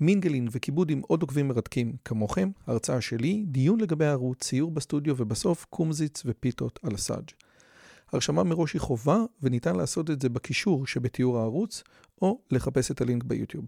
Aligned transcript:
מינגלין 0.00 0.48
וכיבוד 0.50 0.90
עם 0.90 1.00
עוד 1.06 1.22
עוקבים 1.22 1.48
מרתקים 1.48 1.96
כמוכם, 2.04 2.50
הרצאה 2.66 3.00
שלי, 3.00 3.44
דיון 3.46 3.80
לגבי 3.80 4.04
הערוץ, 4.04 4.38
ציור 4.44 4.70
בסטודיו 4.70 5.14
ובסוף 5.18 5.66
קומזיץ 5.70 6.22
ופיתות 6.26 6.78
על 6.82 6.94
הסאג'. 6.94 7.30
הרשמה 8.12 8.42
מראש 8.42 8.72
היא 8.72 8.80
חובה 8.80 9.18
וניתן 9.42 9.76
לעשות 9.76 10.10
את 10.10 10.22
זה 10.22 10.28
בקישור 10.28 10.86
שבתיאור 10.86 11.38
הערוץ 11.38 11.82
או 12.22 12.40
לחפש 12.50 12.90
את 12.90 13.00
הלינק 13.00 13.24
ביוטיוב. 13.24 13.64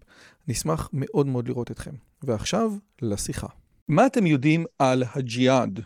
נשמח 0.47 0.89
מאוד 0.93 1.27
מאוד 1.27 1.47
לראות 1.47 1.71
אתכם. 1.71 1.91
ועכשיו 2.23 2.71
לשיחה. 3.01 3.47
מה 3.87 4.05
אתם 4.05 4.25
יודעים 4.25 4.65
על 4.79 5.03
הג'יהאד? 5.15 5.79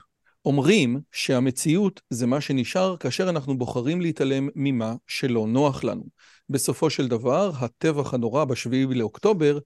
אומרים 0.46 1.02
שהמציאות 1.12 2.02
זה 2.10 2.28
מה 2.28 2.42
שנשאר 2.42 2.98
כאשר 2.98 3.30
אנחנו 3.30 3.58
בוחרים 3.58 4.02
להתעלם 4.02 4.50
ממה 4.56 4.96
שלא 5.08 5.48
נוח 5.48 5.84
לנו. 5.84 6.04
בסופו 6.50 6.90
של 6.90 7.08
דבר, 7.08 7.52
הטבח 7.56 8.14
הנורא 8.14 8.46
בשביעי 8.46 8.86
לאוקטובר 8.86 9.60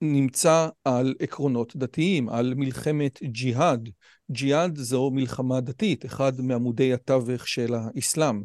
נמצא 0.00 0.68
על 0.84 1.14
עקרונות 1.20 1.76
דתיים, 1.76 2.28
על 2.28 2.54
מלחמת 2.56 3.18
ג'יהאד. 3.22 3.88
ג'יהאד 4.30 4.76
זו 4.76 5.10
מלחמה 5.10 5.60
דתית, 5.60 6.06
אחד 6.06 6.40
מעמודי 6.40 6.92
התווך 6.92 7.48
של 7.48 7.74
האסלאם. 7.74 8.42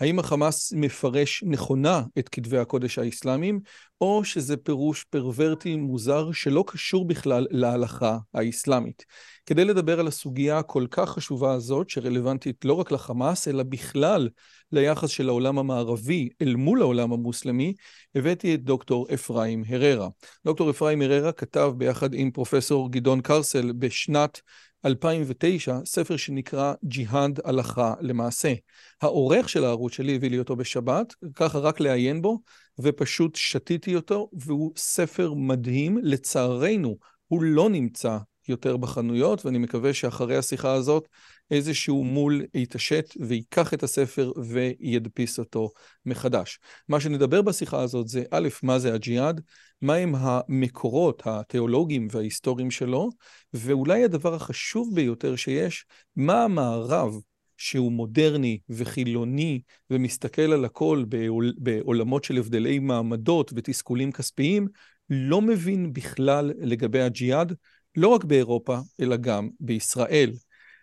האם 0.00 0.18
החמאס 0.18 0.72
מפרש 0.72 1.44
נכונה 1.46 2.02
את 2.18 2.28
כתבי 2.28 2.58
הקודש 2.58 2.98
האסלאמיים, 2.98 3.60
או 4.00 4.24
שזה 4.24 4.56
פירוש 4.56 5.04
פרוורטי 5.04 5.76
מוזר 5.76 6.32
שלא 6.32 6.64
קשור 6.66 7.06
בכלל 7.06 7.46
להלכה 7.50 8.18
האסלאמית? 8.34 9.04
כדי 9.46 9.64
לדבר 9.64 10.00
על 10.00 10.06
הסוגיה 10.06 10.58
הכל 10.58 10.86
כך 10.90 11.10
חשובה 11.10 11.52
הזאת, 11.52 11.90
שרלוונטית 11.90 12.64
לא 12.64 12.72
רק 12.72 12.92
לחמאס, 12.92 13.48
אלא 13.48 13.62
בכלל 13.62 14.28
ליחס 14.72 15.10
של 15.10 15.28
העולם 15.28 15.58
המערבי 15.58 16.28
אל 16.42 16.54
מול 16.54 16.80
העולם 16.82 17.12
המוסלמי, 17.12 17.74
הבאתי 18.14 18.54
את 18.54 18.64
דוקטור 18.64 19.06
אפרים 19.14 19.64
הררה. 19.68 20.08
דוקטור 20.44 20.70
אפרים 20.70 21.02
הררה 21.02 21.32
כתב 21.32 21.72
ביחד 21.76 22.14
עם 22.14 22.30
פרופסור 22.30 22.92
גדעון 22.92 23.20
קרסל 23.20 23.72
בשנת 23.72 24.40
2009, 24.84 25.78
ספר 25.84 26.16
שנקרא 26.16 26.74
ג'יהאד 26.84 27.40
הלכה 27.44 27.94
למעשה. 28.00 28.54
העורך 29.02 29.48
של 29.48 29.64
הערוץ 29.64 29.92
שלי 29.92 30.14
הביא 30.14 30.30
לי 30.30 30.38
אותו 30.38 30.56
בשבת, 30.56 31.14
ככה 31.34 31.58
רק 31.58 31.80
לעיין 31.80 32.22
בו, 32.22 32.38
ופשוט 32.78 33.34
שתיתי 33.34 33.96
אותו, 33.96 34.30
והוא 34.32 34.72
ספר 34.76 35.34
מדהים. 35.34 35.98
לצערנו, 36.02 36.96
הוא 37.26 37.42
לא 37.42 37.70
נמצא 37.70 38.18
יותר 38.48 38.76
בחנויות, 38.76 39.46
ואני 39.46 39.58
מקווה 39.58 39.94
שאחרי 39.94 40.36
השיחה 40.36 40.72
הזאת 40.72 41.08
איזשהו 41.50 42.04
מול 42.04 42.42
יתעשת 42.54 43.14
ויקח 43.20 43.74
את 43.74 43.82
הספר 43.82 44.32
וידפיס 44.46 45.38
אותו 45.38 45.70
מחדש. 46.06 46.58
מה 46.88 47.00
שנדבר 47.00 47.42
בשיחה 47.42 47.80
הזאת 47.82 48.08
זה 48.08 48.24
א', 48.30 48.48
מה 48.62 48.78
זה 48.78 48.94
הג'יהאד, 48.94 49.40
מהם 49.82 50.14
המקורות 50.14 51.22
התיאולוגיים 51.24 52.08
וההיסטוריים 52.10 52.70
שלו, 52.70 53.10
ואולי 53.54 54.04
הדבר 54.04 54.34
החשוב 54.34 54.94
ביותר 54.94 55.36
שיש, 55.36 55.84
מה 56.16 56.44
המערב 56.44 57.14
שהוא 57.56 57.92
מודרני 57.92 58.58
וחילוני 58.68 59.60
ומסתכל 59.90 60.52
על 60.52 60.64
הכל 60.64 61.04
בעול, 61.08 61.52
בעולמות 61.58 62.24
של 62.24 62.36
הבדלי 62.36 62.78
מעמדות 62.78 63.52
ותסכולים 63.54 64.12
כספיים, 64.12 64.68
לא 65.10 65.42
מבין 65.42 65.92
בכלל 65.92 66.52
לגבי 66.58 67.00
הג'יהאד, 67.00 67.54
לא 67.96 68.08
רק 68.08 68.24
באירופה, 68.24 68.78
אלא 69.00 69.16
גם 69.16 69.48
בישראל. 69.60 70.32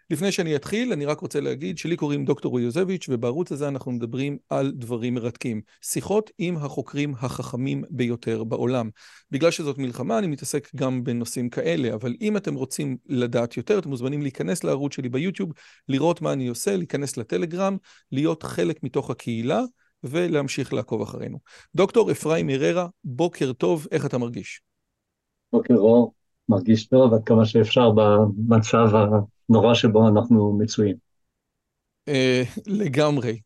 לפני 0.10 0.32
שאני 0.32 0.56
אתחיל, 0.56 0.94
אני 0.94 1.06
רק 1.06 1.20
רוצה 1.20 1.40
להגיד 1.40 1.78
שלי 1.78 1.96
קוראים 1.96 2.26
דוקטור 2.26 2.60
יוזביץ', 2.60 3.06
ובערוץ 3.10 3.52
הזה 3.52 3.68
אנחנו 3.68 3.92
מדברים 3.92 4.38
על 4.50 4.72
דברים 4.72 5.14
מרתקים. 5.14 5.62
שיחות 5.82 6.32
עם 6.38 6.58
החוקרים 6.58 7.14
החכמים 7.20 7.84
ביותר 7.90 8.44
בעולם. 8.44 8.90
בגלל 9.32 9.52
שזאת 9.52 9.78
מלחמה, 9.78 10.20
אני 10.20 10.28
מתעסק 10.28 10.70
גם 10.76 11.04
בנושאים 11.04 11.50
כאלה, 11.50 11.94
אבל 11.94 12.16
אם 12.22 12.38
אתם 12.38 12.54
רוצים 12.56 12.98
לדעת 13.06 13.58
יותר, 13.58 13.80
אתם 13.80 13.90
מוזמנים 13.90 14.22
להיכנס 14.22 14.64
לערוץ 14.64 14.94
שלי 14.94 15.10
ביוטיוב, 15.10 15.52
לראות 15.90 16.22
מה 16.22 16.34
אני 16.34 16.48
עושה, 16.48 16.78
להיכנס 16.78 17.18
לטלגרם, 17.18 17.78
להיות 18.12 18.44
חלק 18.44 18.84
מתוך 18.84 19.10
הקהילה, 19.10 19.62
ולהמשיך 20.04 20.74
לעקוב 20.74 21.02
אחרינו. 21.02 21.40
דוקטור 21.76 22.12
אפרים 22.12 22.50
הררה, 22.50 22.88
בוקר 23.04 23.54
טוב, 23.54 23.88
איך 23.92 24.06
אתה 24.06 24.18
מרגיש? 24.18 24.62
בוקר 25.54 25.74
אור, 25.74 26.14
מרגיש 26.50 26.88
טוב 26.88 27.14
עד 27.14 27.24
כמה 27.26 27.46
שאפשר 27.46 27.92
במצב 27.92 28.88
הנורא 29.50 29.73
שבו 29.73 30.07
אנחנו 30.07 30.57
מצויים. 30.59 30.95
אה, 32.07 32.44
לגמרי. 32.67 33.39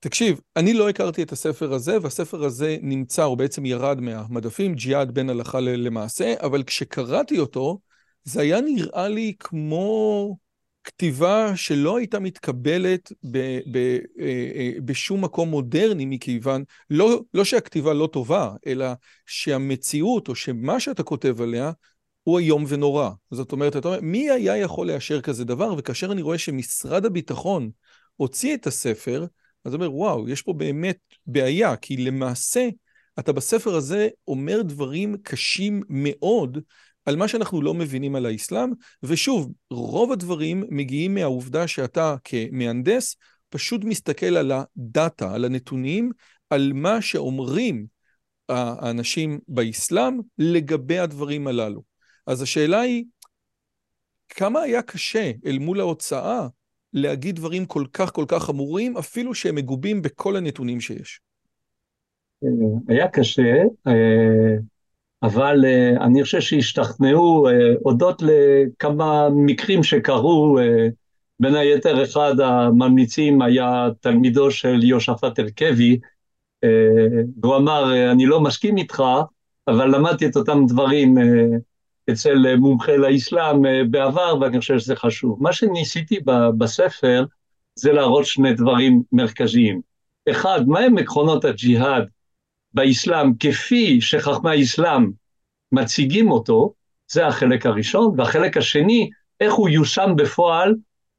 תקשיב, 0.00 0.40
אני 0.56 0.74
לא 0.74 0.88
הכרתי 0.88 1.22
את 1.22 1.32
הספר 1.32 1.72
הזה, 1.72 1.98
והספר 2.02 2.44
הזה 2.44 2.76
נמצא, 2.82 3.24
או 3.24 3.36
בעצם 3.36 3.66
ירד 3.66 4.00
מהמדפים, 4.00 4.74
ג'יהאד 4.74 5.10
בין 5.14 5.30
הלכה 5.30 5.60
למעשה, 5.60 6.34
אבל 6.40 6.62
כשקראתי 6.62 7.38
אותו, 7.38 7.78
זה 8.24 8.40
היה 8.40 8.60
נראה 8.60 9.08
לי 9.08 9.34
כמו 9.38 10.36
כתיבה 10.84 11.56
שלא 11.56 11.96
הייתה 11.96 12.18
מתקבלת 12.18 13.12
ב, 13.30 13.38
ב, 13.70 13.76
אה, 14.20 14.50
אה, 14.54 14.72
בשום 14.84 15.24
מקום 15.24 15.48
מודרני, 15.48 16.04
מכיוון, 16.04 16.64
לא, 16.90 17.20
לא 17.34 17.44
שהכתיבה 17.44 17.92
לא 17.92 18.08
טובה, 18.12 18.50
אלא 18.66 18.86
שהמציאות, 19.26 20.28
או 20.28 20.34
שמה 20.34 20.80
שאתה 20.80 21.02
כותב 21.02 21.40
עליה, 21.40 21.72
הוא 22.22 22.38
איום 22.38 22.64
ונורא. 22.68 23.10
זאת 23.30 23.52
אומרת, 23.52 23.76
אתה 23.76 23.88
אומר, 23.88 24.00
מי 24.00 24.30
היה 24.30 24.56
יכול 24.56 24.86
לאשר 24.86 25.20
כזה 25.20 25.44
דבר? 25.44 25.74
וכאשר 25.78 26.12
אני 26.12 26.22
רואה 26.22 26.38
שמשרד 26.38 27.04
הביטחון 27.04 27.70
הוציא 28.16 28.54
את 28.54 28.66
הספר, 28.66 29.26
אז 29.64 29.74
אומר, 29.74 29.94
וואו, 29.94 30.28
יש 30.28 30.42
פה 30.42 30.52
באמת 30.52 30.98
בעיה, 31.26 31.76
כי 31.76 31.96
למעשה, 31.96 32.68
אתה 33.18 33.32
בספר 33.32 33.74
הזה 33.74 34.08
אומר 34.28 34.62
דברים 34.62 35.16
קשים 35.22 35.82
מאוד 35.88 36.58
על 37.04 37.16
מה 37.16 37.28
שאנחנו 37.28 37.62
לא 37.62 37.74
מבינים 37.74 38.14
על 38.14 38.26
האסלאם, 38.26 38.70
ושוב, 39.02 39.52
רוב 39.70 40.12
הדברים 40.12 40.64
מגיעים 40.68 41.14
מהעובדה 41.14 41.68
שאתה 41.68 42.16
כמהנדס 42.24 43.16
פשוט 43.48 43.84
מסתכל 43.84 44.36
על 44.36 44.52
הדאטה, 44.52 45.34
על 45.34 45.44
הנתונים, 45.44 46.10
על 46.50 46.72
מה 46.74 47.02
שאומרים 47.02 47.86
האנשים 48.48 49.38
באסלאם 49.48 50.20
לגבי 50.38 50.98
הדברים 50.98 51.46
הללו. 51.46 51.91
אז 52.26 52.42
השאלה 52.42 52.80
היא, 52.80 53.04
כמה 54.28 54.60
היה 54.60 54.82
קשה 54.82 55.30
אל 55.46 55.58
מול 55.58 55.80
ההוצאה 55.80 56.48
להגיד 56.92 57.36
דברים 57.36 57.66
כל 57.66 57.84
כך 57.92 58.12
כל 58.12 58.24
כך 58.28 58.42
חמורים, 58.42 58.96
אפילו 58.96 59.34
שהם 59.34 59.54
מגובים 59.54 60.02
בכל 60.02 60.36
הנתונים 60.36 60.80
שיש? 60.80 61.20
היה 62.88 63.08
קשה, 63.08 63.62
אה, 63.86 64.56
אבל 65.22 65.64
אה, 65.64 66.04
אני 66.04 66.22
חושב 66.22 66.40
שהשתכנעו 66.40 67.48
אה, 67.48 67.52
הודות 67.80 68.22
לכמה 68.22 69.28
מקרים 69.30 69.82
שקרו, 69.82 70.58
בין 71.40 71.54
היתר 71.54 72.04
אחד 72.04 72.40
הממליצים 72.40 73.42
היה 73.42 73.88
תלמידו 74.00 74.50
של 74.50 74.84
יושפט 74.84 75.38
הרכבי, 75.38 75.98
והוא 77.40 77.56
אמר, 77.56 78.12
אני 78.12 78.26
לא 78.26 78.40
מסכים 78.40 78.76
איתך, 78.76 79.02
אבל 79.68 79.96
למדתי 79.96 80.26
את 80.26 80.36
אותם 80.36 80.66
דברים 80.66 81.14
אצל 82.10 82.46
אה, 82.46 82.56
מומחה 82.56 82.96
לאסלאם 82.96 83.66
אה, 83.66 83.80
בעבר, 83.90 84.34
ואני 84.40 84.60
חושב 84.60 84.78
שזה 84.78 84.96
חשוב. 84.96 85.42
מה 85.42 85.52
שניסיתי 85.52 86.18
בספר 86.58 87.24
זה 87.74 87.92
להראות 87.92 88.26
שני 88.26 88.54
דברים 88.54 89.02
מרכזיים. 89.12 89.80
אחד, 90.30 90.68
מהם 90.68 90.98
עקרונות 90.98 91.44
הג'יהאד 91.44 92.08
באסלאם 92.74 93.32
כפי 93.40 94.00
שחכמי 94.00 94.50
האסלאם 94.50 95.10
מציגים 95.72 96.30
אותו, 96.30 96.74
זה 97.10 97.26
החלק 97.26 97.66
הראשון, 97.66 98.14
והחלק 98.16 98.56
השני, 98.56 99.10
איך 99.40 99.54
הוא 99.54 99.68
יושם 99.68 100.10
בפועל 100.16 100.74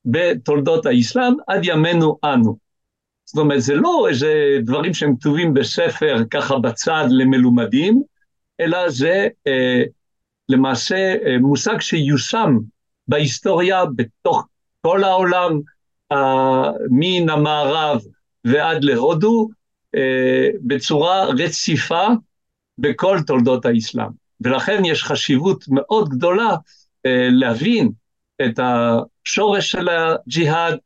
בתולדות 0.06 0.86
האסלאם 0.86 1.34
עד 1.48 1.62
ימינו 1.64 2.18
אנו. 2.24 2.58
זאת 3.26 3.38
אומרת, 3.38 3.62
זה 3.62 3.76
לא 3.76 4.08
איזה 4.10 4.58
דברים 4.64 4.94
שהם 4.94 5.16
כתובים 5.16 5.54
בספר 5.54 6.18
ככה 6.32 6.60
בצד 6.60 7.06
למלומדים, 7.10 8.02
אלא 8.60 8.90
זה 8.90 9.28
אה, 9.48 9.84
למעשה 10.50 11.16
אה, 11.26 11.38
מושג 11.40 11.82
שיושם 11.82 12.58
בהיסטוריה 13.08 13.86
בתוך 13.96 14.48
כל 14.82 15.04
העולם, 15.04 15.60
מן 16.90 17.30
המערב 17.30 18.02
ועד 18.46 18.84
להודו, 18.84 19.50
אה, 19.96 20.50
בצורה 20.62 21.26
רציפה 21.26 22.08
בכל 22.78 23.18
תולדות 23.28 23.66
האסלאם. 23.66 24.08
ולכן 24.42 24.86
יש 24.86 25.04
חשיבות 25.04 25.66
מאוד 25.68 26.10
גדולה 26.10 26.56
אה, 27.06 27.28
להבין 27.32 27.92
את 28.46 28.60
השורש 28.60 29.72
של 29.72 29.90
הג'יהאד, 29.90 30.78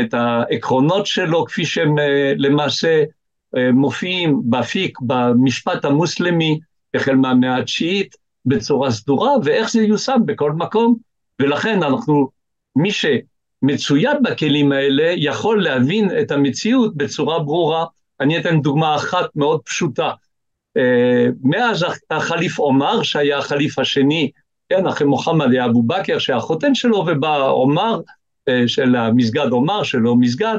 את 0.00 0.14
העקרונות 0.14 1.06
שלו 1.06 1.44
כפי 1.44 1.64
שהם 1.64 1.94
למעשה 2.36 3.04
מופיעים 3.72 4.40
באפיק, 4.44 4.98
במשפט 5.00 5.84
המוסלמי, 5.84 6.60
החל 6.94 7.14
מהמאה 7.14 7.56
התשיעית, 7.56 8.16
בצורה 8.46 8.90
סדורה, 8.90 9.32
ואיך 9.44 9.70
זה 9.70 9.82
ייושם 9.82 10.20
בכל 10.24 10.52
מקום. 10.52 10.96
ולכן 11.42 11.82
אנחנו, 11.82 12.28
מי 12.76 12.90
שמצויד 12.90 14.16
בכלים 14.22 14.72
האלה, 14.72 15.12
יכול 15.16 15.62
להבין 15.62 16.10
את 16.20 16.30
המציאות 16.30 16.96
בצורה 16.96 17.38
ברורה. 17.38 17.84
אני 18.20 18.38
אתן 18.38 18.60
דוגמה 18.60 18.96
אחת 18.96 19.36
מאוד 19.36 19.60
פשוטה. 19.64 20.10
מאז 21.42 21.86
החליף 22.10 22.58
עומר, 22.58 23.02
שהיה 23.02 23.38
החליף 23.38 23.78
השני, 23.78 24.30
כן, 24.68 24.86
אחרי 24.86 25.06
מוחמד 25.06 25.52
היה 25.52 25.64
אבו 25.64 25.82
בכר, 25.82 26.18
שהיה 26.18 26.36
החותן 26.36 26.74
שלו, 26.74 26.96
ובא 26.96 27.48
עומר, 27.48 28.00
של 28.66 28.96
המסגד 28.96 29.46
עומר, 29.50 29.82
שלו 29.82 30.16
מסגד. 30.16 30.58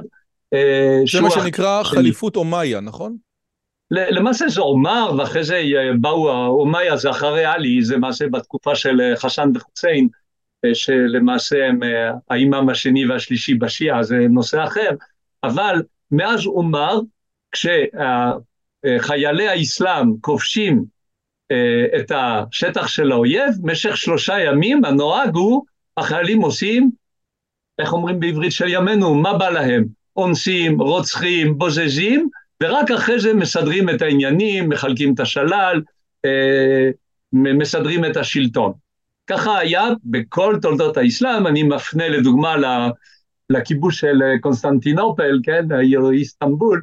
זה 1.12 1.22
מה 1.22 1.31
שנקרא 1.31 1.84
חליפות 1.84 2.36
אומיה, 2.36 2.80
נכון? 2.80 3.18
למעשה 3.91 4.47
זה 4.47 4.62
עומר, 4.62 5.12
ואחרי 5.18 5.44
זה 5.44 5.62
באו 6.00 6.30
אומיה, 6.47 6.97
זה 6.97 7.09
אחרי 7.09 7.45
עלי, 7.45 7.83
זה 7.83 7.95
למעשה 7.95 8.27
בתקופה 8.27 8.75
של 8.75 9.01
חסן 9.15 9.51
וחוסיין, 9.56 10.07
שלמעשה 10.74 11.68
הם 11.68 11.80
האימאם 12.30 12.69
השני 12.69 13.07
והשלישי 13.07 13.53
בשיעה, 13.53 14.03
זה 14.03 14.18
נושא 14.30 14.63
אחר, 14.63 14.89
אבל 15.44 15.81
מאז 16.12 16.45
עומר, 16.45 17.00
כשחיילי 17.51 19.47
האסלאם 19.47 20.13
כובשים 20.21 20.83
את 22.00 22.12
השטח 22.15 22.88
של 22.88 23.12
האויב, 23.12 23.53
במשך 23.62 23.97
שלושה 23.97 24.39
ימים 24.39 24.85
הנוהג 24.85 25.35
הוא, 25.35 25.65
החיילים 25.97 26.42
עושים, 26.42 26.92
איך 27.80 27.94
אומרים 27.94 28.19
בעברית 28.19 28.51
של 28.51 28.68
ימינו, 28.68 29.15
מה 29.15 29.38
בא 29.38 29.50
להם? 29.50 29.85
אונסים, 30.15 30.81
רוצחים, 30.81 31.57
בוזזים, 31.57 32.30
ורק 32.63 32.91
אחרי 32.91 33.19
זה 33.19 33.33
מסדרים 33.33 33.89
את 33.89 34.01
העניינים, 34.01 34.69
מחלקים 34.69 35.13
את 35.13 35.19
השלל, 35.19 35.81
אה, 36.25 36.89
מסדרים 37.33 38.06
את 38.06 38.17
השלטון. 38.17 38.73
ככה 39.27 39.57
היה 39.57 39.83
בכל 40.03 40.57
תולדות 40.61 40.97
האסלאם, 40.97 41.47
אני 41.47 41.63
מפנה 41.63 42.09
לדוגמה 42.09 42.56
לכיבוש 43.50 44.00
של 44.00 44.21
קונסטנטינופל, 44.41 45.39
כן, 45.44 45.71
העיר 45.71 46.09
איסטנבול, 46.11 46.81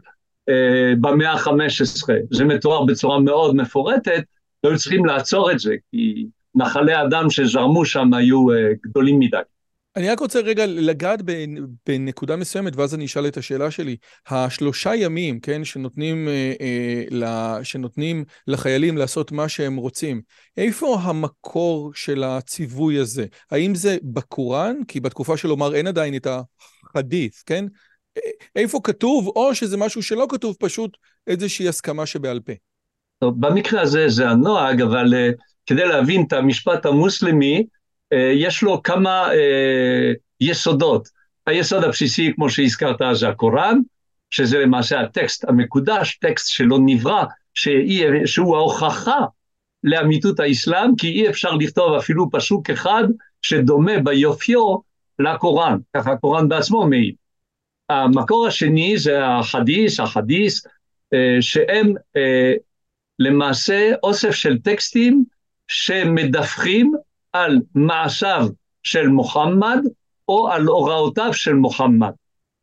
אה, 0.48 0.92
במאה 1.00 1.32
ה-15. 1.32 2.12
זה 2.30 2.44
מתואר 2.44 2.84
בצורה 2.84 3.20
מאוד 3.20 3.56
מפורטת, 3.56 4.22
היו 4.64 4.76
צריכים 4.78 5.04
לעצור 5.04 5.52
את 5.52 5.58
זה, 5.58 5.74
כי 5.90 6.26
נחלי 6.54 6.94
הדם 6.94 7.30
שזרמו 7.30 7.84
שם 7.84 8.14
היו 8.14 8.52
אה, 8.52 8.56
גדולים 8.82 9.18
מדי. 9.18 9.36
אני 9.96 10.10
רק 10.10 10.20
רוצה 10.20 10.40
רגע 10.40 10.66
לגעת 10.66 11.20
בנקודה 11.86 12.36
מסוימת, 12.36 12.76
ואז 12.76 12.94
אני 12.94 13.04
אשאל 13.04 13.26
את 13.26 13.36
השאלה 13.36 13.70
שלי. 13.70 13.96
השלושה 14.28 14.94
ימים, 14.94 15.40
כן, 15.40 15.64
שנותנים, 15.64 16.28
אה, 16.28 17.64
שנותנים 17.64 18.24
לחיילים 18.46 18.96
לעשות 18.96 19.32
מה 19.32 19.48
שהם 19.48 19.76
רוצים, 19.76 20.20
איפה 20.56 20.98
המקור 21.02 21.92
של 21.94 22.24
הציווי 22.24 22.98
הזה? 22.98 23.26
האם 23.50 23.74
זה 23.74 23.96
בקוראן? 24.02 24.76
כי 24.88 25.00
בתקופה 25.00 25.36
של 25.36 25.48
עומר 25.48 25.74
אין 25.74 25.86
עדיין 25.86 26.16
את 26.16 26.26
החדית', 26.26 27.42
כן? 27.46 27.64
איפה 28.56 28.80
כתוב, 28.84 29.26
או 29.26 29.54
שזה 29.54 29.76
משהו 29.76 30.02
שלא 30.02 30.26
כתוב, 30.28 30.56
פשוט 30.60 30.96
איזושהי 31.26 31.68
הסכמה 31.68 32.06
שבעל 32.06 32.40
פה? 32.40 32.52
טוב, 33.18 33.34
במקרה 33.40 33.80
הזה 33.80 34.08
זה 34.08 34.28
הנוהג, 34.28 34.82
אבל 34.82 35.14
uh, 35.14 35.34
כדי 35.66 35.84
להבין 35.84 36.24
את 36.26 36.32
המשפט 36.32 36.86
המוסלמי, 36.86 37.66
יש 38.14 38.62
לו 38.62 38.82
כמה 38.82 39.28
uh, 39.28 39.34
יסודות. 40.40 41.08
היסוד 41.46 41.84
הבסיסי, 41.84 42.32
כמו 42.34 42.50
שהזכרת, 42.50 42.96
זה 43.12 43.28
הקוראן, 43.28 43.78
שזה 44.30 44.58
למעשה 44.58 45.00
הטקסט 45.00 45.44
המקודש, 45.48 46.18
טקסט 46.18 46.52
שלא 46.52 46.78
נברא, 46.86 47.24
שהוא 48.26 48.56
ההוכחה 48.56 49.20
לאמיתות 49.84 50.40
האסלאם, 50.40 50.96
כי 50.96 51.06
אי 51.06 51.28
אפשר 51.28 51.50
לכתוב 51.50 51.94
אפילו 51.94 52.30
פסוק 52.30 52.70
אחד 52.70 53.04
שדומה 53.42 53.98
ביופיו 54.04 54.76
לקוראן, 55.18 55.78
ככה 55.96 56.12
הקוראן 56.12 56.48
בעצמו 56.48 56.86
מעיד. 56.86 57.14
המקור 57.88 58.46
השני 58.46 58.98
זה 58.98 59.26
החדיס, 59.26 60.00
החדיס, 60.00 60.66
שהם 61.40 61.94
למעשה 63.18 63.92
אוסף 64.02 64.30
של 64.30 64.58
טקסטים 64.58 65.24
שמדווחים 65.68 66.92
על 67.44 67.60
מעשיו 67.74 68.48
של 68.82 69.08
מוחמד 69.08 69.78
או 70.28 70.48
על 70.48 70.66
הוראותיו 70.66 71.32
של 71.32 71.54
מוחמד. 71.54 72.10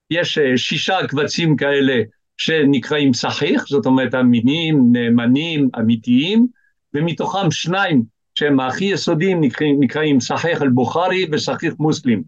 יש 0.09 0.37
אה, 0.37 0.57
שישה 0.57 0.97
קבצים 1.07 1.55
כאלה 1.55 2.01
שנקראים 2.37 3.13
סחיח, 3.13 3.67
זאת 3.67 3.85
אומרת 3.85 4.15
אמינים, 4.15 4.89
נאמנים, 4.91 5.69
אמיתיים, 5.79 6.47
ומתוכם 6.93 7.51
שניים 7.51 8.03
שהם 8.35 8.59
הכי 8.59 8.85
יסודיים 8.85 9.41
נקראים, 9.41 9.83
נקראים 9.83 10.19
סחיח 10.19 10.61
אל-בוכרי 10.61 11.25
וסחיח 11.31 11.73
מוסלים. 11.79 12.23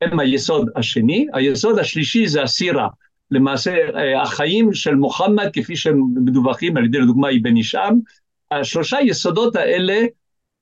הם 0.00 0.20
היסוד 0.20 0.70
השני. 0.76 1.26
היסוד 1.32 1.78
השלישי 1.78 2.28
זה 2.28 2.42
הסירה, 2.42 2.88
למעשה 3.30 3.74
אה, 3.94 4.22
החיים 4.22 4.74
של 4.74 4.94
מוחמד 4.94 5.48
כפי 5.52 5.76
שהם 5.76 6.00
מדווחים 6.24 6.76
על 6.76 6.84
ידי 6.84 6.98
לדוגמה 6.98 7.28
אבן 7.30 7.56
הישאם, 7.56 7.94
השלושה 8.50 8.98
יסודות 9.02 9.56
האלה 9.56 10.04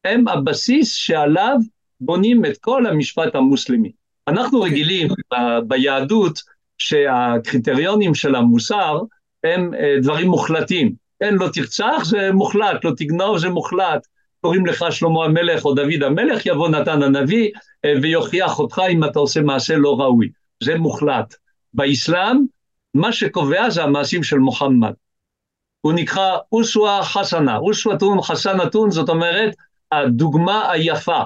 הם 0.05 0.29
הבסיס 0.29 0.95
שעליו 0.95 1.56
בונים 2.01 2.45
את 2.45 2.59
כל 2.59 2.87
המשפט 2.87 3.35
המוסלמי. 3.35 3.93
אנחנו 4.29 4.59
okay. 4.59 4.61
אוקיי. 4.61 4.73
רגילים 4.73 5.09
ב- 5.09 5.59
ביהדות 5.69 6.41
שהקריטריונים 6.79 8.15
של 8.15 8.35
המוסר 8.35 9.01
הם 9.45 9.75
אה, 9.75 9.97
דברים 10.03 10.29
מוחלטים. 10.29 10.93
כן, 11.21 11.35
לא 11.35 11.49
תרצח 11.53 12.03
זה 12.05 12.33
מוחלט, 12.33 12.85
לא 12.85 12.93
תגנוב 12.97 13.39
זה 13.39 13.49
מוחלט. 13.49 14.06
קוראים 14.41 14.67
לך 14.67 14.85
שלמה 14.91 15.25
המלך 15.25 15.65
או 15.65 15.75
דוד 15.75 16.03
המלך, 16.03 16.47
יבוא 16.47 16.69
נתן 16.69 17.03
הנביא 17.03 17.50
אה, 17.85 17.95
ויוכיח 18.03 18.59
אותך 18.59 18.83
אם 18.91 19.05
אתה 19.05 19.19
עושה 19.19 19.41
מעשה 19.41 19.77
לא 19.77 20.00
ראוי. 20.00 20.29
זה 20.62 20.79
מוחלט. 20.79 21.35
באסלאם 21.75 22.37
מה 22.95 23.12
שקובע 23.12 23.71
זה 23.71 23.83
המעשים 23.83 24.23
של 24.23 24.39
מוחמד. 24.39 24.93
הוא 25.81 25.93
נקרא 25.93 26.39
אוסווה 26.53 27.00
חסנה, 27.03 27.57
אוסוותון 27.57 28.23
חסנתון, 28.23 28.91
זאת 28.91 29.09
אומרת, 29.09 29.55
הדוגמה 29.93 30.71
היפה. 30.71 31.21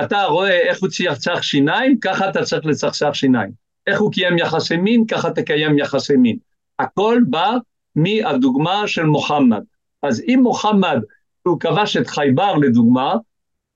אתה 0.00 0.24
רואה 0.24 0.60
איך 0.60 0.80
הוא 0.80 0.88
צחצח 0.88 1.42
שיניים, 1.42 1.98
ככה 2.00 2.30
אתה 2.30 2.42
צריך 2.42 2.66
לצחצח 2.66 3.10
שיניים. 3.14 3.50
איך 3.86 4.00
הוא 4.00 4.12
קיים 4.12 4.38
יחסי 4.38 4.76
מין, 4.76 5.06
ככה 5.06 5.30
תקיים 5.30 5.78
יחסי 5.78 6.16
מין. 6.16 6.36
הכל 6.78 7.20
בא 7.30 7.56
מהדוגמה 7.96 8.88
של 8.88 9.04
מוחמד. 9.04 9.62
אז 10.02 10.20
אם 10.20 10.40
מוחמד, 10.42 11.00
הוא 11.42 11.60
כבש 11.60 11.96
את 11.96 12.06
חייבר 12.06 12.54
לדוגמה, 12.54 13.14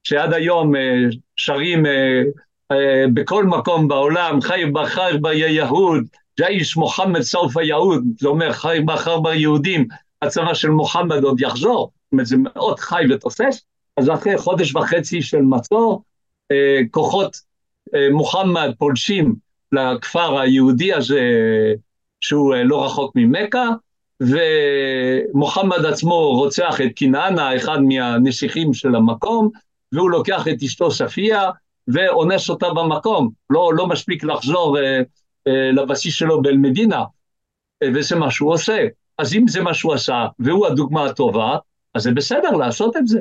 שעד 0.05 0.33
היום 0.33 0.77
אה, 0.77 0.97
שרים 1.37 1.87
אה, 1.87 2.23
אה, 2.73 3.05
בכל 3.15 3.45
מקום 3.45 3.89
בעולם, 3.89 4.41
חייבר 4.41 4.87
חייבר 4.87 5.33
יהוד, 5.33 6.05
ג'ייש 6.39 6.77
מוחמד 6.77 7.21
סוף 7.21 7.57
היהוד, 7.57 8.05
זה 8.19 8.29
אומר 8.29 8.53
חי 8.53 8.79
מחר 8.87 9.21
ביהודים, 9.21 9.87
הצבא 10.23 10.55
של 10.55 10.71
מוחמד 10.71 11.25
עוד 11.25 11.41
יחזור, 11.41 11.91
זאת 12.05 12.13
אומרת 12.13 12.27
זה 12.27 12.37
מאוד 12.39 12.79
חי 12.79 13.05
ותופס, 13.11 13.63
אז 13.97 14.11
אחרי 14.11 14.39
חודש 14.39 14.75
וחצי 14.75 15.23
של 15.23 15.43
מצור, 15.43 16.03
אה, 16.53 16.81
כוחות 16.91 17.37
אה, 17.95 18.11
מוחמד 18.13 18.71
פולשים 18.79 19.35
לכפר 19.73 20.39
היהודי 20.39 20.95
הזה, 20.95 21.21
שהוא 22.21 22.55
אה, 22.55 22.65
לא 22.65 22.85
רחוק 22.85 23.13
ממכה, 23.17 23.69
ומוחמד 24.21 25.85
עצמו 25.85 26.31
רוצח 26.31 26.81
את 26.81 26.91
קנענה, 26.97 27.57
אחד 27.57 27.79
מהנסיכים 27.81 28.75
של 28.75 28.95
המקום, 28.95 29.51
והוא 29.93 30.11
לוקח 30.11 30.49
את 30.49 30.63
אשתו 30.63 30.91
ספיה 30.91 31.51
ואונס 31.89 32.51
אותה 32.51 32.67
במקום, 32.71 33.31
לא, 33.51 33.71
לא 33.75 33.87
מספיק 33.87 34.25
לחזור 34.25 34.79
אה, 35.49 35.71
לבסיס 35.73 36.15
שלו 36.15 36.43
באל-מדינה, 36.43 37.05
אה, 37.83 37.89
וזה 37.95 38.17
מה 38.17 38.31
שהוא 38.31 38.53
עושה. 38.53 38.87
אז 39.19 39.35
אם 39.35 39.49
זה 39.49 39.63
מה 39.63 39.75
שהוא 39.75 39.95
עשה, 39.95 40.27
והוא 40.39 40.67
הדוגמה 40.67 41.05
הטובה, 41.05 41.57
אז 41.95 42.03
זה 42.03 42.13
בסדר 42.13 42.51
לעשות 42.51 42.97
את 42.97 43.07
זה. 43.07 43.21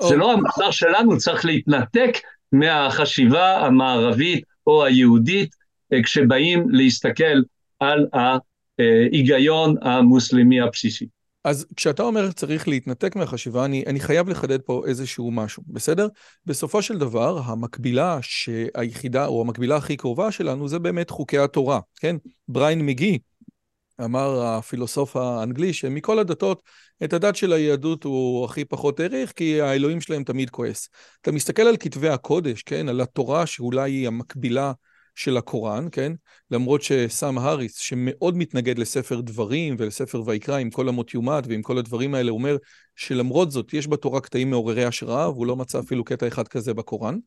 Oh. 0.00 0.06
זה 0.06 0.16
לא 0.16 0.32
המחר 0.32 0.70
שלנו, 0.70 1.18
צריך 1.18 1.44
להתנתק 1.44 2.18
מהחשיבה 2.52 3.66
המערבית 3.66 4.44
או 4.66 4.84
היהודית, 4.84 5.54
אה, 5.92 6.02
כשבאים 6.02 6.70
להסתכל 6.70 7.42
על 7.80 8.06
ההיגיון 8.12 9.74
המוסלמי 9.82 10.60
הבסיסי. 10.60 11.06
אז 11.44 11.66
כשאתה 11.76 12.02
אומר 12.02 12.32
צריך 12.32 12.68
להתנתק 12.68 13.16
מהחשיבה, 13.16 13.64
אני, 13.64 13.84
אני 13.86 14.00
חייב 14.00 14.28
לחדד 14.28 14.60
פה 14.60 14.82
איזשהו 14.86 15.30
משהו, 15.30 15.62
בסדר? 15.66 16.08
בסופו 16.46 16.82
של 16.82 16.98
דבר, 16.98 17.38
המקבילה 17.44 18.18
שהיחידה, 18.22 19.26
או 19.26 19.40
המקבילה 19.42 19.76
הכי 19.76 19.96
קרובה 19.96 20.32
שלנו, 20.32 20.68
זה 20.68 20.78
באמת 20.78 21.10
חוקי 21.10 21.38
התורה, 21.38 21.80
כן? 22.00 22.16
בריין 22.48 22.86
מגי 22.86 23.18
אמר 24.04 24.42
הפילוסוף 24.42 25.16
האנגלי 25.16 25.72
שמכל 25.72 26.18
הדתות, 26.18 26.62
את 27.04 27.12
הדת 27.12 27.36
של 27.36 27.52
היהדות 27.52 28.04
הוא 28.04 28.44
הכי 28.44 28.64
פחות 28.64 29.00
העריך, 29.00 29.32
כי 29.32 29.60
האלוהים 29.60 30.00
שלהם 30.00 30.24
תמיד 30.24 30.50
כועס. 30.50 30.88
אתה 31.20 31.32
מסתכל 31.32 31.62
על 31.62 31.76
כתבי 31.76 32.08
הקודש, 32.08 32.62
כן? 32.62 32.88
על 32.88 33.00
התורה 33.00 33.46
שאולי 33.46 33.90
היא 33.90 34.06
המקבילה 34.06 34.72
של 35.14 35.36
הקוראן, 35.36 35.88
כן? 35.92 36.12
למרות 36.50 36.82
שסאם 36.82 37.38
האריס, 37.38 37.78
שמאוד 37.78 38.36
מתנגד 38.36 38.78
לספר 38.78 39.20
דברים 39.20 39.74
ולספר 39.78 40.22
ויקרא 40.26 40.58
עם 40.58 40.70
כל 40.70 40.88
אמות 40.88 41.14
יומת 41.14 41.44
ועם 41.46 41.62
כל 41.62 41.78
הדברים 41.78 42.14
האלה, 42.14 42.30
אומר 42.30 42.56
שלמרות 42.96 43.50
זאת 43.50 43.74
יש 43.74 43.88
בתורה 43.88 44.20
קטעים 44.20 44.50
מעוררי 44.50 44.84
השראה, 44.84 45.30
והוא 45.30 45.46
לא 45.46 45.56
מצא 45.56 45.80
אפילו 45.80 46.04
קטע 46.04 46.28
אחד 46.28 46.48
כזה 46.48 46.74
בקוראן. 46.74 47.18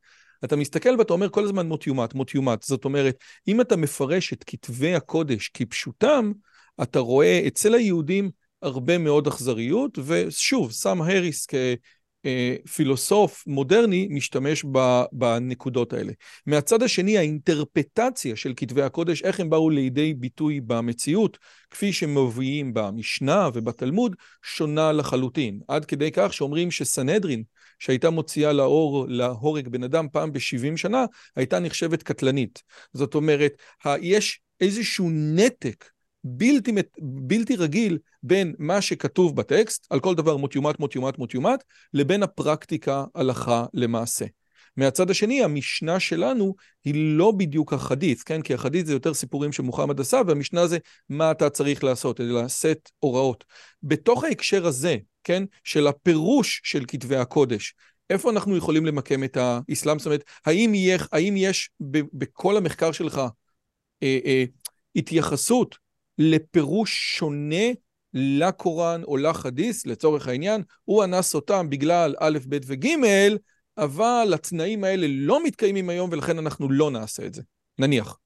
אתה 0.44 0.56
מסתכל 0.56 0.96
ואתה 1.00 1.14
אומר 1.14 1.30
כל 1.30 1.44
הזמן 1.44 1.68
מות 1.68 1.88
יומת, 1.88 2.14
מות 2.14 2.36
יומת. 2.36 2.64
זאת 2.64 2.86
אומרת, 2.86 3.16
אם 3.48 3.62
אתה 3.62 3.76
מפרש 3.76 4.34
את 4.34 4.44
כתבי 4.48 4.96
הקודש 4.96 5.52
כפשוטם, 5.54 6.32
אתה 6.82 7.00
רואה 7.00 7.44
אצל 7.48 7.74
היהודים 7.74 8.30
הרבה 8.62 8.98
מאוד 8.98 9.28
אכזריות, 9.28 10.00
ושוב, 10.06 10.72
סאם 10.72 11.02
האריס 11.02 11.48
כפילוסוף 12.66 13.44
מודרני 13.48 14.08
משתמש 14.12 14.66
בנקודות 15.12 15.94
האלה. 15.94 16.14
מהצד 16.46 16.84
השני, 16.84 17.18
האינטרפטציה 17.18 18.36
של 18.36 18.54
כתבי 18.58 18.82
הקודש, 18.82 19.24
איך 19.24 19.40
הם 19.40 19.50
באו 19.50 19.70
לידי 19.70 20.14
ביטוי 20.14 20.62
במציאות, 20.62 21.38
כפי 21.72 21.94
שמביאים 21.94 22.74
במשנה 22.74 23.50
ובתלמוד, 23.54 24.16
שונה 24.44 24.92
לחלוטין. 24.92 25.60
עד 25.68 25.86
כדי 25.86 26.10
כך 26.14 26.34
שאומרים 26.34 26.72
שסנהדרין, 26.72 27.44
שהייתה 27.80 28.10
מוציאה 28.10 28.54
לאור, 28.54 29.06
להורג 29.10 29.68
בן 29.68 29.84
אדם 29.84 30.08
פעם 30.12 30.32
ב-70 30.32 30.78
שנה, 30.78 31.06
הייתה 31.36 31.60
נחשבת 31.60 32.04
קטלנית. 32.04 32.64
זאת 32.94 33.16
אומרת, 33.16 33.52
יש 34.02 34.40
איזשהו 34.62 35.10
נתק 35.12 35.86
בלתי, 36.28 36.72
בלתי 37.02 37.56
רגיל 37.56 37.98
בין 38.24 38.54
מה 38.60 38.82
שכתוב 38.82 39.36
בטקסט, 39.36 39.88
על 39.90 40.00
כל 40.00 40.16
דבר 40.16 40.38
מות 40.38 40.56
מות 40.80 40.96
יומת, 40.96 41.18
מות 41.20 41.34
יומת, 41.34 41.64
לבין 41.94 42.24
הפרקטיקה 42.24 43.04
הלכה 43.16 43.66
למעשה. 43.74 44.26
מהצד 44.78 45.10
השני, 45.10 45.44
המשנה 45.44 46.00
שלנו 46.00 46.56
היא 46.86 46.94
לא 47.18 47.32
בדיוק 47.32 47.74
החדית', 47.74 48.24
כן? 48.24 48.42
כי 48.42 48.54
החדית' 48.54 48.86
זה 48.86 48.94
יותר 48.94 49.14
סיפורים 49.14 49.52
שמוחמד 49.52 50.00
עשה, 50.00 50.22
והמשנה 50.28 50.68
זה 50.68 50.78
מה 51.10 51.32
אתה 51.32 51.50
צריך 51.50 51.84
לעשות, 51.84 52.22
אלא 52.22 52.44
לשאת 52.44 52.90
הוראות. 53.00 53.44
בתוך 53.84 54.24
ההקשר 54.24 54.66
הזה, 54.66 54.98
כן? 55.24 55.44
של 55.64 55.88
הפירוש 55.88 56.62
של 56.64 56.84
כתבי 56.88 57.16
הקודש, 57.16 57.74
איפה 58.10 58.32
אנחנו 58.32 58.58
יכולים 58.58 58.86
למקם 58.86 59.24
את 59.24 59.38
האסלאם? 59.38 60.00
זאת 60.00 60.06
אומרת, 60.06 60.24
האם, 60.46 60.74
יהיה, 60.76 60.98
האם 61.12 61.34
יש 61.38 61.70
ב, 61.92 62.00
בכל 62.14 62.58
המחקר 62.58 62.92
שלך 62.92 63.22
אה, 64.04 64.20
אה, 64.26 64.44
התייחסות 64.96 65.85
לפירוש 66.18 67.18
שונה 67.18 67.66
לקוראן 68.14 69.04
או 69.04 69.18
לחדיס, 69.18 69.86
לצורך 69.86 70.28
העניין, 70.28 70.62
הוא 70.84 71.04
אנס 71.04 71.36
אותם 71.36 71.70
בגלל 71.70 72.16
א', 72.20 72.38
ב' 72.50 72.58
וג', 72.66 72.88
אבל 73.78 74.32
התנאים 74.34 74.84
האלה 74.84 75.08
לא 75.10 75.44
מתקיימים 75.44 75.90
היום 75.90 76.10
ולכן 76.12 76.38
אנחנו 76.38 76.72
לא 76.72 76.92
נעשה 76.92 77.26
את 77.26 77.34
זה. 77.34 77.42
נניח. 77.80 78.18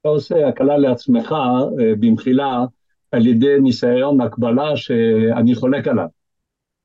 אתה 0.00 0.08
עושה 0.08 0.48
הקלה 0.48 0.78
לעצמך 0.78 1.32
אה, 1.32 1.94
במחילה 2.00 2.64
על 3.12 3.26
ידי 3.26 3.60
ניסיון 3.62 4.20
הקבלה 4.20 4.76
שאני 4.76 5.54
חולק 5.54 5.88
עליו. 5.88 6.06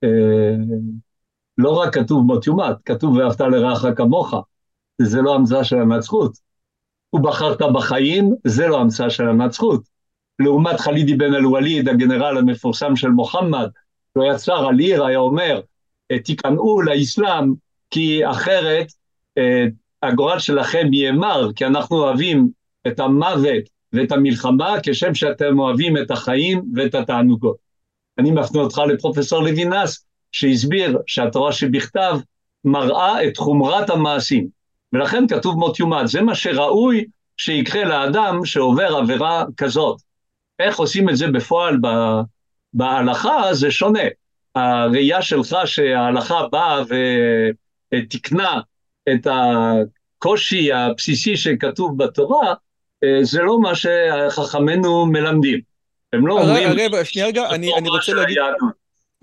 אה, 0.04 0.56
לא 1.58 1.70
רק 1.70 1.94
כתוב 1.94 2.26
מות 2.26 2.48
יומת, 2.48 2.76
כתוב 2.86 3.18
ואהבת 3.18 3.42
לרעך 3.42 3.86
כמוך, 3.96 4.34
זה 5.02 5.22
לא 5.22 5.36
המצאה 5.36 5.64
של 5.64 5.78
הנצחות. 5.78 6.38
ובחרת 7.14 7.62
בחיים, 7.62 8.36
זה 8.44 8.68
לא 8.68 8.80
המצאה 8.80 9.10
של 9.10 9.30
הנצחות. 9.30 9.82
לעומת 10.40 10.80
חלידי 10.80 11.16
בן 11.16 11.34
אל-ווליד, 11.34 11.90
הגנרל 11.90 12.38
המפורסם 12.38 12.96
של 12.96 13.10
מוחמד, 13.10 13.68
הוא 14.14 14.24
היה 14.24 14.38
צר 14.38 14.68
על 14.68 14.80
עיר, 14.80 15.06
היה 15.06 15.18
אומר, 15.18 15.62
תיכנעו 16.24 16.82
לאסלאם, 16.82 17.54
כי 17.90 18.30
אחרת 18.30 18.88
אה, 19.38 19.66
הגורל 20.04 20.40
שלכם 20.40 20.94
יהיה 20.94 21.12
מר, 21.12 21.50
כי 21.56 21.66
אנחנו 21.66 21.98
אוהבים 21.98 22.50
את 22.88 23.00
המוות 23.00 23.64
ואת 23.94 24.12
המלחמה, 24.12 24.76
כשם 24.84 25.16
שאתם 25.16 25.60
אוהבים 25.60 25.98
את 25.98 26.12
החיים 26.12 26.64
ואת 26.76 26.96
התענוגות. 26.96 27.56
אני 28.18 28.32
מפנה 28.32 28.62
אותך 28.62 28.78
לפרופסור 28.78 29.44
לוינס, 29.44 30.06
שהסביר 30.32 30.98
שהתורה 31.08 31.52
שבכתב 31.52 32.20
מראה 32.66 33.28
את 33.28 33.38
חומרת 33.38 33.90
המעשים. 33.90 34.48
ולכן 34.94 35.28
כתוב 35.28 35.56
מות 35.56 35.80
יומת. 35.80 36.08
זה 36.08 36.22
מה 36.22 36.36
שראוי 36.36 37.06
שיקרה 37.38 37.84
לאדם 37.84 38.46
שעובר 38.46 38.96
עבירה 38.96 39.46
כזאת. 39.58 40.02
איך 40.60 40.80
עושים 40.80 41.10
את 41.10 41.18
זה 41.18 41.28
בפועל 41.28 41.78
בהלכה 42.74 43.54
זה 43.54 43.72
שונה. 43.72 44.04
הראייה 44.56 45.22
שלך 45.22 45.58
שההלכה 45.66 46.48
באה 46.52 46.84
ותיקנה 47.94 48.62
את 49.14 49.28
הקושי 49.32 50.74
הבסיסי 50.74 51.38
שכתוב 51.38 52.04
בתורה, 52.04 52.54
זה 53.22 53.42
לא 53.42 53.60
מה 53.60 53.72
שחכמינו 53.76 55.06
מלמדים. 55.06 55.60
הם 56.14 56.28
לא 56.28 56.34
אומרים... 56.34 56.70
רגע, 56.70 57.06
שנייה 57.06 57.28
רגע, 57.28 57.50
אני 57.50 57.90
רוצה 57.90 58.14
להגיד... 58.14 58.38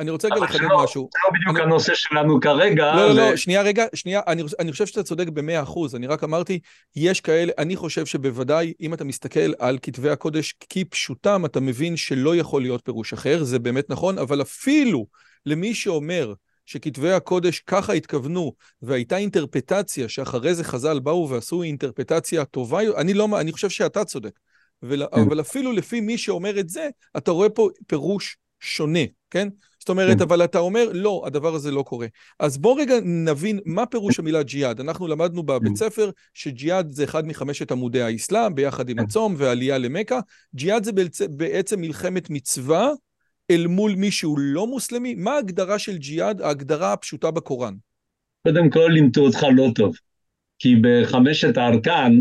אני 0.01 0.11
רוצה 0.11 0.29
רגע 0.29 0.45
לחדד 0.45 0.61
לא, 0.61 0.85
משהו. 0.85 1.09
זה 1.13 1.19
לא 1.25 1.39
בדיוק 1.39 1.57
אני... 1.57 1.65
הנושא 1.65 1.95
שלנו 1.95 2.41
כרגע. 2.41 2.97
לא, 2.97 3.09
לא, 3.09 3.15
לא, 3.15 3.37
שנייה 3.37 3.63
רגע, 3.63 3.85
שנייה, 3.95 4.21
אני, 4.27 4.43
אני 4.59 4.73
חושב 4.73 4.87
שאתה 4.87 5.03
צודק 5.03 5.29
במאה 5.29 5.63
אחוז, 5.63 5.95
אני 5.95 6.07
רק 6.07 6.25
אמרתי, 6.25 6.59
יש 6.97 7.21
כאלה, 7.21 7.53
אני 7.59 7.77
חושב 7.77 8.07
שבוודאי, 8.07 8.73
אם 8.81 8.95
אתה 8.95 9.05
מסתכל 9.05 9.53
על 9.59 9.79
כתבי 9.83 10.11
הקודש 10.11 10.55
כפשוטם, 10.71 11.45
אתה 11.45 11.61
מבין 11.61 11.97
שלא 11.97 12.37
יכול 12.37 12.63
להיות 12.63 12.81
פירוש 12.85 13.13
אחר, 13.13 13.45
זה 13.45 13.59
באמת 13.59 13.91
נכון, 13.91 14.19
אבל 14.19 14.43
אפילו 14.43 15.07
למי 15.47 15.75
שאומר 15.75 16.33
שכתבי 16.67 17.13
הקודש 17.13 17.59
ככה 17.59 17.93
התכוונו, 17.93 18.53
והייתה 18.83 19.17
אינטרפטציה 19.17 20.09
שאחרי 20.09 20.55
זה 20.55 20.65
חז"ל 20.65 20.99
באו 20.99 21.29
ועשו 21.31 21.63
אינטרפטציה 21.63 22.45
טובה, 22.45 22.81
אני 22.97 23.15
לא, 23.15 23.29
אני 23.41 23.53
חושב 23.53 23.69
שאתה 23.69 24.05
צודק. 24.05 24.39
ול, 24.83 25.07
כן. 25.15 25.21
אבל 25.21 25.41
אפילו 25.41 25.73
לפי 25.73 26.01
מי 26.01 26.19
שאומר 26.19 26.61
את 26.61 26.69
זה, 26.69 26.89
אתה 27.17 27.31
רואה 27.31 27.49
פה 27.49 27.69
פירוש 27.87 28.37
שונה, 28.61 29.01
כן? 29.31 29.49
זאת 29.81 29.89
אומרת, 29.89 30.17
כן. 30.17 30.23
אבל 30.23 30.45
אתה 30.45 30.59
אומר, 30.59 30.89
לא, 30.93 31.23
הדבר 31.27 31.55
הזה 31.55 31.71
לא 31.71 31.83
קורה. 31.83 32.07
אז 32.39 32.59
בוא 32.59 32.81
רגע 32.81 32.95
נבין 33.05 33.61
מה 33.65 33.87
פירוש 33.87 34.19
המילה 34.19 34.43
ג'יהאד. 34.43 34.81
אנחנו 34.81 35.07
למדנו 35.07 35.43
בבית 35.43 35.69
כן. 35.69 35.75
ספר 35.75 36.11
שג'יהאד 36.35 36.91
זה 36.91 37.05
אחד 37.05 37.27
מחמשת 37.27 37.73
עמודי 37.73 38.03
האסלאם, 38.03 38.55
ביחד 38.55 38.89
עם 38.89 38.97
כן. 38.97 39.03
הצום 39.03 39.35
ועלייה 39.39 39.79
למכה. 39.79 40.21
ג'יהאד 40.55 40.85
זה 40.85 40.93
בעצם 41.31 41.81
מלחמת 41.81 42.31
מצווה 42.31 42.91
אל 43.51 43.67
מול 43.67 43.95
מישהו 43.95 44.37
לא 44.39 44.67
מוסלמי. 44.67 45.15
מה 45.15 45.33
ההגדרה 45.33 45.79
של 45.79 45.99
ג'יהאד, 45.99 46.41
ההגדרה 46.43 46.93
הפשוטה 46.93 47.31
בקוראן? 47.31 47.75
קודם 48.43 48.71
כל 48.71 48.89
לימדו 48.91 49.27
אותך 49.27 49.47
לא 49.57 49.71
טוב. 49.75 49.97
כי 50.59 50.75
בחמשת 50.81 51.57
הארכן, 51.57 52.13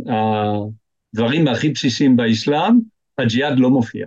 הדברים 1.13 1.47
הכי 1.47 1.69
בסיסיים 1.69 2.15
באסלאם, 2.15 2.79
הג'יהאד 3.17 3.59
לא 3.59 3.69
מופיע. 3.69 4.05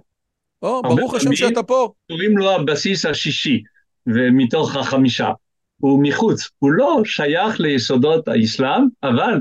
או, 0.63 0.83
ברוך 0.83 1.15
השם 1.15 1.35
שאתה 1.35 1.63
פה. 1.63 1.93
קוראים 2.11 2.39
לו 2.39 2.51
הבסיס 2.51 3.07
השישי, 3.07 3.63
ומתוך 4.07 4.77
החמישה. 4.77 5.31
הוא 5.77 6.03
מחוץ, 6.03 6.51
הוא 6.59 6.73
לא 6.73 7.03
שייך 7.05 7.61
ליסודות 7.61 8.29
האסלאם, 8.29 8.83
אבל 9.03 9.41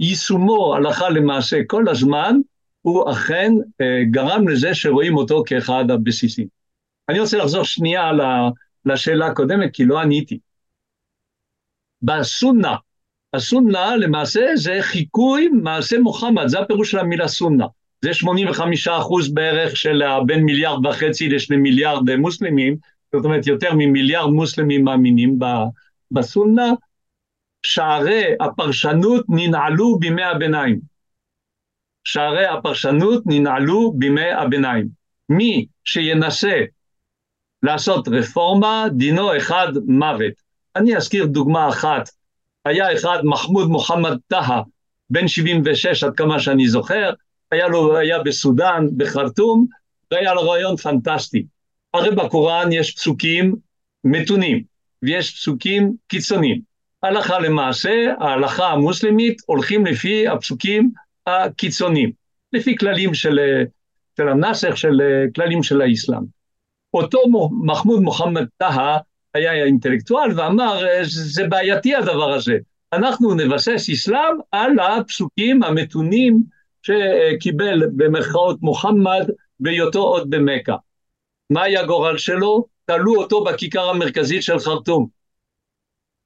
יישומו 0.00 0.74
הלכה 0.74 1.08
למעשה 1.08 1.60
כל 1.66 1.88
הזמן, 1.88 2.36
הוא 2.82 3.10
אכן 3.10 3.52
אה, 3.80 4.04
גרם 4.10 4.48
לזה 4.48 4.74
שרואים 4.74 5.16
אותו 5.16 5.42
כאחד 5.46 5.84
הבסיסים. 5.90 6.46
אני 7.08 7.20
רוצה 7.20 7.38
לחזור 7.38 7.64
שנייה 7.64 8.10
לשאלה 8.84 9.26
הקודמת, 9.26 9.70
כי 9.72 9.84
לא 9.84 10.00
עניתי. 10.00 10.38
בסונה, 12.02 12.76
הסונה 13.34 13.96
למעשה 13.96 14.46
זה 14.54 14.78
חיקוי 14.80 15.48
מעשה 15.48 15.98
מוחמד, 15.98 16.46
זה 16.46 16.60
הפירוש 16.60 16.90
של 16.90 16.98
המילה 16.98 17.28
סונה. 17.28 17.66
זה 18.04 18.14
85 18.14 18.88
אחוז 18.88 19.34
בערך 19.34 19.76
של 19.76 20.02
בין 20.26 20.44
מיליארד 20.44 20.86
וחצי 20.86 21.28
לשני 21.28 21.56
מיליארד 21.56 22.16
מוסלמים, 22.16 22.76
זאת 23.14 23.24
אומרת 23.24 23.46
יותר 23.46 23.74
ממיליארד 23.74 24.30
מוסלמים 24.30 24.84
מאמינים 24.84 25.38
בסונה, 26.10 26.72
שערי 27.62 28.24
הפרשנות 28.40 29.24
ננעלו 29.28 29.98
בימי 29.98 30.22
הביניים. 30.22 30.80
שערי 32.04 32.46
הפרשנות 32.46 33.22
ננעלו 33.26 33.92
בימי 33.92 34.30
הביניים. 34.30 34.88
מי 35.28 35.66
שינסה 35.84 36.60
לעשות 37.62 38.08
רפורמה, 38.08 38.86
דינו 38.96 39.36
אחד 39.36 39.68
מוות. 39.86 40.32
אני 40.76 40.96
אזכיר 40.96 41.26
דוגמה 41.26 41.68
אחת. 41.68 42.10
היה 42.64 42.92
אחד, 42.92 43.18
מחמוד 43.24 43.68
מוחמד 43.68 44.16
טהא, 44.28 44.62
בן 45.10 45.28
76 45.28 46.04
עד 46.04 46.16
כמה 46.16 46.40
שאני 46.40 46.68
זוכר, 46.68 47.12
היה 47.50 47.68
לו, 47.68 47.96
היה 47.96 48.22
בסודאן, 48.22 48.86
בחרטום, 48.96 49.66
והיה 50.10 50.34
לו 50.34 50.50
רעיון 50.50 50.76
פנטסטי. 50.76 51.46
הרי 51.94 52.10
בקוראן 52.10 52.72
יש 52.72 52.94
פסוקים 52.94 53.56
מתונים, 54.04 54.62
ויש 55.02 55.34
פסוקים 55.34 55.92
קיצוניים. 56.08 56.60
הלכה 57.02 57.38
למעשה, 57.38 58.14
ההלכה 58.18 58.66
המוסלמית 58.66 59.42
הולכים 59.46 59.86
לפי 59.86 60.28
הפסוקים 60.28 60.90
הקיצוניים, 61.26 62.12
לפי 62.52 62.76
כללים 62.76 63.14
של, 63.14 63.38
של 64.16 64.28
הנסח, 64.28 64.76
של 64.76 65.00
כללים 65.34 65.62
של 65.62 65.80
האסלאם. 65.80 66.40
אותו 66.94 67.18
מחמוד 67.64 68.00
מוחמד 68.00 68.44
טהא 68.56 68.98
היה 69.34 69.64
אינטלקטואל 69.64 70.40
ואמר, 70.40 70.82
זה 71.02 71.46
בעייתי 71.48 71.94
הדבר 71.94 72.32
הזה. 72.32 72.56
אנחנו 72.92 73.34
נבסס 73.34 73.90
אסלאם 73.92 74.36
על 74.52 74.78
הפסוקים 74.78 75.62
המתונים 75.62 76.42
שקיבל 76.82 77.82
במרכאות 77.96 78.62
מוחמד 78.62 79.30
בהיותו 79.60 80.02
עוד 80.02 80.30
במכה. 80.30 80.76
מה 81.50 81.62
היה 81.62 81.86
גורל 81.86 82.18
שלו? 82.18 82.66
תלו 82.84 83.16
אותו 83.16 83.44
בכיכר 83.44 83.88
המרכזית 83.88 84.42
של 84.42 84.58
חרטום. 84.58 85.08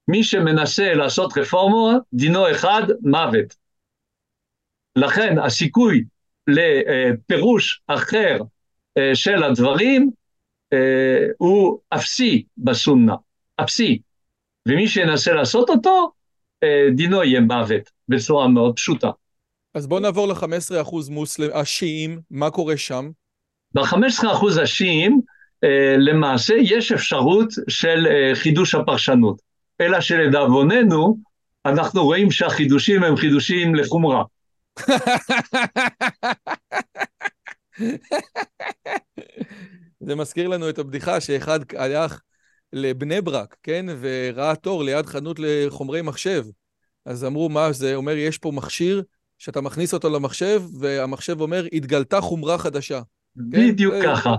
מי 0.08 0.24
שמנסה 0.24 0.94
לעשות 0.94 1.38
רפורמה, 1.38 1.98
דינו 2.12 2.50
אחד, 2.50 2.82
מוות. 3.02 3.54
לכן 4.96 5.38
הסיכוי 5.38 6.04
לפירוש 6.46 7.82
אחר 7.86 8.38
אה, 8.98 9.14
של 9.14 9.42
הדברים 9.42 10.10
אה, 10.72 11.26
הוא 11.38 11.80
אפסי 11.88 12.44
בסונה, 12.58 13.14
אפסי. 13.56 13.98
ומי 14.68 14.88
שינסה 14.88 15.32
לעשות 15.32 15.70
אותו, 15.70 16.12
אה, 16.62 16.86
דינו 16.94 17.24
יהיה 17.24 17.40
מוות, 17.40 17.90
בצורה 18.08 18.48
מאוד 18.48 18.76
פשוטה. 18.76 19.10
אז 19.74 19.86
בואו 19.86 20.00
נעבור 20.00 20.28
ל-15% 20.28 21.10
מוסלם, 21.10 21.48
השיעים, 21.54 22.20
מה 22.30 22.50
קורה 22.50 22.76
שם? 22.76 23.10
ב-15% 23.74 24.60
השיעים, 24.62 25.20
למעשה 25.98 26.54
יש 26.60 26.92
אפשרות 26.92 27.48
של 27.68 28.06
חידוש 28.34 28.74
הפרשנות. 28.74 29.42
אלא 29.80 30.00
שלדאבוננו, 30.00 31.18
אנחנו 31.66 32.04
רואים 32.04 32.30
שהחידושים 32.30 33.02
הם 33.02 33.16
חידושים 33.16 33.74
לחומרה. 33.74 34.24
זה 40.00 40.14
מזכיר 40.14 40.48
לנו 40.48 40.68
את 40.68 40.78
הבדיחה 40.78 41.20
שאחד 41.20 41.60
הלך 41.76 42.20
לבני 42.72 43.20
ברק, 43.20 43.56
כן? 43.62 43.86
וראה 44.00 44.56
תור 44.56 44.84
ליד 44.84 45.06
חנות 45.06 45.36
לחומרי 45.38 46.02
מחשב. 46.02 46.44
אז 47.06 47.24
אמרו, 47.24 47.48
מה 47.48 47.72
זה? 47.72 47.94
אומר, 47.94 48.16
יש 48.16 48.38
פה 48.38 48.52
מכשיר 48.54 49.02
שאתה 49.38 49.60
מכניס 49.60 49.94
אותו 49.94 50.10
למחשב, 50.10 50.62
והמחשב 50.80 51.40
אומר, 51.40 51.64
התגלתה 51.72 52.20
חומרה 52.20 52.58
חדשה. 52.58 53.00
בדיוק 53.36 53.94
כן? 53.94 54.02
ככה, 54.02 54.34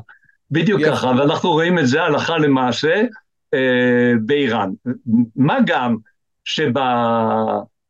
בדיוק 0.52 0.82
יפה. 0.82 0.92
ככה, 0.92 1.08
ואנחנו 1.08 1.52
רואים 1.52 1.80
את 1.80 1.88
זה 1.88 2.04
הלכה 2.04 2.38
למעשה 2.38 3.04
אה, 3.54 4.14
באיראן. 4.26 4.70
מה 5.36 5.58
גם 5.66 5.96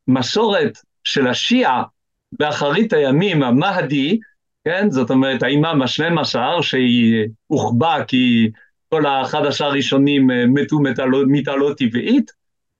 שבמסורת 0.05 0.77
של 1.03 1.27
השיעה, 1.27 1.83
באחרית 2.31 2.93
הימים, 2.93 3.43
המהדי, 3.43 4.19
כן, 4.65 4.89
זאת 4.91 5.09
אומרת 5.09 5.43
האימאם 5.43 5.81
ה-12, 5.81 6.37
שהיא 6.61 7.27
הוחבא 7.47 8.03
כי 8.07 8.49
כל 8.89 9.05
האחד 9.05 9.45
עשר 9.45 9.65
הראשונים 9.65 10.31
אה, 10.31 10.45
מתו 10.47 10.79
מתעלות 11.27 11.77
טבעית, 11.77 12.31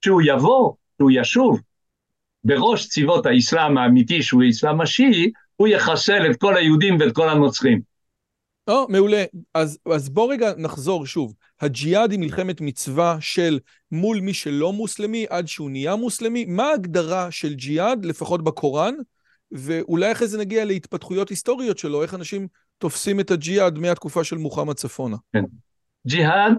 שהוא 0.06 0.22
יבוא, 0.26 0.74
שהוא 0.98 1.12
ישוב 1.14 1.62
בראש 2.46 2.88
צבאות 2.88 3.26
האסלאם 3.26 3.78
האמיתי, 3.78 4.24
שהוא 4.24 4.44
האסלאם 4.44 4.82
השיעי, 4.82 5.32
הוא 5.56 5.68
יחסל 5.68 6.32
את 6.32 6.36
כל 6.36 6.58
היהודים 6.58 6.98
ואת 7.00 7.16
כל 7.16 7.30
הנוצרים. 7.30 7.82
או, 8.68 8.86
oh, 8.86 8.92
מעולה. 8.92 9.24
אז, 9.54 9.80
אז 9.94 10.10
בוא 10.10 10.34
רגע 10.34 10.52
נחזור 10.58 11.06
שוב. 11.06 11.34
הג'יהאד 11.62 12.12
היא 12.12 12.20
מלחמת 12.20 12.62
מצווה 12.62 13.18
של 13.20 13.60
מול 13.92 14.20
מי 14.20 14.34
שלא 14.34 14.74
מוסלמי 14.74 15.26
עד 15.30 15.48
שהוא 15.48 15.70
נהיה 15.70 15.96
מוסלמי. 15.96 16.46
מה 16.46 16.64
ההגדרה 16.64 17.32
של 17.32 17.54
ג'יהאד, 17.54 18.06
לפחות 18.06 18.44
בקוראן, 18.44 18.94
ואולי 19.52 20.12
אחרי 20.12 20.28
זה 20.28 20.38
נגיע 20.38 20.66
להתפתחויות 20.66 21.30
היסטוריות 21.30 21.78
שלו, 21.78 22.04
איך 22.04 22.14
אנשים 22.14 22.48
תופסים 22.78 23.20
את 23.20 23.32
הג'יהאד 23.32 23.80
מהתקופה 23.80 24.24
של 24.24 24.38
מוחמד 24.38 24.76
צפונה. 24.76 25.18
כן. 25.34 25.44
ג'יהאד 26.08 26.54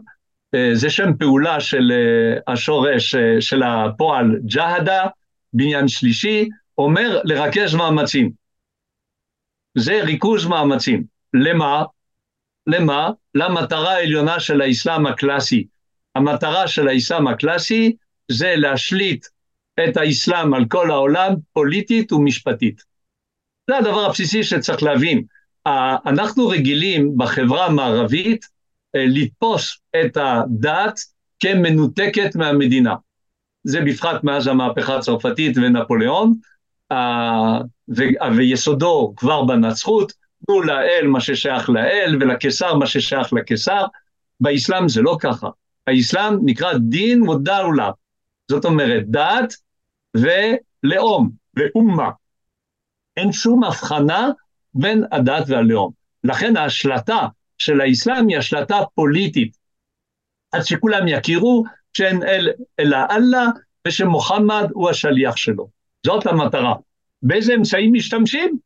אה, 0.54 0.70
זה 0.74 0.90
שם 0.90 1.16
פעולה 1.18 1.60
של 1.60 1.92
אה, 1.92 2.52
השורש 2.52 3.14
אה, 3.14 3.40
של 3.40 3.62
הפועל 3.62 4.38
ג'הדה, 4.44 5.06
בניין 5.56 5.88
שלישי, 5.88 6.48
אומר 6.78 7.20
לרכז 7.24 7.74
מאמצים. 7.74 8.30
זה 9.78 10.00
ריכוז 10.02 10.46
מאמצים. 10.46 11.04
למה? 11.34 11.84
למה? 12.66 13.10
למטרה 13.34 13.92
העליונה 13.92 14.40
של 14.40 14.60
האסלאם 14.60 15.06
הקלאסי. 15.06 15.66
המטרה 16.14 16.68
של 16.68 16.88
האסלאם 16.88 17.26
הקלאסי 17.26 17.96
זה 18.30 18.54
להשליט 18.56 19.26
את 19.84 19.96
האסלאם 19.96 20.54
על 20.54 20.64
כל 20.68 20.90
העולם 20.90 21.34
פוליטית 21.52 22.12
ומשפטית. 22.12 22.82
זה 23.70 23.76
הדבר 23.76 24.04
הבסיסי 24.04 24.44
שצריך 24.44 24.82
להבין. 24.82 25.24
אנחנו 26.06 26.48
רגילים 26.48 27.16
בחברה 27.16 27.66
המערבית 27.66 28.44
אה, 28.96 29.04
לתפוס 29.06 29.78
את 30.00 30.16
הדת 30.16 31.00
כמנותקת 31.40 32.36
מהמדינה. 32.36 32.94
זה 33.66 33.80
בפחת 33.80 34.24
מאז 34.24 34.46
המהפכה 34.46 34.96
הצרפתית 34.96 35.56
ונפוליאון, 35.58 36.32
ויסודו 38.36 39.12
כבר 39.16 39.44
בנצחות, 39.44 40.12
תנו 40.46 40.62
לאל 40.62 41.06
מה 41.06 41.20
ששייך 41.20 41.70
לאל 41.70 42.16
ולקיסר 42.20 42.74
מה 42.74 42.86
ששייך 42.86 43.32
לקיסר. 43.32 43.84
באסלאם 44.40 44.88
זה 44.88 45.02
לא 45.02 45.16
ככה. 45.20 45.48
האסלאם 45.86 46.38
נקרא 46.44 46.72
דין 46.78 47.28
ודאולה. 47.28 47.90
זאת 48.50 48.64
אומרת, 48.64 49.04
דת 49.06 49.54
ולאום, 50.16 51.30
ואומה. 51.56 52.10
אין 53.16 53.32
שום 53.32 53.64
הבחנה 53.64 54.28
בין 54.74 55.04
הדת 55.12 55.44
והלאום. 55.48 55.90
לכן 56.24 56.56
ההשלטה 56.56 57.26
של 57.58 57.80
האסלאם 57.80 58.28
היא 58.28 58.38
השלטה 58.38 58.78
פוליטית. 58.94 59.56
אז 60.52 60.66
שכולם 60.66 61.08
יכירו 61.08 61.64
שאין 61.96 62.22
אל 62.22 62.48
אלא 62.80 62.98
אללה 63.10 63.46
ושמוחמד 63.86 64.68
הוא 64.72 64.90
השליח 64.90 65.36
שלו. 65.36 65.68
זאת 66.06 66.26
המטרה. 66.26 66.74
באיזה 67.22 67.54
אמצעים 67.54 67.92
משתמשים? 67.92 68.58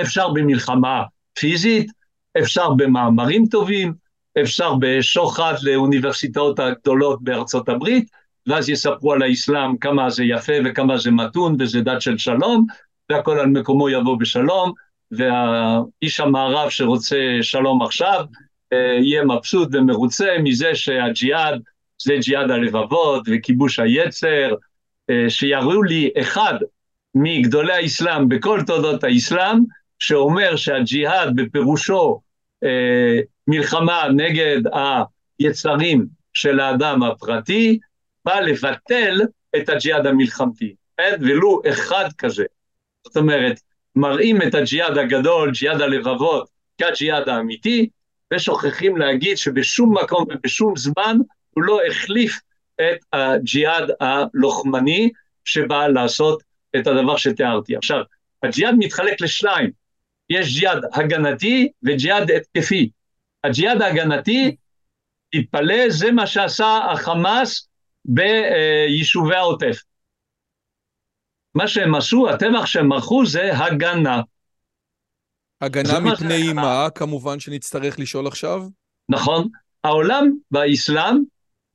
אפשר 0.00 0.28
במלחמה 0.28 1.02
פיזית, 1.38 1.90
אפשר 2.38 2.70
במאמרים 2.70 3.46
טובים, 3.46 3.94
אפשר 4.42 4.74
בשוחד 4.80 5.54
לאוניברסיטאות 5.62 6.58
הגדולות 6.58 7.22
בארצות 7.22 7.68
הברית, 7.68 8.10
ואז 8.46 8.68
יספרו 8.68 9.12
על 9.12 9.22
האסלאם 9.22 9.76
כמה 9.76 10.10
זה 10.10 10.24
יפה 10.24 10.52
וכמה 10.64 10.98
זה 10.98 11.10
מתון 11.10 11.56
וזה 11.58 11.80
דת 11.80 12.00
של 12.00 12.18
שלום, 12.18 12.66
והכל 13.10 13.38
על 13.38 13.46
מקומו 13.46 13.88
יבוא 13.88 14.16
בשלום, 14.18 14.72
והאיש 15.10 16.20
המערב 16.20 16.70
שרוצה 16.70 17.16
שלום 17.42 17.82
עכשיו, 17.82 18.24
אה, 18.72 18.98
יהיה 19.02 19.24
מבסוט 19.24 19.68
ומרוצה 19.72 20.36
מזה 20.42 20.74
שהג'יהאד 20.74 21.62
זה 22.06 22.14
ג'יהאד 22.20 22.50
הלבבות 22.50 23.22
וכיבוש 23.26 23.78
היצר, 23.78 24.54
אה, 25.10 25.30
שיראו 25.30 25.82
לי 25.82 26.10
אחד 26.20 26.54
מגדולי 27.14 27.72
האסלאם 27.72 28.28
בכל 28.28 28.60
תולדות 28.66 29.04
האסלאם, 29.04 29.58
שאומר 29.98 30.56
שהג'יהאד 30.56 31.36
בפירושו 31.36 32.20
אה, 32.64 33.20
מלחמה 33.46 34.02
נגד 34.16 34.60
היצרים 35.40 36.06
של 36.34 36.60
האדם 36.60 37.02
הפרטי, 37.02 37.78
בא 38.24 38.40
לבטל 38.40 39.20
את 39.56 39.68
הג'יהאד 39.68 40.06
המלחמתי. 40.06 40.74
אין 40.98 41.14
ולו 41.20 41.60
אחד 41.68 42.08
כזה. 42.18 42.44
זאת 43.06 43.16
אומרת, 43.16 43.60
מראים 43.96 44.42
את 44.42 44.54
הג'יהאד 44.54 44.98
הגדול, 44.98 45.50
ג'יהאד 45.50 45.80
הלבבות, 45.80 46.48
כג'יהאד 46.78 47.28
האמיתי, 47.28 47.88
ושוכחים 48.34 48.96
להגיד 48.96 49.38
שבשום 49.38 49.98
מקום 49.98 50.24
ובשום 50.30 50.76
זמן 50.76 51.16
הוא 51.56 51.64
לא 51.64 51.78
החליף 51.86 52.40
את 52.80 52.98
הג'יהאד 53.12 53.90
הלוחמני 54.00 55.10
שבא 55.44 55.86
לעשות 55.86 56.42
את 56.76 56.86
הדבר 56.86 57.16
שתיארתי. 57.16 57.76
עכשיו, 57.76 58.00
הג'יהאד 58.42 58.74
מתחלק 58.78 59.20
לשניים, 59.20 59.70
יש 60.30 60.58
ג'יהאד 60.58 60.82
הגנתי 60.92 61.68
וג'יהאד 61.82 62.30
התקפי. 62.30 62.90
הג'יהאד 63.44 63.82
ההגנתי, 63.82 64.56
תתפלא, 65.30 65.88
זה 65.88 66.12
מה 66.12 66.26
שעשה 66.26 66.78
החמאס 66.92 67.68
ביישובי 68.04 69.34
העוטף. 69.34 69.82
מה 71.54 71.68
שהם 71.68 71.94
עשו, 71.94 72.28
הטבח 72.30 72.66
שהם 72.66 72.92
ערכו 72.92 73.26
זה 73.26 73.58
הגנה. 73.58 74.20
הגנה 75.60 76.00
מפני 76.00 76.52
מה, 76.52 76.88
כמובן 76.94 77.40
שנצטרך 77.40 77.98
לשאול 77.98 78.26
עכשיו? 78.26 78.62
נכון. 79.08 79.48
העולם 79.84 80.30
באסלאם 80.50 81.22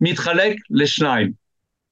מתחלק 0.02 0.56
לשניים. 0.70 1.32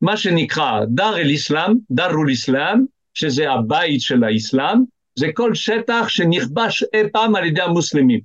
מה 0.02 0.18
שנקרא 0.18 0.86
דר 0.88 1.18
אל-אסלאם, 1.18 1.74
דארול 1.92 2.32
אסלאם, 2.32 2.86
שזה 3.14 3.52
הבית 3.52 4.02
של 4.02 4.24
האסלאם, 4.24 4.78
זה 5.16 5.28
כל 5.34 5.56
שטח 5.56 6.06
שנכבש 6.10 6.84
אי 6.94 7.10
פעם 7.12 7.36
על 7.36 7.46
ידי 7.46 7.62
המוסלמים. 7.62 8.20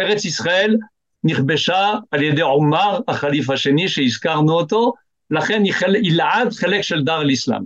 ארץ 0.00 0.24
ישראל 0.24 0.76
נכבשה 1.24 1.94
על 2.10 2.22
ידי 2.22 2.40
עומר, 2.40 3.00
החליף 3.08 3.50
השני 3.50 3.88
שהזכרנו 3.88 4.52
אותו, 4.52 4.92
לכן 5.30 5.64
היא, 5.64 5.72
חל... 5.72 5.94
לעד 6.02 6.52
חלק 6.52 6.80
של 6.80 7.04
דר 7.04 7.20
אל-אסלאם. 7.20 7.62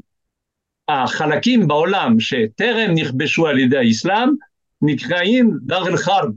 החלקים 0.88 1.68
בעולם 1.68 2.20
שטרם 2.20 2.90
נכבשו 2.94 3.46
על 3.46 3.58
ידי 3.58 3.78
האסלאם 3.78 4.28
נקראים 4.82 5.58
דר 5.62 5.88
אל-חרב, 5.88 6.30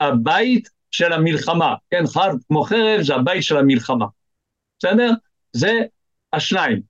הבית 0.00 0.68
של 0.90 1.12
המלחמה. 1.12 1.74
כן, 1.90 2.06
חרב 2.06 2.34
כמו 2.48 2.62
חרב 2.62 3.02
זה 3.02 3.14
הבית 3.14 3.42
של 3.42 3.56
המלחמה. 3.56 4.06
בסדר? 4.78 5.10
זה 5.52 5.72
השניים. 6.32 6.80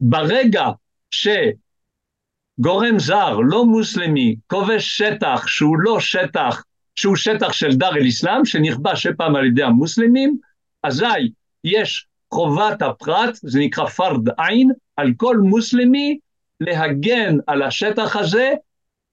ברגע 0.00 0.64
שגורם 1.10 2.98
זר, 2.98 3.36
לא 3.36 3.64
מוסלמי, 3.64 4.36
כובש 4.46 4.98
שטח 4.98 5.46
שהוא 5.46 5.76
לא 5.78 6.00
שטח, 6.00 6.62
שהוא 6.94 7.16
שטח 7.16 7.52
של 7.52 7.74
דר 7.74 7.96
אל-אסלאם, 7.96 8.44
שנכבש 8.44 9.06
פעם 9.06 9.36
על 9.36 9.46
ידי 9.46 9.62
המוסלמים, 9.62 10.38
אזי 10.82 11.32
יש 11.64 12.06
חובת 12.34 12.82
הפרט, 12.82 13.34
זה 13.42 13.60
נקרא 13.60 13.86
פרד 13.86 14.28
עין, 14.38 14.72
על 14.96 15.12
כל 15.16 15.36
מוסלמי 15.36 16.18
להגן 16.60 17.36
על 17.46 17.62
השטח 17.62 18.16
הזה 18.16 18.52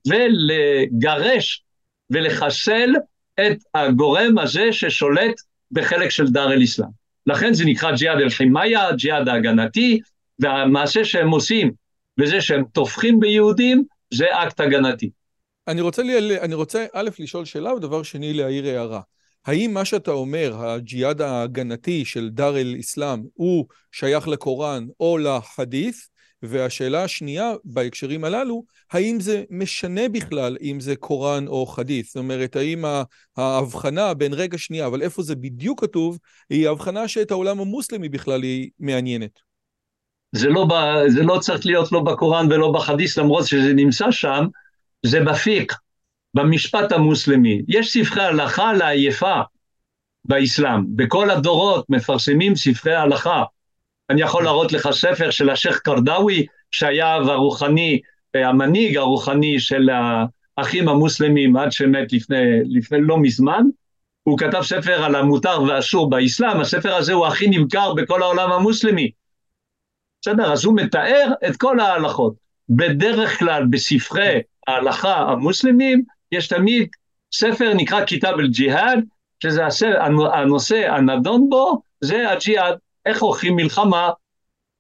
ולגרש 0.08 1.64
ולחסל 2.10 2.90
את 3.40 3.58
הגורם 3.74 4.38
הזה 4.38 4.74
ששולט 4.74 5.36
בחלק 5.72 6.10
של 6.10 6.28
דר 6.28 6.54
אל-אסלאם. 6.54 6.99
לכן 7.30 7.54
זה 7.54 7.66
נקרא 7.66 7.92
ג'יהאד 7.96 8.22
אל-חימאיה, 8.22 8.92
ג'יהאד 8.92 9.28
ההגנתי, 9.28 10.00
והמעשה 10.40 11.06
שהם 11.06 11.30
עושים, 11.30 11.72
וזה 12.20 12.42
שהם 12.42 12.64
טובחים 12.72 13.20
ביהודים, 13.20 13.84
זה 14.14 14.26
אקט 14.32 14.60
הגנתי. 14.60 15.10
אני 15.68 15.82
רוצה, 15.82 16.04
לי, 16.04 16.40
אני 16.40 16.56
רוצה 16.56 16.86
א', 16.94 17.10
לשאול 17.20 17.46
שאלה, 17.46 17.74
ודבר 17.74 18.04
שני, 18.04 18.34
להעיר 18.34 18.66
הערה. 18.66 19.02
האם 19.46 19.74
מה 19.74 19.86
שאתה 19.86 20.12
אומר, 20.12 20.56
הג'יהאד 20.58 21.22
ההגנתי 21.22 22.06
של 22.06 22.30
דאר 22.30 22.58
אל-אסלאם, 22.58 23.20
הוא 23.34 23.66
שייך 23.92 24.28
לקוראן 24.28 24.86
או 25.00 25.18
לחדית'? 25.18 26.09
והשאלה 26.44 27.04
השנייה 27.04 27.54
בהקשרים 27.66 28.24
הללו, 28.24 28.64
האם 28.92 29.20
זה 29.20 29.44
משנה 29.50 30.10
בכלל 30.10 30.58
אם 30.62 30.80
זה 30.80 30.96
קוראן 30.96 31.48
או 31.48 31.66
חדית'? 31.66 32.06
זאת 32.06 32.16
אומרת, 32.16 32.56
האם 32.56 32.86
ההבחנה 33.38 34.14
בין 34.14 34.34
רגע 34.34 34.58
שנייה, 34.58 34.88
אבל 34.88 35.02
איפה 35.02 35.22
זה 35.22 35.36
בדיוק 35.36 35.82
כתוב, 35.82 36.18
היא 36.50 36.70
הבחנה 36.70 37.08
שאת 37.08 37.32
העולם 37.32 37.60
המוסלמי 37.60 38.10
בכלל 38.10 38.44
היא 38.44 38.70
מעניינת. 38.80 39.40
זה 40.32 40.50
לא, 40.50 40.66
ב, 40.66 40.74
זה 41.08 41.24
לא 41.24 41.40
צריך 41.40 41.66
להיות 41.66 41.92
לא 41.92 42.00
בקוראן 42.00 42.52
ולא 42.52 42.72
בחדית', 42.72 43.18
למרות 43.18 43.48
שזה 43.48 43.74
נמצא 43.74 44.12
שם, 44.12 44.46
זה 45.06 45.20
בפיק, 45.20 45.74
במשפט 46.34 46.92
המוסלמי. 46.92 47.62
יש 47.68 47.94
ספרי 47.94 48.24
הלכה 48.24 48.74
לעייפה 48.74 49.42
באסלאם. 50.26 50.96
בכל 50.96 51.30
הדורות 51.30 51.86
מפרסמים 51.90 52.56
ספרי 52.56 52.96
הלכה. 52.96 53.44
אני 54.10 54.22
יכול 54.22 54.44
להראות 54.44 54.72
לך 54.72 54.90
ספר 54.92 55.30
של 55.30 55.50
השייח' 55.50 55.80
קרדאווי, 55.80 56.46
שהיה 56.72 57.14
הרוחני, 57.14 58.00
המנהיג 58.34 58.98
הרוחני 58.98 59.60
של 59.60 59.90
האחים 60.58 60.90
המוסלמים 60.90 61.56
עד 61.56 61.72
שמת 61.72 62.14
לפני, 62.14 62.38
לפני 62.66 62.98
לא 63.02 63.18
מזמן. 63.18 63.64
הוא 64.24 64.38
כתב 64.38 64.62
ספר 64.62 65.04
על 65.04 65.16
המותר 65.16 65.62
והאסור 65.62 66.10
באסלאם, 66.10 66.60
הספר 66.62 66.96
הזה 66.96 67.14
הוא 67.14 67.28
הכי 67.28 67.48
נמכר 67.48 67.94
בכל 67.94 68.22
העולם 68.22 68.52
המוסלמי. 68.52 69.12
בסדר? 70.22 70.54
אז 70.54 70.66
הוא 70.66 70.76
מתאר 70.76 71.32
את 71.50 71.58
כל 71.58 71.80
ההלכות. 71.80 72.34
בדרך 72.70 73.40
כלל 73.40 73.66
בספרי 73.70 74.42
ההלכה 74.68 75.16
המוסלמים 75.16 76.04
יש 76.32 76.48
תמיד 76.48 76.90
ספר 77.34 77.74
נקרא 77.74 78.06
כיתב 78.06 78.34
אל-ג'יהאד, 78.40 79.04
שזה 79.44 79.62
הנושא 80.34 80.94
הנדון 80.94 81.50
בו, 81.50 81.82
זה 82.02 82.32
הג'יהאד. 82.32 82.78
איך 83.06 83.22
עורכים 83.22 83.56
מלחמה, 83.56 84.10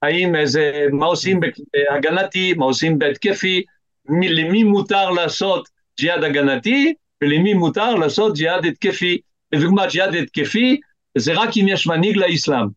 האם 0.01 0.35
איזה, 0.35 0.85
מה 0.91 1.05
עושים 1.05 1.39
בהגנתי, 1.39 2.53
מה 2.53 2.65
עושים 2.65 2.99
בהתקפי, 2.99 3.63
למי 4.09 4.63
מותר 4.63 5.09
לעשות 5.09 5.69
ג'יהאד 5.99 6.23
הגנתי 6.23 6.93
ולמי 7.23 7.53
מותר 7.53 7.95
לעשות 7.95 8.35
ג'יהאד 8.35 8.65
התקפי. 8.65 9.17
לדוגמה, 9.51 9.87
ג'יהאד 9.87 10.15
התקפי 10.15 10.79
זה 11.17 11.33
רק 11.33 11.49
אם 11.57 11.65
יש 11.67 11.87
מנהיג 11.87 12.17
לאסלאם. 12.17 12.67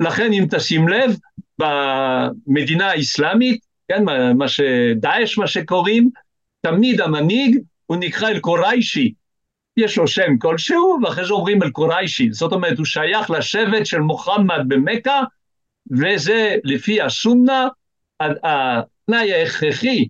לכן 0.00 0.32
אם 0.32 0.46
תשים 0.50 0.88
לב, 0.88 1.16
במדינה 1.58 2.90
האסלאמית, 2.90 3.66
כן, 3.88 4.04
מה 4.34 4.48
שדאעש, 4.48 5.38
מה 5.38 5.46
שקוראים, 5.46 6.10
תמיד 6.60 7.00
המנהיג 7.00 7.58
הוא 7.86 7.96
נקרא 7.96 8.28
אל-קוריישי, 8.28 9.12
יש 9.76 9.98
לו 9.98 10.08
שם 10.08 10.38
כלשהו, 10.38 10.98
ואחרי 11.02 11.26
זה 11.26 11.32
אומרים 11.32 11.62
אל-קוריישי, 11.62 12.32
זאת 12.32 12.52
אומרת, 12.52 12.78
הוא 12.78 12.86
שייך 12.86 13.30
לשבט 13.30 13.86
של 13.86 13.98
מוחמד 14.00 14.60
במכה, 14.68 15.20
וזה 15.90 16.56
לפי 16.64 17.02
הסונה, 17.02 17.68
התנאי 18.20 19.34
ההכרחי 19.34 20.04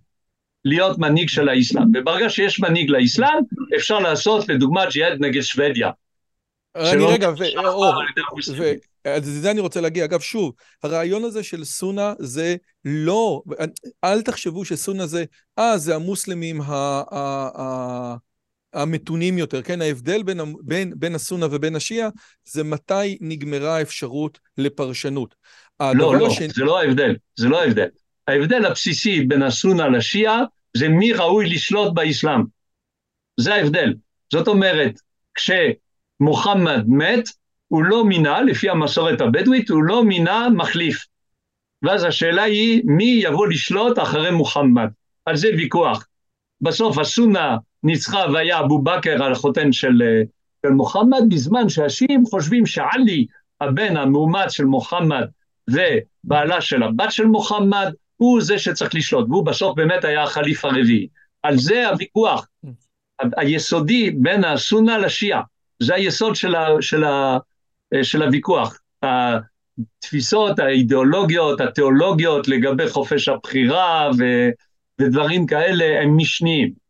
להיות 0.64 0.98
מנהיג 0.98 1.28
של 1.28 1.48
האסלאם. 1.48 1.84
וברגע 1.94 2.30
שיש 2.30 2.60
מנהיג 2.60 2.90
לאסלאם, 2.90 3.38
אפשר 3.76 3.98
לעשות 3.98 4.48
לדוגמה 4.48 4.86
ג'יהאד 4.86 5.20
נגד 5.20 5.40
שוודיה. 5.40 5.90
אני 6.76 7.04
רגע, 7.04 7.28
אז 9.04 9.38
לזה 9.38 9.50
אני 9.50 9.60
רוצה 9.60 9.80
להגיע. 9.80 10.04
אגב, 10.04 10.20
שוב, 10.20 10.52
הרעיון 10.82 11.24
הזה 11.24 11.42
של 11.42 11.64
סונה 11.64 12.14
זה 12.18 12.56
לא, 12.84 13.42
אל 14.04 14.22
תחשבו 14.22 14.64
שסונה 14.64 15.06
זה, 15.06 15.24
אה, 15.58 15.78
זה 15.78 15.94
המוסלמים 15.94 16.60
ה... 16.60 17.02
המתונים 18.74 19.38
יותר, 19.38 19.62
כן? 19.62 19.82
ההבדל 19.82 20.22
בין, 20.22 20.40
בין, 20.62 20.92
בין 20.96 21.14
הסונה 21.14 21.46
ובין 21.50 21.76
השיעה 21.76 22.08
זה 22.44 22.64
מתי 22.64 23.18
נגמרה 23.20 23.76
האפשרות 23.76 24.38
לפרשנות. 24.58 25.34
לא, 25.80 26.16
לא, 26.16 26.26
השני... 26.26 26.48
זה 26.48 26.64
לא 26.64 26.80
ההבדל, 26.80 27.16
זה 27.36 27.48
לא 27.48 27.62
ההבדל. 27.62 27.86
ההבדל 28.28 28.66
הבסיסי 28.66 29.20
בין 29.20 29.42
הסונה 29.42 29.88
לשיעה 29.88 30.42
זה 30.76 30.88
מי 30.88 31.12
ראוי 31.12 31.50
לשלוט 31.50 31.94
באסלאם. 31.94 32.40
זה 33.40 33.54
ההבדל. 33.54 33.94
זאת 34.32 34.48
אומרת, 34.48 34.92
כשמוחמד 35.34 36.84
מת, 36.88 37.28
הוא 37.68 37.84
לא 37.84 38.04
מינה, 38.04 38.42
לפי 38.42 38.70
המסורת 38.70 39.20
הבדואית, 39.20 39.70
הוא 39.70 39.82
לא 39.82 40.04
מינה 40.04 40.48
מחליף. 40.56 41.04
ואז 41.82 42.04
השאלה 42.04 42.42
היא, 42.42 42.82
מי 42.84 43.20
יבוא 43.24 43.46
לשלוט 43.46 43.98
אחרי 43.98 44.30
מוחמד? 44.30 44.88
על 45.24 45.36
זה 45.36 45.48
ויכוח. 45.56 46.06
בסוף 46.60 46.98
הסונה 46.98 47.56
ניצחה 47.82 48.24
והיה 48.32 48.60
אבו 48.60 48.78
בכר 48.78 49.24
על 49.24 49.32
החותן 49.32 49.72
של, 49.72 50.02
אה, 50.02 50.22
של 50.66 50.72
מוחמד, 50.72 51.22
בזמן 51.28 51.68
שהשיעים 51.68 52.24
חושבים 52.26 52.66
שעלי, 52.66 53.26
הבן 53.60 53.96
המאומץ 53.96 54.50
של 54.50 54.64
מוחמד 54.64 55.26
ובעלה 55.70 56.60
של 56.60 56.82
הבת 56.82 57.12
של 57.12 57.26
מוחמד, 57.26 57.92
הוא 58.16 58.40
זה 58.40 58.58
שצריך 58.58 58.94
לשלוט, 58.94 59.26
והוא 59.28 59.46
בסוף 59.46 59.76
באמת 59.76 60.04
היה 60.04 60.22
החליף 60.22 60.64
הרביעי. 60.64 61.08
על 61.42 61.58
זה 61.58 61.88
הוויכוח 61.88 62.46
היסודי 63.36 64.10
בין 64.10 64.44
הסונה 64.44 64.98
לשיעה, 64.98 65.42
זה 65.82 65.94
היסוד 65.94 66.36
של, 66.36 66.54
ה, 66.54 66.68
של, 66.80 67.04
ה, 67.04 67.38
אה, 67.94 68.04
של 68.04 68.22
הוויכוח. 68.22 68.78
התפיסות, 69.02 70.58
האידיאולוגיות, 70.58 71.60
התיאולוגיות 71.60 72.48
לגבי 72.48 72.88
חופש 72.88 73.28
הבחירה 73.28 74.10
ו, 74.18 74.24
ודברים 75.00 75.46
כאלה 75.46 76.02
הם 76.02 76.16
משניים. 76.16 76.81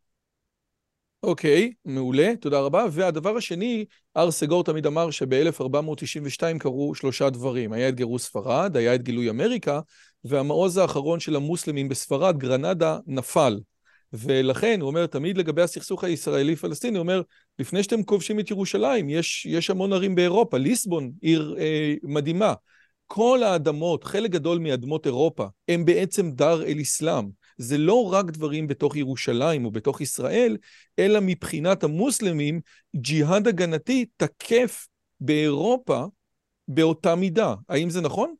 אוקיי, 1.23 1.71
okay, 1.71 1.91
מעולה, 1.91 2.33
תודה 2.41 2.59
רבה. 2.59 2.85
והדבר 2.91 3.37
השני, 3.37 3.85
אר 4.17 4.31
סגור 4.31 4.63
תמיד 4.63 4.85
אמר 4.85 5.11
שב-1492 5.11 6.59
קרו 6.59 6.95
שלושה 6.95 7.29
דברים. 7.29 7.73
היה 7.73 7.89
את 7.89 7.95
גירוש 7.95 8.21
ספרד, 8.21 8.77
היה 8.77 8.95
את 8.95 9.03
גילוי 9.03 9.29
אמריקה, 9.29 9.79
והמעוז 10.23 10.77
האחרון 10.77 11.19
של 11.19 11.35
המוסלמים 11.35 11.89
בספרד, 11.89 12.37
גרנדה, 12.37 12.97
נפל. 13.07 13.59
ולכן, 14.13 14.81
הוא 14.81 14.87
אומר, 14.87 15.05
תמיד 15.05 15.37
לגבי 15.37 15.61
הסכסוך 15.61 16.03
הישראלי-פלסטיני, 16.03 16.97
הוא 16.97 17.03
אומר, 17.03 17.21
לפני 17.59 17.83
שאתם 17.83 18.03
כובשים 18.03 18.39
את 18.39 18.51
ירושלים, 18.51 19.09
יש, 19.09 19.45
יש 19.45 19.69
המון 19.69 19.93
ערים 19.93 20.15
באירופה, 20.15 20.57
ליסבון, 20.57 21.11
עיר 21.21 21.55
אה, 21.59 21.93
מדהימה. 22.03 22.53
כל 23.07 23.43
האדמות, 23.43 24.03
חלק 24.03 24.31
גדול 24.31 24.57
מאדמות 24.57 25.05
אירופה, 25.05 25.45
הם 25.67 25.85
בעצם 25.85 26.31
דר 26.31 26.63
אל-אסלאם. 26.63 27.25
זה 27.57 27.77
לא 27.77 28.13
רק 28.13 28.25
דברים 28.25 28.67
בתוך 28.67 28.95
ירושלים 28.95 29.65
או 29.65 29.71
בתוך 29.71 30.01
ישראל, 30.01 30.57
אלא 30.99 31.19
מבחינת 31.21 31.83
המוסלמים, 31.83 32.59
ג'יהאד 32.95 33.47
הגנתי 33.47 34.05
תקף 34.17 34.87
באירופה 35.19 36.05
באותה 36.67 37.15
מידה. 37.15 37.53
האם 37.69 37.89
זה 37.89 38.01
נכון? 38.01 38.33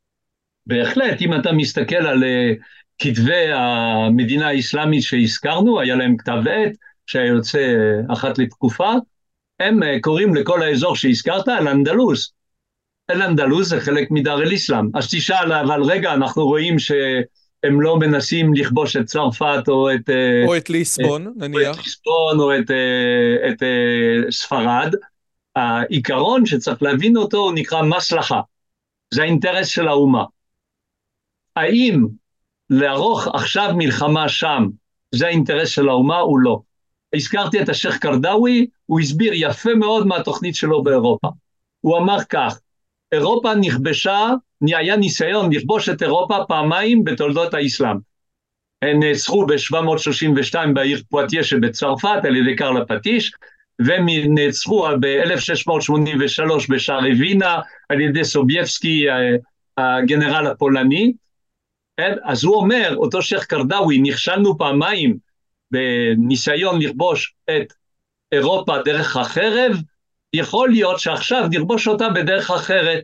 בהחלט, 0.66 1.20
אם 1.20 1.34
אתה 1.34 1.52
מסתכל 1.52 1.94
על 2.06 2.22
uh, 2.22 2.56
כתבי 2.98 3.52
המדינה 3.52 4.48
האסלאמית 4.48 5.02
שהזכרנו, 5.02 5.80
היה 5.80 5.96
להם 5.96 6.16
כתב 6.16 6.42
עת 6.50 6.72
שהיה 7.06 7.26
יוצא 7.26 7.58
uh, 7.58 8.12
אחת 8.12 8.38
לתקופה, 8.38 8.92
הם 9.60 9.82
uh, 9.82 9.86
קוראים 10.00 10.34
לכל 10.34 10.62
האזור 10.62 10.96
שהזכרת 10.96 11.48
אל-אנדלוס. 11.48 12.32
אל-אנדלוס 13.10 13.68
זה 13.68 13.80
חלק 13.80 14.08
מדר 14.10 14.42
אל-אסלאם. 14.42 14.88
אז 14.94 15.08
תשאל, 15.10 15.52
אבל 15.52 15.82
רגע, 15.82 16.14
אנחנו 16.14 16.46
רואים 16.46 16.78
ש... 16.78 16.92
הם 17.64 17.80
לא 17.80 17.98
מנסים 17.98 18.54
לכבוש 18.54 18.96
את 18.96 19.06
צרפת 19.06 19.62
או 19.68 19.94
את... 19.94 20.10
אה, 20.10 20.46
או 20.46 20.56
את 20.56 20.70
ליסבון, 20.70 21.26
את, 21.26 21.32
נניח. 21.36 21.68
או 21.68 21.72
את 21.72 21.86
ליסבון 21.86 22.40
או 22.40 22.58
את, 22.58 22.70
אה, 22.70 23.48
את, 23.48 23.52
את 23.54 23.62
אה, 23.62 24.30
ספרד. 24.30 24.94
העיקרון 25.56 26.46
שצריך 26.46 26.82
להבין 26.82 27.16
אותו 27.16 27.38
הוא 27.38 27.52
נקרא 27.54 27.82
מסלחה. 27.82 28.40
זה 29.14 29.22
האינטרס 29.22 29.68
של 29.68 29.88
האומה. 29.88 30.24
האם 31.56 32.06
לערוך 32.70 33.28
עכשיו 33.34 33.72
מלחמה 33.76 34.28
שם 34.28 34.66
זה 35.14 35.26
האינטרס 35.26 35.68
של 35.68 35.88
האומה? 35.88 36.18
הוא 36.18 36.38
לא. 36.38 36.60
הזכרתי 37.14 37.62
את 37.62 37.68
השייח' 37.68 37.96
קרדאווי, 37.96 38.66
הוא 38.86 39.00
הסביר 39.00 39.32
יפה 39.34 39.74
מאוד 39.74 40.06
מה 40.06 40.16
התוכנית 40.16 40.54
שלו 40.54 40.82
באירופה. 40.82 41.28
הוא 41.80 41.98
אמר 41.98 42.24
כך, 42.28 42.60
אירופה 43.12 43.54
נכבשה 43.54 44.30
היה 44.66 44.96
ניסיון 44.96 45.52
לכבוש 45.52 45.88
את 45.88 46.02
אירופה 46.02 46.36
פעמיים 46.48 47.04
בתולדות 47.04 47.54
האסלאם. 47.54 47.96
הם 48.82 49.00
נעצרו 49.00 49.46
ב-732 49.46 50.56
בעיר 50.74 51.02
פואטיה 51.10 51.44
שבצרפת 51.44 52.24
על 52.24 52.36
ידי 52.36 52.56
קרל 52.56 52.82
הפטיש, 52.82 53.32
והם 53.78 54.06
נעצרו 54.08 54.88
ב-1683 55.00 56.66
בשערי 56.68 57.14
וינה 57.14 57.60
על 57.88 58.00
ידי 58.00 58.24
סובייבסקי 58.24 59.06
הגנרל 59.76 60.46
הפולני. 60.46 61.12
כן? 61.96 62.12
אז 62.24 62.44
הוא 62.44 62.56
אומר, 62.56 62.94
אותו 62.96 63.22
שייח' 63.22 63.44
קרדאווי, 63.44 63.98
נכשלנו 63.98 64.58
פעמיים 64.58 65.16
בניסיון 65.70 66.82
לכבוש 66.82 67.34
את 67.50 67.72
אירופה 68.32 68.78
דרך 68.84 69.16
החרב, 69.16 69.76
יכול 70.32 70.70
להיות 70.70 71.00
שעכשיו 71.00 71.48
נכבוש 71.50 71.88
אותה 71.88 72.08
בדרך 72.08 72.50
אחרת. 72.50 73.02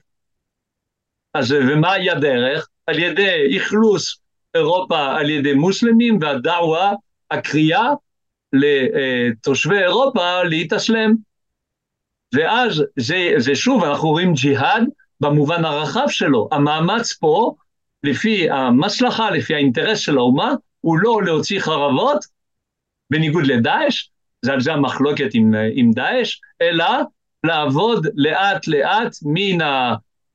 אז 1.34 1.52
ומהי 1.52 2.10
הדרך? 2.10 2.68
על 2.86 2.98
ידי 2.98 3.56
אכלוס 3.56 4.20
אירופה 4.54 5.16
על 5.16 5.30
ידי 5.30 5.54
מוסלמים 5.54 6.18
והדאווה, 6.20 6.92
הקריאה 7.30 7.88
לתושבי 8.52 9.78
אירופה 9.78 10.42
להתאסלם. 10.42 11.14
ואז 12.34 12.84
זה, 12.96 13.32
זה 13.36 13.54
שוב, 13.54 13.84
אנחנו 13.84 14.08
רואים 14.08 14.34
ג'יהאד 14.34 14.84
במובן 15.20 15.64
הרחב 15.64 16.08
שלו. 16.08 16.48
המאמץ 16.52 17.12
פה, 17.12 17.54
לפי 18.02 18.50
המסלחה, 18.50 19.30
לפי 19.30 19.54
האינטרס 19.54 19.98
של 19.98 20.18
האומה, 20.18 20.54
הוא 20.80 20.98
לא 20.98 21.22
להוציא 21.22 21.60
חרבות, 21.60 22.24
בניגוד 23.10 23.46
לדאעש, 23.46 24.10
זה 24.42 24.52
על 24.52 24.60
זה 24.60 24.72
המחלוקת 24.72 25.30
עם, 25.34 25.54
עם 25.74 25.90
דאעש, 25.92 26.40
אלא 26.62 26.86
לעבוד 27.44 28.06
לאט 28.14 28.68
לאט 28.68 29.16
מן 29.22 29.60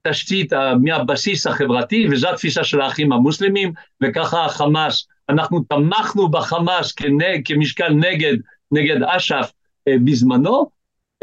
התשתית, 0.08 0.54
מהבסיס 0.82 1.48
החברתי, 1.48 2.08
וזו 2.12 2.30
התפיסה 2.30 2.64
של 2.64 2.82
האחים 2.82 3.12
המוסלמים, 3.12 3.74
וככה 4.04 4.46
החמאס, 4.46 5.08
אנחנו 5.30 5.60
תמכנו 5.70 6.30
בחמאס 6.30 6.92
כנג, 6.92 7.42
כמשקל 7.46 7.90
נגד, 7.90 8.38
נגד 8.72 9.04
אש"ף 9.04 9.52
אה, 9.88 9.96
בזמנו, 10.06 10.70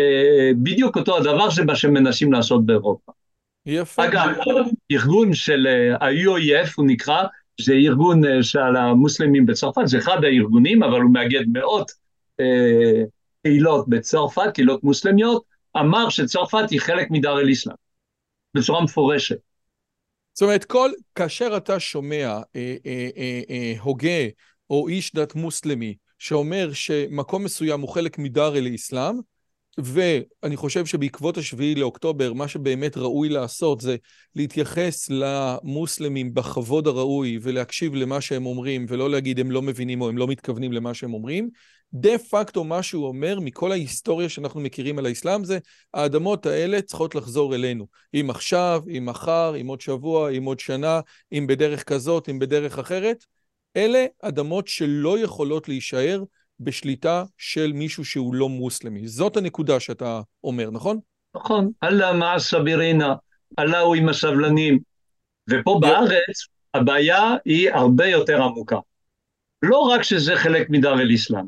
אה, 0.00 0.50
בדיוק 0.62 0.96
אותו 0.96 1.16
הדבר 1.16 1.50
זה 1.50 1.64
מה 1.64 1.76
שמנסים 1.76 2.32
לעשות 2.32 2.66
באירופה. 2.66 3.12
יפה. 3.66 4.04
אגב, 4.04 4.28
ארגון 4.92 5.34
של 5.34 5.66
ה-UOF 6.00 6.72
הוא 6.76 6.86
נקרא, 6.86 7.24
זה 7.60 7.72
ארגון 7.72 8.24
אה, 8.24 8.42
של 8.42 8.76
המוסלמים 8.76 9.46
בצרפת, 9.46 9.82
זה 9.84 9.98
אחד 9.98 10.24
הארגונים, 10.24 10.82
אבל 10.82 11.00
הוא 11.00 11.12
מאגד 11.12 11.44
מאות 11.52 11.90
אה, 12.40 13.04
קהילות 13.42 13.88
בצרפת, 13.88 14.54
קהילות 14.54 14.84
מוסלמיות, 14.84 15.42
אמר 15.76 16.08
שצרפת 16.08 16.70
היא 16.70 16.80
חלק 16.80 17.10
מדר 17.10 17.40
אל-אסלאם, 17.40 17.74
בצורה 18.54 18.84
מפורשת. 18.84 19.38
זאת 20.34 20.42
אומרת, 20.42 20.64
כל, 20.64 20.90
כאשר 21.14 21.56
אתה 21.56 21.80
שומע 21.80 22.26
אה, 22.56 22.76
אה, 22.86 23.08
אה, 23.16 23.40
אה, 23.50 23.74
הוגה 23.80 24.28
או 24.70 24.88
איש 24.88 25.14
דת 25.14 25.34
מוסלמי 25.34 25.94
שאומר 26.18 26.72
שמקום 26.72 27.44
מסוים 27.44 27.80
הוא 27.80 27.88
חלק 27.88 28.18
מדר 28.18 28.56
אל-אסלאם, 28.56 29.14
ואני 29.78 30.56
חושב 30.56 30.86
שבעקבות 30.86 31.36
השביעי 31.36 31.74
לאוקטובר, 31.74 32.32
מה 32.32 32.48
שבאמת 32.48 32.96
ראוי 32.96 33.28
לעשות 33.28 33.80
זה 33.80 33.96
להתייחס 34.34 35.10
למוסלמים 35.10 36.34
בכבוד 36.34 36.86
הראוי 36.86 37.38
ולהקשיב 37.42 37.94
למה 37.94 38.20
שהם 38.20 38.46
אומרים, 38.46 38.86
ולא 38.88 39.10
להגיד 39.10 39.40
הם 39.40 39.50
לא 39.50 39.62
מבינים 39.62 40.00
או 40.00 40.08
הם 40.08 40.18
לא 40.18 40.26
מתכוונים 40.26 40.72
למה 40.72 40.94
שהם 40.94 41.14
אומרים. 41.14 41.50
דה 41.94 42.18
פקטו 42.18 42.64
מה 42.64 42.82
שהוא 42.82 43.06
אומר 43.06 43.40
מכל 43.40 43.72
ההיסטוריה 43.72 44.28
שאנחנו 44.28 44.60
מכירים 44.60 44.98
על 44.98 45.06
האסלאם 45.06 45.44
זה 45.44 45.58
האדמות 45.94 46.46
האלה 46.46 46.82
צריכות 46.82 47.14
לחזור 47.14 47.54
אלינו. 47.54 47.86
אם 48.14 48.30
עכשיו, 48.30 48.82
אם 48.96 49.06
מחר, 49.06 49.54
אם 49.60 49.66
עוד 49.66 49.80
שבוע, 49.80 50.30
אם 50.30 50.44
עוד 50.44 50.60
שנה, 50.60 51.00
אם 51.32 51.46
בדרך 51.46 51.84
כזאת, 51.84 52.28
אם 52.28 52.38
בדרך 52.38 52.78
אחרת. 52.78 53.24
אלה 53.76 54.04
אדמות 54.22 54.68
שלא 54.68 55.18
יכולות 55.18 55.68
להישאר 55.68 56.22
בשליטה 56.60 57.24
של 57.38 57.72
מישהו 57.72 58.04
שהוא 58.04 58.34
לא 58.34 58.48
מוסלמי. 58.48 59.08
זאת 59.08 59.36
הנקודה 59.36 59.80
שאתה 59.80 60.20
אומר, 60.44 60.70
נכון? 60.70 60.98
נכון, 61.36 61.70
אללה 61.82 62.12
מעה 62.12 62.38
סבירינה, 62.38 63.14
אללה 63.58 63.78
הוא 63.80 63.94
עם 63.94 64.08
הסבלנים. 64.08 64.78
ופה 65.50 65.78
בארץ 65.80 66.46
הבעיה 66.74 67.34
היא 67.44 67.70
הרבה 67.70 68.06
יותר 68.06 68.42
עמוקה. 68.42 68.76
לא 69.62 69.78
רק 69.78 70.02
שזה 70.02 70.36
חלק 70.36 70.70
מדר 70.70 71.00
אל-אסלאם, 71.00 71.44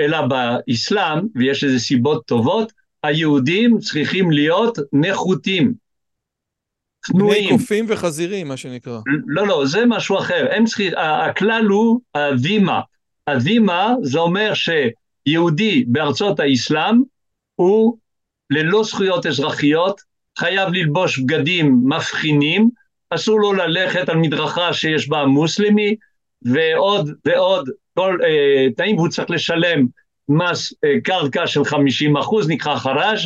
אלא 0.00 0.18
באסלאם, 0.26 1.18
ויש 1.34 1.64
לזה 1.64 1.78
סיבות 1.78 2.26
טובות, 2.26 2.72
היהודים 3.02 3.78
צריכים 3.78 4.30
להיות 4.30 4.78
נחותים. 4.92 5.74
בני 7.10 7.48
קופים 7.50 7.84
וחזירים, 7.88 8.48
מה 8.48 8.56
שנקרא. 8.56 8.98
לא, 9.26 9.46
לא, 9.46 9.66
זה 9.66 9.86
משהו 9.86 10.18
אחר. 10.18 10.46
צריכים, 10.64 10.92
הכלל 10.96 11.64
הוא 11.64 12.00
הווימה. 12.16 12.80
הווימה 13.30 13.94
זה 14.02 14.18
אומר 14.18 14.52
שיהודי 14.54 15.84
בארצות 15.86 16.40
האסלאם 16.40 17.02
הוא 17.54 17.98
ללא 18.50 18.84
זכויות 18.84 19.26
אזרחיות, 19.26 20.00
חייב 20.38 20.68
ללבוש 20.72 21.18
בגדים 21.18 21.80
מבחינים, 21.84 22.70
אסור 23.10 23.40
לו 23.40 23.52
ללכת 23.52 24.08
על 24.08 24.16
מדרכה 24.16 24.72
שיש 24.72 25.08
בה 25.08 25.24
מוסלמי, 25.24 25.96
ועוד 26.42 27.10
ועוד 27.24 27.70
כל 27.94 28.18
אה, 28.24 28.72
תנאים, 28.76 28.96
והוא 28.96 29.08
צריך 29.08 29.30
לשלם 29.30 29.86
מס 30.28 30.72
אה, 30.84 31.00
קרקע 31.04 31.46
של 31.46 31.64
50 31.64 32.16
אחוז, 32.16 32.48
נקרא 32.48 32.76
חראז', 32.76 33.20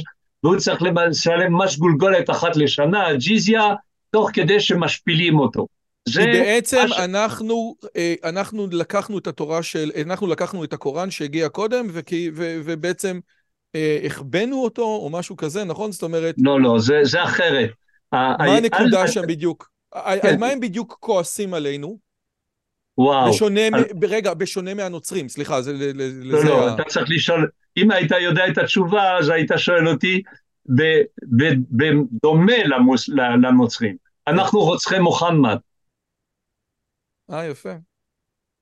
והוא 0.44 0.56
צריך 0.56 0.82
לשלם 0.82 1.62
מס 1.62 1.76
גולגולת 1.76 2.30
אחת 2.30 2.56
לשנה, 2.56 3.14
ג'יזיה, 3.14 3.74
תוך 4.10 4.30
כדי 4.32 4.60
שמשפילים 4.60 5.38
אותו. 5.38 5.66
זה... 6.08 6.24
בעצם 6.24 6.84
הש... 6.84 6.92
אנחנו, 6.98 7.74
אה, 7.96 8.14
אנחנו 8.24 8.66
לקחנו 8.72 9.18
את 9.18 9.26
התורה 9.26 9.62
של, 9.62 9.90
אנחנו 10.06 10.26
לקחנו 10.26 10.64
את 10.64 10.72
הקוראן 10.72 11.10
שהגיע 11.10 11.48
קודם, 11.48 11.86
וכי, 11.92 12.30
ו, 12.34 12.60
ובעצם 12.64 13.18
אה, 13.74 13.98
החבאנו 14.04 14.64
אותו, 14.64 14.82
או 14.82 15.10
משהו 15.10 15.36
כזה, 15.36 15.64
נכון? 15.64 15.92
זאת 15.92 16.02
אומרת... 16.02 16.34
לא, 16.38 16.60
לא, 16.60 16.78
זה, 16.78 17.00
זה 17.02 17.24
אחרת. 17.24 17.70
מה 18.12 18.34
הנקודה 18.38 19.08
שם 19.08 19.22
בדיוק? 19.28 19.70
כן. 19.94 20.28
על 20.28 20.36
מה 20.36 20.46
הם 20.46 20.60
בדיוק 20.60 20.96
כועסים 21.00 21.54
עלינו? 21.54 22.07
וואו. 22.98 23.32
בשונה, 23.32 23.60
על... 23.72 23.84
רגע, 24.08 24.34
בשונה 24.34 24.74
מהנוצרים, 24.74 25.28
סליחה, 25.28 25.62
זה 25.62 25.72
לזה... 25.72 26.24
לא, 26.24 26.44
לא, 26.44 26.74
אתה 26.74 26.84
צריך 26.84 27.10
לשאול, 27.10 27.48
אם 27.76 27.90
היית 27.90 28.10
יודע 28.10 28.48
את 28.48 28.58
התשובה, 28.58 29.18
אז 29.18 29.28
היית 29.28 29.50
שואל 29.56 29.88
אותי 29.88 30.22
בדומה 31.70 32.64
למוס, 32.64 33.08
לנוצרים. 33.08 33.96
אנחנו 34.26 34.60
רוצחי 34.60 34.98
מוחמד. 34.98 35.56
אה, 37.30 37.46
יפה. 37.46 37.72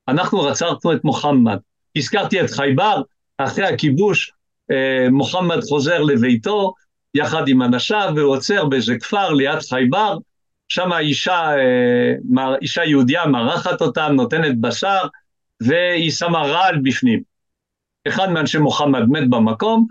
אנחנו 0.08 0.40
רצחנו 0.40 0.92
את 0.92 1.04
מוחמד. 1.04 1.58
הזכרתי 1.96 2.40
את 2.40 2.50
חייבר, 2.50 3.02
אחרי 3.38 3.66
הכיבוש, 3.66 4.32
אה, 4.70 5.10
מוחמד 5.10 5.60
חוזר 5.68 6.02
לביתו, 6.02 6.74
יחד 7.14 7.48
עם 7.48 7.62
אנשיו, 7.62 8.12
ועוצר 8.16 8.64
באיזה 8.64 8.98
כפר 9.00 9.32
ליד 9.32 9.58
חייבר, 9.68 10.18
שם 10.68 10.92
אישה, 10.92 11.56
אה, 11.56 12.54
אישה 12.62 12.84
יהודייה 12.84 13.26
מארחת 13.26 13.80
אותם, 13.80 14.12
נותנת 14.12 14.60
בשר, 14.60 15.02
והיא 15.60 16.10
שמה 16.10 16.42
רעל 16.42 16.80
בפנים. 16.82 17.22
אחד 18.08 18.30
מאנשי 18.30 18.58
מוחמד 18.58 19.02
מת 19.08 19.30
במקום, 19.30 19.86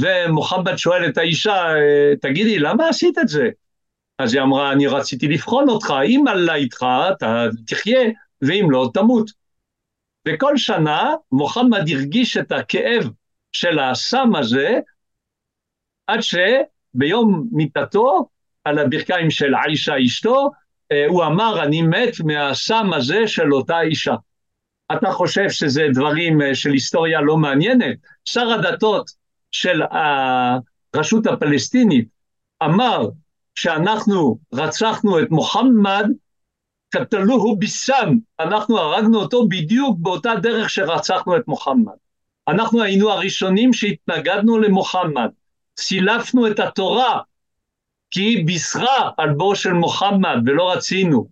ומוחמד 0.00 0.76
שואל 0.76 1.08
את 1.08 1.18
האישה, 1.18 1.56
אה, 1.56 2.12
תגידי, 2.20 2.58
למה 2.58 2.88
עשית 2.88 3.18
את 3.18 3.28
זה? 3.28 3.48
אז 4.18 4.34
היא 4.34 4.42
אמרה, 4.42 4.72
אני 4.72 4.86
רציתי 4.86 5.28
לבחון 5.28 5.68
אותך, 5.68 5.94
אם 6.06 6.28
אללה 6.28 6.54
איתך, 6.54 6.86
אתה 7.12 7.46
תחיה, 7.66 8.10
ואם 8.42 8.70
לא, 8.70 8.90
תמות. 8.94 9.30
וכל 10.28 10.56
שנה 10.56 11.14
מוחמד 11.32 11.88
הרגיש 11.88 12.36
את 12.36 12.52
הכאב 12.52 13.10
של 13.52 13.78
הסם 13.78 14.36
הזה, 14.36 14.78
עד 16.06 16.20
שביום 16.20 17.48
מיתתו 17.52 18.28
על 18.68 18.78
הברכיים 18.78 19.30
של 19.30 19.52
עישה 19.66 19.94
אשתו, 20.04 20.50
אה, 20.92 21.06
הוא 21.08 21.24
אמר, 21.24 21.62
אני 21.62 21.82
מת 21.82 22.20
מהסם 22.24 22.92
הזה 22.92 23.26
של 23.26 23.54
אותה 23.54 23.80
אישה. 23.80 24.14
אתה 24.92 25.12
חושב 25.12 25.50
שזה 25.50 25.86
דברים 25.94 26.42
אה, 26.42 26.54
של 26.54 26.72
היסטוריה 26.72 27.20
לא 27.20 27.36
מעניינת? 27.36 27.96
שר 28.24 28.48
הדתות 28.52 29.10
של 29.50 29.82
הרשות 30.94 31.26
הפלסטינית 31.26 32.08
אמר 32.62 33.08
שאנחנו 33.54 34.38
רצחנו 34.52 35.20
את 35.20 35.30
מוחמד, 35.30 36.06
קטלוהו 36.90 37.56
בסם, 37.56 38.14
אנחנו 38.40 38.78
הרגנו 38.78 39.20
אותו 39.20 39.48
בדיוק 39.48 39.98
באותה 39.98 40.34
דרך 40.34 40.70
שרצחנו 40.70 41.36
את 41.36 41.48
מוחמד. 41.48 41.92
אנחנו 42.48 42.82
היינו 42.82 43.10
הראשונים 43.10 43.72
שהתנגדנו 43.72 44.58
למוחמד, 44.58 45.30
סילפנו 45.78 46.46
את 46.46 46.58
התורה 46.58 47.20
כי 48.10 48.20
היא 48.20 48.46
בישרה 48.46 49.10
על 49.16 49.30
בואו 49.30 49.56
של 49.56 49.72
מוחמד 49.72 50.36
ולא 50.46 50.72
רצינו. 50.72 51.26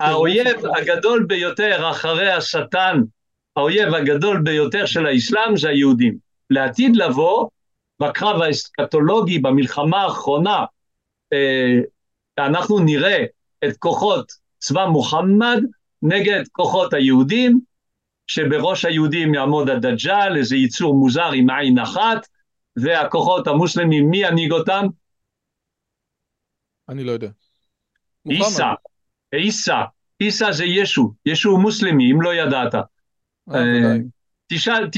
האויב 0.00 0.66
הגדול 0.76 1.24
ביותר 1.28 1.90
אחרי 1.90 2.30
השטן, 2.30 3.02
האויב 3.56 3.94
הגדול 3.94 4.42
ביותר 4.42 4.86
של 4.86 5.06
האסלאם 5.06 5.56
זה 5.56 5.68
היהודים. 5.68 6.18
לעתיד 6.50 6.96
לבוא, 6.96 7.48
בקרב 8.00 8.42
האסקטולוגי, 8.42 9.38
במלחמה 9.38 10.02
האחרונה 10.02 10.64
אנחנו 12.38 12.78
נראה 12.78 13.24
את 13.64 13.76
כוחות 13.76 14.32
צבא 14.58 14.86
מוחמד 14.86 15.62
נגד 16.02 16.42
כוחות 16.52 16.94
היהודים, 16.94 17.60
שבראש 18.26 18.84
היהודים 18.84 19.34
יעמוד 19.34 19.70
הדג'אל, 19.70 20.36
איזה 20.36 20.56
יצור 20.56 20.94
מוזר 20.94 21.30
עם 21.32 21.50
עין 21.50 21.78
אחת, 21.78 22.26
והכוחות 22.76 23.46
המוסלמים, 23.46 24.10
מי 24.10 24.18
ינהיג 24.18 24.52
אותם? 24.52 24.86
אני 26.88 27.04
לא 27.04 27.12
יודע. 27.12 27.28
עיסא, 28.28 28.72
עיסא, 29.32 29.82
עיסא 30.18 30.52
זה 30.52 30.64
ישו, 30.64 31.12
ישו 31.26 31.56
מוסלמי, 31.56 32.12
אם 32.12 32.22
לא 32.22 32.34
ידעת. 32.34 32.74
אה, 32.74 32.82
אה, 33.54 33.96
תשאל, 34.52 34.88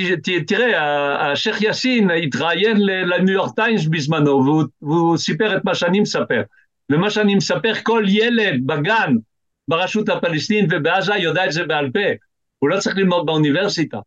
תראה, 0.47 1.33
השייח' 1.33 1.63
יאסין 1.63 2.11
התראיין 2.11 2.77
לניו 2.81 3.35
יורק 3.35 3.55
טיימס 3.55 3.87
בזמנו, 3.87 4.31
והוא, 4.31 4.65
והוא 4.83 5.17
סיפר 5.17 5.57
את 5.57 5.65
מה 5.65 5.75
שאני 5.75 6.01
מספר. 6.01 6.43
ומה 6.93 7.11
שאני 7.11 7.35
מספר, 7.35 7.73
כל 7.83 8.05
ילד 8.09 8.67
בגן 8.67 9.15
ברשות 9.69 10.09
הפלסטינית 10.09 10.71
ובעזה 10.71 11.15
יודע 11.17 11.47
את 11.47 11.53
זה 11.53 11.65
בעל 11.65 11.91
פה. 11.91 12.01
הוא 12.59 12.71
לא 12.71 12.81
צריך 12.81 12.97
ללמוד 12.97 13.27
באוניברסיטה. 13.27 13.99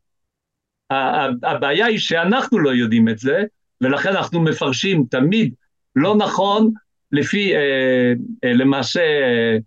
הבעיה 1.43 1.85
היא 1.85 1.97
שאנחנו 1.97 2.59
לא 2.59 2.69
יודעים 2.69 3.09
את 3.09 3.19
זה, 3.19 3.43
ולכן 3.81 4.09
אנחנו 4.09 4.41
מפרשים 4.41 5.05
תמיד 5.09 5.53
לא 5.95 6.15
נכון 6.15 6.71
לפי 7.11 7.55
אה, 7.55 8.13
אה, 8.43 8.53
למעשה 8.53 9.01
אה, 9.01 9.57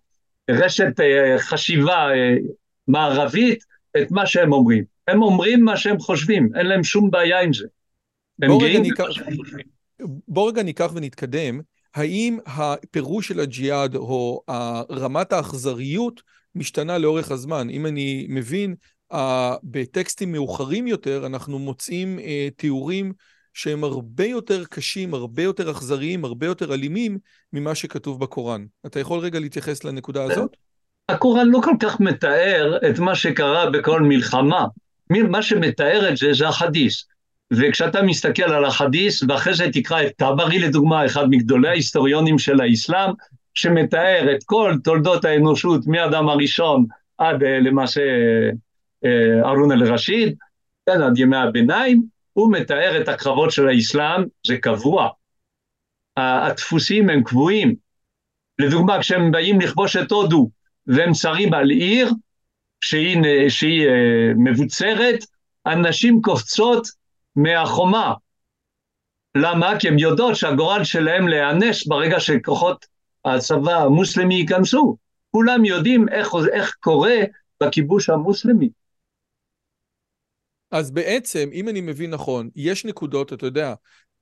רשת 0.51 1.01
אה, 1.01 1.39
חשיבה 1.39 2.11
אה, 2.15 2.35
מערבית 2.89 3.65
את 4.03 4.11
מה 4.11 4.27
שהם 4.27 4.53
אומרים. 4.53 4.85
הם 5.09 5.23
אומרים 5.23 5.65
מה 5.65 5.77
שהם 5.77 5.99
חושבים, 5.99 6.51
אין 6.57 6.67
להם 6.67 6.85
שום 6.85 7.11
בעיה 7.11 7.41
עם 7.41 7.53
זה. 7.53 7.67
בוא 8.47 8.63
רגע, 8.65 8.79
ניקח, 8.79 9.05
בוא 10.29 10.49
רגע 10.49 10.63
ניקח 10.63 10.91
ונתקדם. 10.95 11.61
האם 11.95 12.39
הפירוש 12.47 13.29
של 13.29 13.41
הג'יהאד 13.41 13.95
או 13.95 14.43
רמת 14.91 15.33
האכזריות 15.33 16.23
משתנה 16.55 16.99
לאורך 16.99 17.31
הזמן? 17.31 17.71
אם 17.71 17.87
אני 17.87 18.27
מבין, 18.29 18.75
בטקסטים 19.65 20.33
מאוחרים 20.33 20.87
יותר 20.87 21.27
אנחנו 21.27 21.59
מוצאים 21.59 22.19
uh, 22.19 22.23
תיאורים 22.57 23.13
שהם 23.55 23.85
הרבה 23.85 24.25
יותר 24.25 24.65
קשים, 24.65 25.15
הרבה 25.15 25.43
יותר 25.43 25.71
אכזריים, 25.71 26.25
הרבה 26.25 26.47
יותר 26.47 26.75
אלימים 26.75 27.19
ממה 27.53 27.75
שכתוב 27.75 28.21
בקוראן. 28.21 28.65
אתה 28.87 29.01
יכול 29.01 29.19
רגע 29.19 29.39
להתייחס 29.39 29.85
לנקודה 29.85 30.25
הזאת? 30.25 30.57
הקוראן 31.09 31.49
לא 31.49 31.61
כל 31.65 31.75
כך 31.81 32.01
מתאר 32.01 32.79
את 32.91 32.99
מה 32.99 33.15
שקרה 33.15 33.71
בכל 33.71 34.03
מלחמה. 34.03 34.67
מה 35.11 35.43
שמתאר 35.43 36.09
את 36.09 36.17
זה 36.17 36.33
זה 36.33 36.49
החדיס. 36.49 37.07
וכשאתה 37.53 38.03
מסתכל 38.03 38.43
על 38.43 38.65
החדיס, 38.65 39.23
ואחרי 39.29 39.55
זה 39.55 39.67
תקרא 39.73 40.03
את 40.03 40.13
טברי 40.17 40.59
לדוגמה, 40.59 41.07
אחד 41.07 41.27
מגדולי 41.31 41.69
ההיסטוריונים 41.69 42.39
של 42.39 42.61
האסלאם, 42.61 43.11
שמתאר 43.55 44.29
את 44.37 44.45
כל 44.45 44.75
תולדות 44.85 45.25
האנושות 45.25 45.87
מאדם 45.87 46.29
הראשון 46.29 46.87
עד 47.19 47.43
אה, 47.43 47.59
למעשה 47.61 48.01
ארון 49.45 49.73
אל-רשיד, 49.73 50.37
כן, 50.87 51.03
עד 51.03 51.19
ימי 51.19 51.37
הביניים, 51.37 52.03
הוא 52.33 52.53
מתאר 52.53 53.03
את 53.03 53.09
הקרבות 53.09 53.51
של 53.51 53.69
האסלאם, 53.69 54.25
זה 54.47 54.57
קבוע. 54.57 55.09
הדפוסים 56.17 57.11
הם 57.11 57.23
קבועים. 57.23 57.75
לדוגמה, 58.59 59.01
כשהם 59.01 59.31
באים 59.31 59.61
לכבוש 59.61 59.97
את 59.97 60.11
הודו 60.11 60.51
והם 60.87 61.15
שרים 61.15 61.55
על 61.55 61.71
עיר 61.71 62.11
שהיא, 62.81 63.19
שהיא 63.49 63.87
אה, 63.87 64.33
מבוצרת, 64.37 65.25
הנשים 65.67 66.23
קופצות 66.23 66.89
מהחומה. 67.37 68.15
למה? 69.35 69.79
כי 69.81 69.89
הן 69.89 69.99
יודעות 69.99 70.37
שהגורל 70.37 70.85
שלהם 70.85 71.29
להיענש 71.29 71.87
ברגע 71.87 72.21
שכוחות 72.21 72.87
הצבא 73.25 73.83
המוסלמי 73.83 74.35
ייכנסו. 74.35 74.97
כולם 75.31 75.65
יודעים 75.65 76.09
איך, 76.09 76.29
איך 76.53 76.77
קורה 76.81 77.17
בכיבוש 77.63 78.11
המוסלמי. 78.11 78.69
אז 80.71 80.91
בעצם, 80.91 81.49
אם 81.53 81.69
אני 81.69 81.81
מבין 81.81 82.11
נכון, 82.11 82.49
יש 82.57 82.85
נקודות, 82.85 83.33
אתה 83.33 83.47
יודע, 83.47 83.75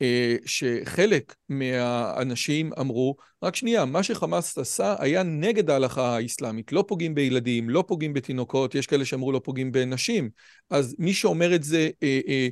אה, 0.02 0.36
שחלק 0.46 1.34
מהאנשים 1.48 2.72
אמרו, 2.80 3.16
רק 3.42 3.56
שנייה, 3.56 3.84
מה 3.84 4.02
שחמאס 4.02 4.58
עשה 4.58 4.96
היה 4.98 5.22
נגד 5.22 5.70
ההלכה 5.70 6.16
האסלאמית, 6.16 6.72
לא 6.72 6.84
פוגעים 6.88 7.14
בילדים, 7.14 7.70
לא 7.70 7.84
פוגעים 7.86 8.12
בתינוקות, 8.12 8.74
יש 8.74 8.86
כאלה 8.86 9.04
שאמרו 9.04 9.32
לא 9.32 9.40
פוגעים 9.44 9.72
בנשים. 9.72 10.30
אז 10.70 10.96
מי 10.98 11.14
שאומר 11.14 11.54
את 11.54 11.62
זה 11.62 11.90
אה, 12.02 12.20
אה, 12.28 12.48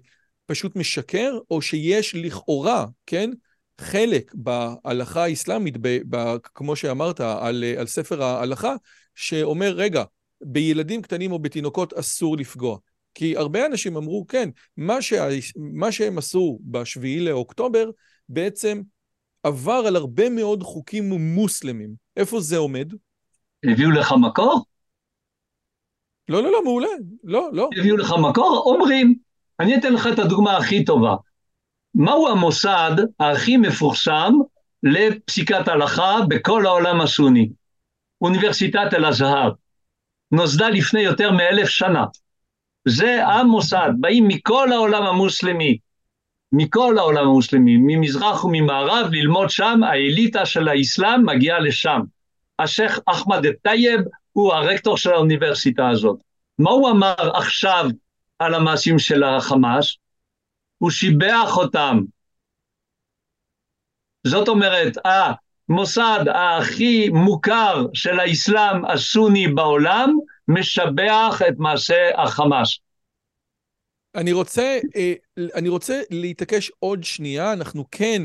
פשוט 0.47 0.77
משקר, 0.77 1.39
או 1.51 1.63
שיש 1.63 2.15
לכאורה, 2.15 2.87
כן, 3.07 3.31
חלק 3.81 4.33
בהלכה 4.35 5.25
האסלאמית, 5.25 5.77
ב, 5.81 5.99
ב, 6.09 6.37
כמו 6.45 6.77
שאמרת, 6.77 7.21
על, 7.21 7.65
על 7.79 7.87
ספר 7.87 8.23
ההלכה, 8.23 8.75
שאומר, 9.15 9.73
רגע, 9.73 10.05
בילדים 10.41 11.03
קטנים 11.03 11.33
או 11.33 11.39
בתינוקות 11.39 11.93
אסור 11.93 12.37
לפגוע. 12.37 12.79
כי 13.15 13.37
הרבה 13.37 13.67
אנשים 13.67 13.97
אמרו, 13.97 14.27
כן, 14.27 14.49
מה, 14.77 15.03
שה, 15.03 15.29
מה 15.57 15.93
שהם 15.93 16.19
עשו 16.19 16.59
בשביעי 16.63 17.21
לאוקטובר 17.21 17.91
בעצם 18.29 18.81
עבר 19.43 19.85
על 19.87 19.97
הרבה 19.97 20.31
מאוד 20.31 20.63
חוקים 20.63 21.13
מוסלמים. 21.13 21.95
איפה 22.17 22.41
זה 22.41 22.57
עומד? 22.57 22.93
הביאו 23.65 23.91
לך 23.91 24.15
מקור? 24.21 24.65
לא, 26.29 26.43
לא, 26.43 26.53
לא, 26.53 26.65
מעולה. 26.65 26.89
לא, 27.25 27.49
לא. 27.53 27.69
הביאו 27.79 27.97
לך 27.97 28.15
מקור? 28.31 28.63
אומרים. 28.67 29.15
אני 29.61 29.77
אתן 29.77 29.93
לך 29.93 30.09
את 30.13 30.19
הדוגמה 30.19 30.57
הכי 30.57 30.85
טובה. 30.85 31.15
מהו 31.95 32.29
המוסד 32.29 32.91
הכי 33.21 33.57
מפורסם 33.57 34.33
לפסיקת 34.83 35.69
הלכה 35.69 36.17
בכל 36.29 36.67
העולם 36.67 37.01
הסוני? 37.01 37.51
אוניברסיטת 38.21 38.95
אל-אזהר. 38.95 39.51
נוסדה 40.31 40.69
לפני 40.69 41.01
יותר 41.01 41.31
מאלף 41.33 41.69
שנה. 41.69 42.05
זה 42.89 43.27
המוסד, 43.27 43.91
באים 44.01 44.29
מכל 44.29 44.73
העולם 44.73 45.03
המוסלמי, 45.03 45.79
מכל 46.53 46.99
העולם 46.99 47.27
המוסלמי, 47.29 47.77
ממזרח 47.81 48.45
וממערב, 48.45 49.07
ללמוד 49.11 49.51
שם, 49.51 49.81
האליטה 49.83 50.47
של 50.47 50.69
האסלאם 50.69 51.27
מגיעה 51.27 51.59
לשם. 51.59 52.01
השייח' 52.59 52.99
אחמד 53.07 53.47
א-טייב 53.47 54.01
הוא 54.33 54.53
הרקטור 54.53 54.97
של 54.97 55.11
האוניברסיטה 55.11 55.89
הזאת. 55.89 56.19
מה 56.59 56.71
הוא 56.71 56.91
אמר 56.91 57.37
עכשיו 57.37 57.87
על 58.39 58.55
המעשים 58.55 58.99
של 58.99 59.23
החמאס? 59.23 59.97
הוא 60.79 60.91
שיבח 60.91 61.57
אותם. 61.57 62.01
זאת 64.27 64.49
אומרת, 64.49 64.93
המוסד 65.05 66.25
הכי 66.35 67.09
מוכר 67.09 67.87
של 67.95 68.21
האסלאם 68.21 68.85
הסוני 68.85 69.49
בעולם 69.49 70.17
משבח 70.49 71.43
את 71.49 71.55
מעשה 71.59 72.23
החמאס. 72.23 72.79
אני 74.15 74.33
רוצה, 74.33 74.79
אה, 74.97 75.13
אני 75.55 75.69
רוצה 75.69 76.01
להתעקש 76.11 76.71
עוד 76.81 77.05
שנייה, 77.05 77.53
אנחנו 77.53 77.85
כן 77.91 78.23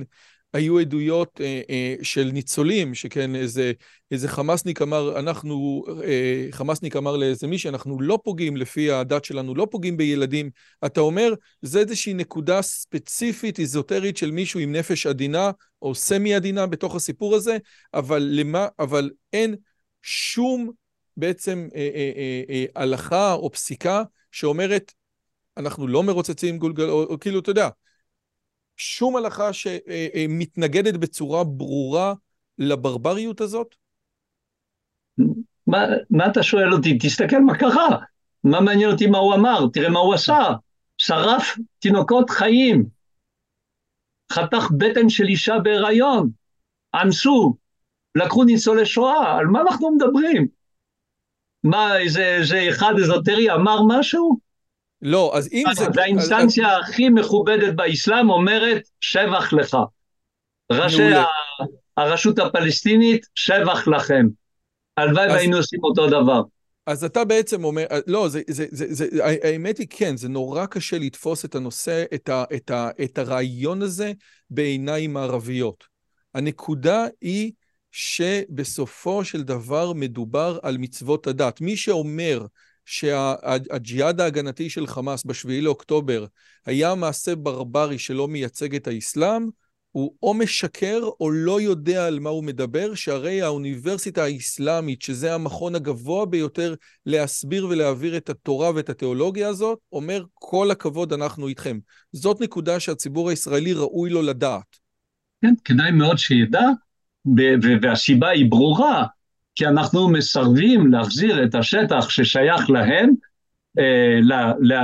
היו 0.54 0.80
עדויות 0.80 1.42
אה, 1.42 1.62
אה, 1.70 1.96
של 2.02 2.30
ניצולים, 2.34 2.96
שכן 2.96 3.36
איזה, 3.36 3.72
איזה 4.12 4.28
חמאסניק 4.28 4.82
אמר, 4.82 5.20
אנחנו, 5.20 5.84
אה, 6.04 6.48
חמאסניק 6.52 6.96
אמר 6.96 7.18
לאיזה 7.18 7.48
מישהי, 7.48 7.70
אנחנו 7.70 8.02
לא 8.02 8.20
פוגעים, 8.24 8.58
לפי 8.58 8.92
הדת 8.92 9.26
שלנו, 9.26 9.56
לא 9.56 9.68
פוגעים 9.72 9.98
בילדים. 9.98 10.50
אתה 10.86 11.02
אומר, 11.02 11.34
זה 11.62 11.80
איזושהי 11.80 12.14
נקודה 12.14 12.62
ספציפית, 12.62 13.60
איזוטרית 13.60 14.18
של 14.18 14.32
מישהו 14.32 14.60
עם 14.60 14.72
נפש 14.72 15.08
עדינה, 15.08 15.52
או 15.82 15.96
סמי 15.96 16.36
עדינה 16.36 16.68
בתוך 16.68 16.96
הסיפור 16.96 17.36
הזה, 17.36 17.58
אבל, 17.94 18.28
למה, 18.32 18.68
אבל 18.80 19.10
אין 19.34 19.56
שום 20.02 20.72
בעצם 21.20 21.68
אה, 21.76 21.90
אה, 21.96 22.12
אה, 22.16 22.42
אה, 22.50 22.66
הלכה 22.76 23.34
או 23.34 23.52
פסיקה 23.52 24.04
שאומרת, 24.32 24.94
אנחנו 25.58 25.88
לא 25.88 26.04
מרוצצים 26.04 26.58
גולגל, 26.58 26.90
או, 26.90 27.04
או 27.04 27.20
כאילו, 27.20 27.40
אתה 27.40 27.52
יודע, 27.52 27.70
שום 28.78 29.16
הלכה 29.16 29.54
שמתנגדת 29.54 30.94
בצורה 30.94 31.44
ברורה 31.44 32.14
לברבריות 32.58 33.42
הזאת? 33.42 33.76
מה, 35.68 35.86
מה 36.10 36.28
אתה 36.28 36.44
שואל 36.44 36.74
אותי? 36.74 36.98
תסתכל 37.02 37.40
מה 37.40 37.58
קרה. 37.58 37.98
מה 38.44 38.62
מעניין 38.62 38.92
אותי 38.92 39.08
מה 39.08 39.18
הוא 39.18 39.34
אמר? 39.34 39.68
תראה 39.74 39.90
מה 39.90 40.00
הוא 40.00 40.14
עשה. 40.14 40.40
שרף 40.98 41.58
תינוקות 41.80 42.30
חיים. 42.30 42.86
חתך 44.32 44.68
בטן 44.78 45.10
של 45.10 45.26
אישה 45.26 45.60
בהיריון. 45.64 46.30
אנסו. 46.96 47.56
לקחו 48.16 48.44
ניצולי 48.44 48.86
שואה. 48.86 49.38
על 49.38 49.46
מה 49.46 49.62
אנחנו 49.62 49.92
מדברים? 49.96 50.59
מה, 51.64 51.98
איזה, 51.98 52.68
אחד 52.70 52.94
אזוטרי 53.04 53.52
אמר 53.52 53.80
משהו? 53.88 54.38
לא, 55.02 55.32
אז 55.36 55.50
אם 55.54 55.64
זה... 55.74 55.86
זה 55.94 56.02
האינסטנציה 56.02 56.78
אז... 56.78 56.84
הכי 56.84 57.10
מכובדת 57.10 57.74
באסלאם 57.76 58.30
אומרת, 58.30 58.82
שבח 59.02 59.54
לך. 59.54 59.78
ראשי 60.72 61.14
ה... 61.14 61.24
הרשות 61.98 62.40
הפלסטינית, 62.40 63.26
שבח 63.36 63.88
לכם. 63.88 64.26
הלוואי 64.98 65.26
אז... 65.26 65.32
והיינו 65.32 65.58
עושים 65.58 65.80
אותו 65.84 66.08
דבר. 66.08 66.42
אז 66.86 67.04
אתה 67.04 67.26
בעצם 67.26 67.64
אומר, 67.64 67.86
לא, 68.08 68.30
זה, 68.30 68.42
זה, 68.48 68.66
זה, 68.72 68.86
זה, 68.90 69.08
האמת 69.44 69.78
היא 69.78 69.88
כן, 69.90 70.18
זה 70.18 70.30
נורא 70.30 70.66
קשה 70.66 70.98
לתפוס 70.98 71.46
את 71.46 71.56
הנושא, 71.56 72.04
את, 72.14 72.30
ה, 72.30 72.44
את, 72.56 72.72
ה, 72.72 72.90
את 73.04 73.18
הרעיון 73.18 73.82
הזה 73.82 74.12
בעיניים 74.50 75.14
מערביות. 75.14 75.84
הנקודה 76.34 77.08
היא 77.22 77.52
שבסופו 77.92 79.24
של 79.26 79.44
דבר 79.44 79.94
מדובר 79.94 80.60
על 80.62 80.78
מצוות 80.78 81.28
הדת. 81.28 81.62
מי 81.62 81.78
שאומר 81.78 82.46
שהג'יהאד 82.86 84.22
ההגנתי 84.22 84.70
של 84.70 84.88
חמאס 84.88 85.24
בשביעי 85.26 85.62
לאוקטובר 85.62 86.26
היה 86.66 86.96
מעשה 86.96 87.36
ברברי 87.36 88.00
שלא 88.00 88.28
מייצג 88.28 88.76
את 88.76 88.88
האסלאם, 88.88 89.50
הוא 89.92 90.14
או 90.24 90.34
משקר 90.34 91.10
או 91.20 91.32
לא 91.32 91.62
יודע 91.62 92.08
על 92.08 92.20
מה 92.20 92.30
הוא 92.30 92.44
מדבר, 92.44 92.96
שהרי 92.96 93.42
האוניברסיטה 93.42 94.24
האסלאמית, 94.24 95.02
שזה 95.02 95.34
המכון 95.34 95.76
הגבוה 95.76 96.26
ביותר 96.26 96.76
להסביר 97.06 97.68
ולהעביר 97.68 98.18
את 98.18 98.30
התורה 98.30 98.72
ואת 98.76 98.90
התיאולוגיה 98.90 99.48
הזאת, 99.48 99.80
אומר 99.92 100.24
כל 100.34 100.72
הכבוד, 100.72 101.14
אנחנו 101.14 101.48
איתכם. 101.48 101.80
זאת 102.14 102.42
נקודה 102.42 102.80
שהציבור 102.80 103.30
הישראלי 103.30 103.74
ראוי 103.74 104.10
לו 104.10 104.22
לדעת. 104.22 104.78
כן, 105.42 105.54
כדאי 105.66 105.92
מאוד 105.92 106.18
שידע, 106.18 106.62
והסיבה 107.82 108.30
היא 108.30 108.50
ברורה, 108.50 109.06
כי 109.56 109.68
אנחנו 109.68 110.10
מסרבים 110.10 110.92
להחזיר 110.92 111.44
את 111.44 111.56
השטח 111.56 112.10
ששייך 112.10 112.70
להם, 112.70 113.14
אה, 113.80 114.20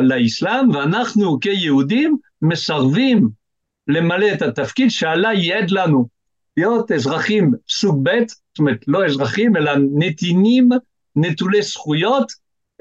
לאסלאם, 0.01 0.69
ואנחנו 0.69 1.39
כיהודים 1.39 2.17
מסרבים 2.41 3.29
למלא 3.87 4.33
את 4.33 4.41
התפקיד 4.41 4.89
שעלה 4.89 5.33
ייעד 5.33 5.71
לנו, 5.71 6.07
להיות 6.57 6.91
אזרחים 6.91 7.51
סוג 7.69 7.99
ב', 8.03 8.09
זאת 8.27 8.59
אומרת 8.59 8.87
לא 8.87 9.05
אזרחים 9.05 9.57
אלא 9.57 9.71
נתינים 9.95 10.69
נטולי 11.15 11.61
זכויות 11.61 12.31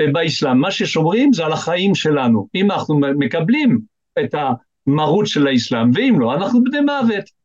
אה, 0.00 0.06
באסלאם. 0.12 0.58
מה 0.58 0.70
ששומרים 0.70 1.32
זה 1.32 1.44
על 1.44 1.52
החיים 1.52 1.94
שלנו. 1.94 2.48
אם 2.54 2.70
אנחנו 2.70 2.98
מקבלים 2.98 3.80
את 4.24 4.34
המרות 4.34 5.26
של 5.26 5.46
האסלאם, 5.46 5.90
ואם 5.94 6.20
לא, 6.20 6.34
אנחנו 6.34 6.64
בני 6.64 6.80
מוות. 6.80 7.43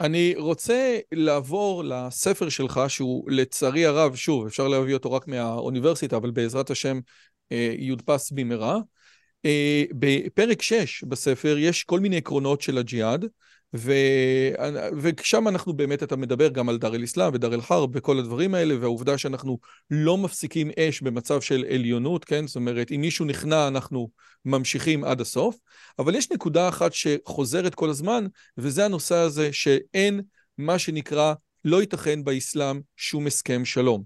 אני 0.00 0.34
רוצה 0.36 0.98
לעבור 1.12 1.84
לספר 1.84 2.48
שלך, 2.48 2.80
שהוא 2.88 3.30
לצערי 3.30 3.86
הרב, 3.86 4.14
שוב, 4.16 4.46
אפשר 4.46 4.68
להביא 4.68 4.94
אותו 4.94 5.12
רק 5.12 5.28
מהאוניברסיטה, 5.28 6.16
אבל 6.16 6.30
בעזרת 6.30 6.70
השם 6.70 7.00
אה, 7.52 7.74
יודפס 7.78 8.30
במהרה. 8.30 8.78
אה, 9.44 9.84
בפרק 9.98 10.62
6 10.62 11.04
בספר 11.04 11.56
יש 11.58 11.84
כל 11.84 12.00
מיני 12.00 12.16
עקרונות 12.16 12.60
של 12.60 12.78
הג'יהאד, 12.78 13.26
ו... 13.78 13.92
ושם 15.02 15.48
אנחנו 15.48 15.72
באמת, 15.72 16.02
אתה 16.02 16.16
מדבר 16.16 16.48
גם 16.48 16.68
על 16.68 16.78
דאר 16.78 16.94
אל-אסלאם 16.94 17.34
ודאר 17.34 17.54
אל-חרב 17.54 17.90
וכל 17.92 18.18
הדברים 18.18 18.54
האלה, 18.54 18.74
והעובדה 18.80 19.18
שאנחנו 19.18 19.58
לא 19.90 20.18
מפסיקים 20.18 20.70
אש 20.78 21.00
במצב 21.00 21.40
של 21.40 21.64
עליונות, 21.70 22.24
כן? 22.24 22.46
זאת 22.46 22.56
אומרת, 22.56 22.90
אם 22.90 23.00
מישהו 23.00 23.24
נכנע, 23.24 23.68
אנחנו 23.68 24.10
ממשיכים 24.44 25.04
עד 25.04 25.20
הסוף. 25.20 25.56
אבל 25.98 26.14
יש 26.14 26.32
נקודה 26.32 26.68
אחת 26.68 26.92
שחוזרת 26.92 27.74
כל 27.74 27.90
הזמן, 27.90 28.26
וזה 28.58 28.84
הנושא 28.84 29.14
הזה 29.14 29.52
שאין 29.52 30.20
מה 30.58 30.78
שנקרא, 30.78 31.34
לא 31.64 31.80
ייתכן 31.80 32.24
באסלאם 32.24 32.80
שום 32.96 33.26
הסכם 33.26 33.64
שלום. 33.64 34.02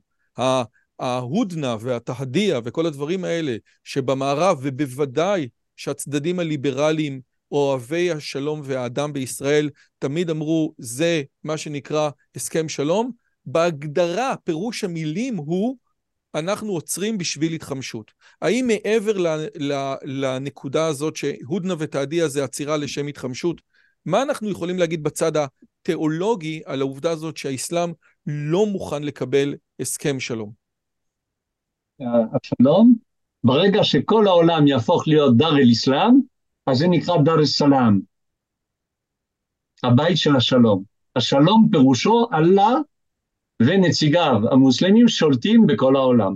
ההודנה 0.99 1.77
והתהדיה 1.81 2.61
וכל 2.65 2.87
הדברים 2.87 3.25
האלה 3.25 3.57
שבמערב, 3.85 4.59
ובוודאי 4.63 5.49
שהצדדים 5.77 6.39
הליברליים 6.39 7.21
אוהבי 7.53 8.11
השלום 8.11 8.61
והאדם 8.65 9.13
בישראל 9.13 9.71
תמיד 9.99 10.31
אמרו, 10.31 10.75
זה 10.79 11.23
מה 11.45 11.57
שנקרא 11.57 12.11
הסכם 12.37 12.69
שלום. 12.69 13.11
בהגדרה, 13.47 14.35
פירוש 14.45 14.85
המילים 14.85 15.37
הוא, 15.37 15.77
אנחנו 16.35 16.73
עוצרים 16.73 17.19
בשביל 17.19 17.53
התחמשות. 17.53 18.11
האם 18.43 18.67
מעבר 18.67 19.37
לנקודה 20.05 20.87
הזאת 20.87 21.17
שהודנה 21.17 21.75
ותהדיה 21.79 22.29
זה 22.29 22.45
עצירה 22.45 22.77
לשם 22.77 23.07
התחמשות, 23.07 23.61
מה 24.07 24.23
אנחנו 24.23 24.51
יכולים 24.51 24.79
להגיד 24.79 25.03
בצד 25.03 25.33
התיאולוגי 25.37 26.63
על 26.67 26.81
העובדה 26.81 27.11
הזאת 27.11 27.37
שהאסלאם 27.37 27.93
לא 28.27 28.67
מוכן 28.67 29.03
לקבל 29.03 29.55
הסכם 29.81 30.21
שלום? 30.21 30.53
השלום, 32.01 32.95
ברגע 33.45 33.85
שכל 33.85 34.27
העולם 34.27 34.67
יהפוך 34.67 35.09
להיות 35.09 35.37
דר 35.37 35.57
אל-אסלאם, 35.57 36.21
אז 36.67 36.79
זה 36.79 36.89
נקרא 36.89 37.17
דר 37.25 37.39
אל-סלאם, 37.39 38.01
הבית 39.85 40.17
של 40.17 40.37
השלום. 40.37 40.83
השלום 41.17 41.69
פירושו 41.73 42.27
אללה 42.35 42.75
ונציגיו 43.63 44.41
המוסלמים 44.51 45.09
שולטים 45.09 45.67
בכל 45.67 45.97
העולם. 45.97 46.35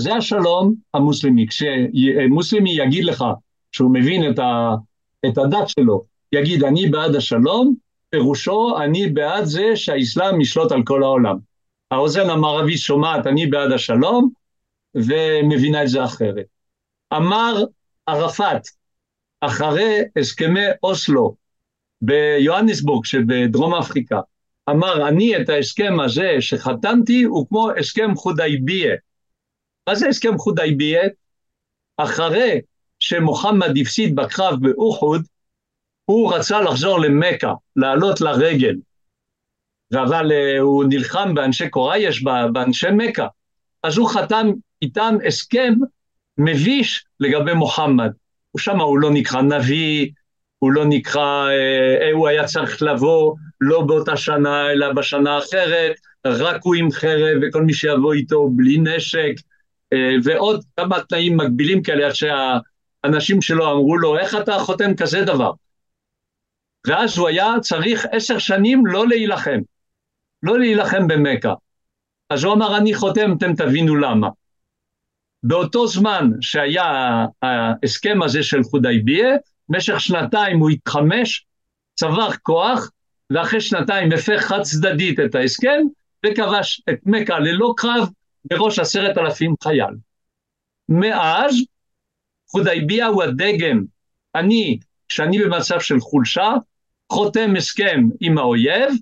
זה 0.00 0.14
השלום 0.14 0.74
המוסלמי. 0.94 1.46
כשמוסלמי 1.48 2.70
יגיד 2.72 3.04
לך 3.04 3.24
שהוא 3.72 3.94
מבין 3.94 4.30
את, 4.30 4.38
ה, 4.38 4.74
את 5.26 5.38
הדת 5.38 5.68
שלו, 5.68 6.04
יגיד 6.32 6.64
אני 6.64 6.88
בעד 6.88 7.14
השלום, 7.14 7.74
פירושו 8.10 8.76
אני 8.84 9.08
בעד 9.08 9.44
זה 9.44 9.72
שהאסלאם 9.74 10.40
ישלוט 10.40 10.72
על 10.72 10.82
כל 10.84 11.02
העולם. 11.02 11.38
האוזן 11.90 12.30
המערבי 12.30 12.76
שומעת 12.76 13.26
אני 13.26 13.46
בעד 13.46 13.72
השלום, 13.72 14.30
ומבינה 14.94 15.82
את 15.82 15.88
זה 15.88 16.04
אחרת. 16.04 16.46
אמר 17.16 17.64
ערפאת, 18.06 18.62
אחרי 19.40 20.00
הסכמי 20.16 20.66
אוסלו 20.82 21.34
ביוהניסבורג 22.02 23.04
שבדרום 23.04 23.74
אפריקה, 23.74 24.20
אמר, 24.70 25.08
אני 25.08 25.36
את 25.36 25.48
ההסכם 25.48 26.00
הזה 26.04 26.36
שחתמתי 26.40 27.22
הוא 27.22 27.48
כמו 27.48 27.70
הסכם 27.70 28.14
חודייביה. 28.14 28.96
מה 29.88 29.94
זה 29.94 30.08
הסכם 30.08 30.38
חודייביה? 30.38 31.02
אחרי 31.96 32.60
שמוחמד 32.98 33.78
הפסיד 33.80 34.16
בקרב 34.16 34.60
באוחוד, 34.60 35.22
הוא 36.04 36.34
רצה 36.34 36.60
לחזור 36.60 37.00
למכה, 37.00 37.52
לעלות 37.76 38.20
לרגל. 38.20 38.76
אבל 39.92 40.30
uh, 40.30 40.60
הוא 40.60 40.84
נלחם 40.88 41.34
באנשי 41.34 41.68
קורייש, 41.68 42.24
באנשי 42.52 42.86
מכה. 42.92 43.26
אז 43.82 43.98
הוא 43.98 44.08
חתם 44.08 44.46
איתם 44.82 45.14
הסכם 45.26 45.74
מביש 46.38 47.04
לגבי 47.20 47.54
מוחמד. 47.54 48.10
שם 48.58 48.80
הוא 48.80 48.98
לא 48.98 49.10
נקרא 49.10 49.42
נביא, 49.42 50.10
הוא 50.58 50.72
לא 50.72 50.84
נקרא, 50.84 51.48
אה, 51.48 52.06
אה, 52.06 52.12
הוא 52.12 52.28
היה 52.28 52.44
צריך 52.44 52.82
לבוא 52.82 53.34
לא 53.60 53.82
באותה 53.82 54.16
שנה 54.16 54.70
אלא 54.70 54.92
בשנה 54.92 55.38
אחרת, 55.38 55.94
רק 56.26 56.60
הוא 56.62 56.74
עם 56.74 56.90
חרב 56.90 57.38
וכל 57.42 57.62
מי 57.62 57.74
שיבוא 57.74 58.12
איתו 58.12 58.48
בלי 58.48 58.78
נשק, 58.78 59.32
אה, 59.92 60.14
ועוד 60.24 60.64
כמה 60.76 61.00
תנאים 61.00 61.36
מגבילים 61.36 61.82
כאלה, 61.82 62.06
עד 62.06 62.12
שהאנשים 62.14 63.42
שלו 63.42 63.72
אמרו 63.72 63.96
לו, 63.96 64.18
איך 64.18 64.34
אתה 64.34 64.58
חותם 64.58 64.94
כזה 64.96 65.24
דבר? 65.24 65.52
ואז 66.86 67.18
הוא 67.18 67.28
היה 67.28 67.54
צריך 67.60 68.06
עשר 68.12 68.38
שנים 68.38 68.86
לא 68.86 69.08
להילחם, 69.08 69.58
לא 70.42 70.58
להילחם 70.58 71.08
במכה. 71.08 71.54
אז 72.30 72.44
הוא 72.44 72.54
אמר, 72.54 72.76
אני 72.76 72.94
חותם, 72.94 73.32
אתם 73.38 73.54
תבינו 73.54 73.96
למה. 73.96 74.28
באותו 75.42 75.86
זמן 75.86 76.30
שהיה 76.40 76.86
ההסכם 77.42 78.22
הזה 78.22 78.42
של 78.42 78.62
חודייביה, 78.62 79.28
במשך 79.68 80.00
שנתיים 80.00 80.58
הוא 80.58 80.70
התחמש, 80.70 81.46
צבר 81.94 82.30
כוח, 82.42 82.90
ואחרי 83.30 83.60
שנתיים 83.60 84.12
הפך 84.12 84.40
חד 84.40 84.62
צדדית 84.62 85.20
את 85.20 85.34
ההסכם, 85.34 85.80
וכבש 86.26 86.82
את 86.90 86.98
מכה 87.06 87.38
ללא 87.38 87.74
קרב 87.76 88.08
בראש 88.44 88.78
עשרת 88.78 89.18
אלפים 89.18 89.54
חייל. 89.62 89.94
מאז, 90.88 91.54
חודייביה 92.50 93.06
הוא 93.06 93.22
הדגם. 93.22 93.84
אני, 94.34 94.78
כשאני 95.08 95.38
במצב 95.38 95.80
של 95.80 96.00
חולשה, 96.00 96.52
חותם 97.12 97.56
הסכם 97.56 98.00
עם 98.20 98.38
האויב, 98.38 98.92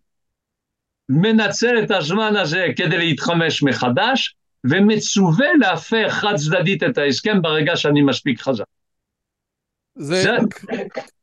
מנצל 1.09 1.79
את 1.85 1.91
הזמן 1.91 2.37
הזה 2.37 2.67
כדי 2.77 2.99
להתחמש 2.99 3.63
מחדש, 3.63 4.37
ומצווה 4.71 5.47
להפר 5.61 6.09
חד 6.09 6.35
צדדית 6.37 6.83
את 6.83 6.99
ההסכם 6.99 7.43
ברגע 7.43 7.77
שאני 7.77 8.03
מספיק 8.03 8.41
חזק. 8.41 8.65
זה, 9.95 10.23
זה, 10.23 10.37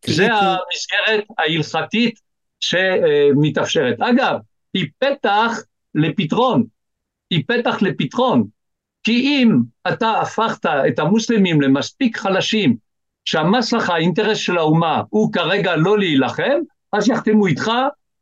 זה 0.08 0.28
המסגרת 0.34 1.26
ההלכתית 1.38 2.20
שמתאפשרת. 2.60 4.02
אגב, 4.02 4.36
היא 4.74 4.86
פתח 5.00 5.52
לפתרון, 5.96 6.64
היא 7.30 7.44
פתח 7.48 7.82
לפתרון, 7.82 8.48
כי 9.04 9.12
אם 9.12 9.58
אתה 9.88 10.12
הפכת 10.22 10.66
את 10.66 11.00
המוסלמים 11.00 11.62
למספיק 11.62 12.18
חלשים, 12.18 12.76
שהמסלח 13.26 13.90
האינטרס 13.90 14.38
של 14.38 14.58
האומה 14.58 15.02
הוא 15.10 15.34
כרגע 15.34 15.76
לא 15.76 16.00
להילחם, 16.00 16.60
אז 16.94 17.10
יחתמו 17.10 17.48
איתך 17.48 17.72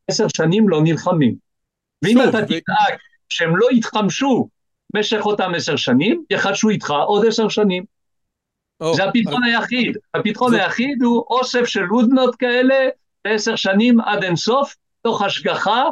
עשר 0.08 0.28
שנים 0.38 0.70
לא 0.70 0.82
נלחמים. 0.84 1.36
ואם 2.02 2.18
אתה 2.30 2.46
תדאג 2.46 2.98
שהם 3.30 3.58
לא 3.58 3.68
יתחמשו 3.72 4.50
במשך 4.94 5.26
אותם 5.26 5.52
עשר 5.56 5.76
שנים, 5.76 6.24
יחדשו 6.30 6.70
איתך 6.70 6.94
עוד 7.06 7.26
עשר 7.26 7.50
שנים. 7.50 7.84
Oh, 8.84 8.94
זה 8.96 9.04
הפתרון 9.04 9.44
I... 9.44 9.48
היחיד. 9.48 9.98
הפתרון 10.14 10.52
זה... 10.52 10.64
היחיד 10.64 11.04
הוא 11.04 11.26
אוסף 11.30 11.66
של 11.66 11.84
הודנות 11.84 12.36
כאלה 12.36 12.76
בעשר 13.26 13.56
שנים 13.56 14.00
עד 14.00 14.24
אינסוף, 14.24 14.76
תוך 15.02 15.22
השגחה 15.22 15.84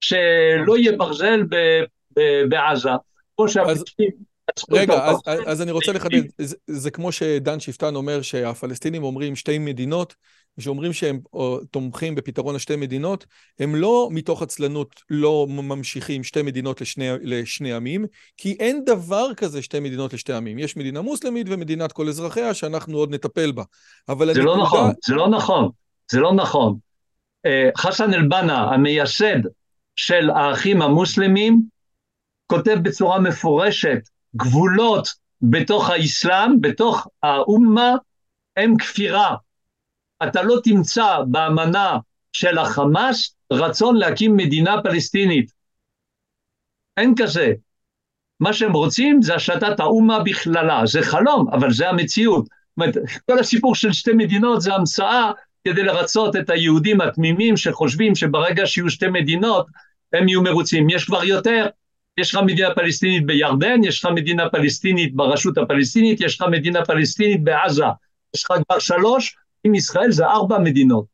שלא 0.00 0.78
יהיה 0.78 0.92
ברזל 0.96 1.42
ב, 1.42 1.56
ב, 2.16 2.20
בעזה. 2.48 2.90
כמו 3.36 3.48
שהפליטים 3.48 4.10
רגע, 4.70 5.04
אז, 5.04 5.16
אז 5.46 5.62
אני 5.62 5.70
רוצה 5.70 5.92
לחדד, 5.92 6.22
זה, 6.38 6.56
זה 6.66 6.90
כמו 6.90 7.12
שדן 7.12 7.60
שפטן 7.60 7.94
אומר 7.94 8.22
שהפלסטינים 8.22 9.02
אומרים 9.02 9.36
שתי 9.36 9.58
מדינות, 9.58 10.14
שאומרים 10.60 10.92
שהם 10.92 11.20
תומכים 11.70 12.14
בפתרון 12.14 12.56
השתי 12.56 12.76
מדינות, 12.76 13.26
הם 13.58 13.74
לא 13.74 14.08
מתוך 14.12 14.42
עצלנות 14.42 15.00
לא 15.10 15.46
ממשיכים 15.48 16.24
שתי 16.24 16.42
מדינות 16.42 16.80
לשני, 16.80 17.08
לשני 17.22 17.72
עמים, 17.72 18.04
כי 18.36 18.56
אין 18.60 18.84
דבר 18.84 19.34
כזה 19.34 19.62
שתי 19.62 19.80
מדינות 19.80 20.12
לשתי 20.12 20.32
עמים. 20.32 20.58
יש 20.58 20.76
מדינה 20.76 21.00
מוסלמית 21.02 21.46
ומדינת 21.50 21.92
כל 21.92 22.08
אזרחיה 22.08 22.54
שאנחנו 22.54 22.98
עוד 22.98 23.14
נטפל 23.14 23.52
בה. 23.52 23.62
אבל 24.08 24.34
זה 24.34 24.42
לא 24.42 24.54
הנקודה... 24.54 24.82
לא 24.82 24.86
נכון, 24.86 24.92
זה 25.06 25.14
לא 25.14 25.28
נכון, 25.28 25.68
זה 26.12 26.20
לא 26.20 26.34
נכון. 26.34 26.76
אה, 27.46 27.70
חסן 27.76 28.14
אל-בנה, 28.14 28.74
המייסד 28.74 29.40
של 29.96 30.30
האחים 30.30 30.82
המוסלמים, 30.82 31.62
כותב 32.46 32.76
בצורה 32.82 33.20
מפורשת, 33.20 33.98
גבולות 34.36 35.08
בתוך 35.42 35.90
האסלאם, 35.90 36.60
בתוך 36.60 37.06
האומה, 37.22 37.94
הם 38.56 38.76
כפירה. 38.76 39.36
אתה 40.22 40.42
לא 40.42 40.56
תמצא 40.64 41.18
באמנה 41.26 41.98
של 42.32 42.58
החמאס 42.58 43.34
רצון 43.52 43.96
להקים 43.96 44.36
מדינה 44.36 44.82
פלסטינית. 44.82 45.52
אין 46.96 47.14
כזה. 47.18 47.52
מה 48.40 48.52
שהם 48.52 48.72
רוצים 48.72 49.22
זה 49.22 49.34
השתת 49.34 49.80
האומה 49.80 50.20
בכללה. 50.20 50.86
זה 50.86 51.02
חלום, 51.02 51.48
אבל 51.52 51.72
זה 51.72 51.88
המציאות. 51.88 52.44
זאת 52.44 52.76
אומרת, 52.76 52.94
כל 53.30 53.38
הסיפור 53.38 53.74
של 53.74 53.92
שתי 53.92 54.12
מדינות 54.12 54.60
זה 54.60 54.74
המצאה 54.74 55.32
כדי 55.64 55.82
לרצות 55.82 56.36
את 56.36 56.50
היהודים 56.50 57.00
התמימים 57.00 57.56
שחושבים 57.56 58.14
שברגע 58.14 58.66
שיהיו 58.66 58.90
שתי 58.90 59.06
מדינות 59.08 59.66
הם 60.12 60.28
יהיו 60.28 60.42
מרוצים. 60.42 60.90
יש 60.90 61.04
כבר 61.04 61.24
יותר, 61.24 61.66
יש 62.18 62.34
לך 62.34 62.40
מדינה 62.46 62.74
פלסטינית 62.74 63.26
בירדן, 63.26 63.84
יש 63.84 64.04
לך 64.04 64.10
מדינה 64.14 64.50
פלסטינית 64.50 65.14
ברשות 65.14 65.58
הפלסטינית, 65.58 66.20
יש 66.20 66.40
לך 66.40 66.46
מדינה 66.50 66.84
פלסטינית 66.84 67.44
בעזה. 67.44 67.84
יש 68.34 68.44
לך 68.44 68.52
כבר 68.66 68.78
שלוש, 68.78 69.36
עם 69.64 69.74
ישראל 69.74 70.10
זה 70.10 70.26
ארבע 70.26 70.58
מדינות. 70.58 71.04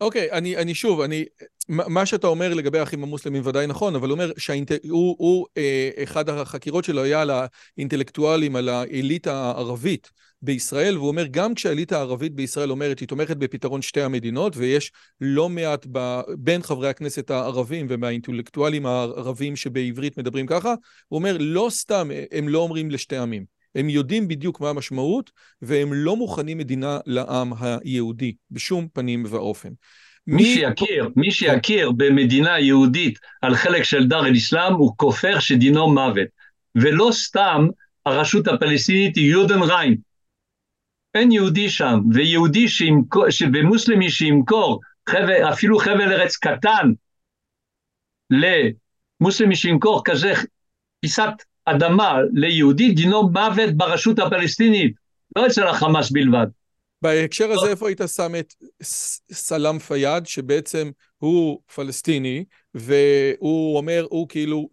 אוקיי, 0.00 0.30
okay, 0.30 0.34
אני, 0.34 0.56
אני 0.56 0.74
שוב, 0.74 1.00
אני, 1.00 1.24
מה 1.68 2.06
שאתה 2.06 2.26
אומר 2.26 2.54
לגבי 2.54 2.78
האחים 2.78 3.02
המוסלמים 3.02 3.42
ודאי 3.46 3.66
נכון, 3.66 3.94
אבל 3.94 4.08
הוא 4.08 4.14
אומר 4.14 4.32
שהוא, 4.36 5.16
הוא, 5.18 5.46
אה, 5.56 5.90
אחד 6.02 6.28
החקירות 6.28 6.84
שלו 6.84 7.02
היה 7.02 7.22
על 7.22 7.30
האינטלקטואלים, 7.76 8.56
על 8.56 8.68
האליטה 8.68 9.34
הערבית 9.34 10.10
בישראל, 10.42 10.96
והוא 10.96 11.08
אומר 11.08 11.26
גם 11.30 11.54
כשהאליטה 11.54 11.96
הערבית 11.96 12.34
בישראל 12.34 12.70
אומרת 12.70 12.98
היא 12.98 13.08
תומכת 13.08 13.36
בפתרון 13.36 13.82
שתי 13.82 14.00
המדינות, 14.00 14.56
ויש 14.56 14.92
לא 15.20 15.48
מעט 15.48 15.86
ב, 15.92 16.20
בין 16.38 16.62
חברי 16.62 16.88
הכנסת 16.88 17.30
הערבים 17.30 17.86
ומהאינטלקטואלים 17.88 18.86
הערבים 18.86 19.56
שבעברית 19.56 20.18
מדברים 20.18 20.46
ככה, 20.46 20.74
הוא 21.08 21.18
אומר 21.18 21.36
לא 21.40 21.66
סתם 21.70 22.08
הם 22.32 22.48
לא 22.48 22.58
אומרים 22.58 22.90
לשתי 22.90 23.16
עמים. 23.16 23.58
הם 23.74 23.88
יודעים 23.88 24.28
בדיוק 24.28 24.60
מה 24.60 24.70
המשמעות, 24.70 25.30
והם 25.62 25.92
לא 25.92 26.16
מוכנים 26.16 26.58
מדינה 26.58 26.98
לעם 27.06 27.52
היהודי, 27.60 28.32
בשום 28.50 28.88
פנים 28.92 29.24
ואופן. 29.28 29.68
מי 30.26 30.44
שיכיר, 30.44 31.08
מי 31.16 31.30
שיכיר 31.30 31.90
במדינה 31.90 32.60
יהודית 32.60 33.18
על 33.42 33.54
חלק 33.54 33.82
של 33.82 34.06
דר 34.06 34.26
אל-אסלאם 34.26 34.72
הוא 34.72 34.92
כופר 34.96 35.38
שדינו 35.38 35.94
מוות. 35.94 36.28
ולא 36.74 37.10
סתם 37.12 37.66
הרשות 38.06 38.48
הפלסטינית 38.48 39.16
היא 39.16 39.32
יודן 39.32 39.62
ריין. 39.62 39.96
אין 41.18 41.32
יהודי 41.32 41.70
שם, 41.70 42.00
ויהודי 42.12 42.68
שימכור, 42.68 43.24
ומוסלמי 43.52 44.10
שימכור 44.10 44.80
חבל, 45.08 45.52
אפילו 45.52 45.78
חבל 45.78 46.12
ארץ 46.12 46.36
קטן 46.36 46.92
למוסלמי 48.30 49.56
שימכור 49.56 50.02
כזה 50.04 50.32
פיסת 51.00 51.30
אדמה 51.64 52.18
ליהודי, 52.32 52.90
דינו 52.92 53.28
מוות 53.28 53.74
ברשות 53.76 54.18
הפלסטינית, 54.18 54.94
לא 55.36 55.46
אצל 55.46 55.66
החמאס 55.66 56.10
בלבד. 56.10 56.46
בהקשר 57.02 57.50
הזה, 57.50 57.70
איפה 57.70 57.88
היית 57.88 58.00
שם 58.16 58.32
את 58.38 58.54
סלאם 59.32 59.78
פיאד, 59.78 60.26
שבעצם 60.26 60.90
הוא 61.18 61.60
פלסטיני, 61.74 62.44
והוא 62.74 63.76
אומר, 63.76 64.06
הוא 64.10 64.28
כאילו 64.28 64.68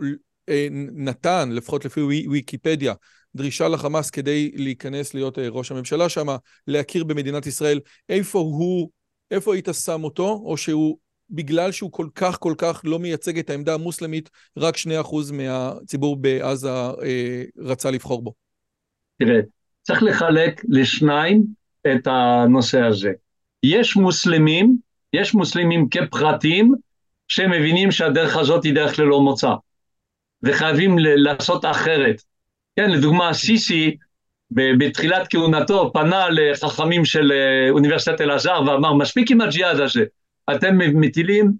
אה, 0.49 0.67
נתן, 0.95 1.49
לפחות 1.51 1.85
לפי 1.85 2.01
ויקיפדיה, 2.01 2.93
דרישה 3.36 3.67
לחמאס 3.67 4.09
כדי 4.09 4.51
להיכנס 4.55 5.13
להיות 5.13 5.39
אה, 5.39 5.47
ראש 5.49 5.71
הממשלה 5.71 6.09
שם, 6.09 6.27
להכיר 6.67 7.03
במדינת 7.03 7.45
ישראל, 7.45 7.79
איפה 8.09 8.39
הוא, 8.39 8.89
איפה 9.31 9.53
היית 9.53 9.69
שם 9.86 10.03
אותו, 10.03 10.41
או 10.45 10.57
שהוא 10.57 10.97
בגלל 11.29 11.71
שהוא 11.71 11.91
כל 11.91 12.07
כך 12.15 12.39
כל 12.39 12.53
כך 12.57 12.81
לא 12.83 12.99
מייצג 12.99 13.39
את 13.39 13.49
העמדה 13.49 13.73
המוסלמית, 13.73 14.29
רק 14.57 14.77
שני 14.77 15.01
אחוז 15.01 15.31
מהציבור 15.31 16.15
בעזה 16.15 16.69
אה, 17.03 17.43
רצה 17.57 17.91
לבחור 17.91 18.23
בו. 18.23 18.33
תראה, 19.19 19.39
צריך 19.81 20.03
לחלק 20.03 20.61
לשניים 20.69 21.43
את 21.88 22.07
הנושא 22.07 22.81
הזה. 22.81 23.11
יש 23.63 23.95
מוסלמים, 23.95 24.77
יש 25.13 25.33
מוסלמים 25.33 25.89
כפרטים, 25.89 26.73
שמבינים 27.27 27.91
שהדרך 27.91 28.38
הזאת 28.38 28.63
היא 28.63 28.75
דרך 28.75 28.99
ללא 28.99 29.21
מוצא, 29.21 29.51
וחייבים 30.43 30.95
לעשות 30.99 31.65
אחרת. 31.65 32.21
כן, 32.76 32.91
לדוגמה, 32.91 33.34
סיסי, 33.34 33.97
בתחילת 34.51 35.28
כהונתו, 35.30 35.93
פנה 35.93 36.30
לחכמים 36.30 37.05
של 37.05 37.32
אה, 37.32 37.69
אוניברסיטת 37.69 38.21
אלעזר 38.21 38.61
ואמר, 38.67 38.93
מספיק 38.93 39.32
עם 39.32 39.41
הג'יהאד 39.41 39.80
הזה. 39.80 40.03
אתם 40.55 40.78
מטילים 40.78 41.51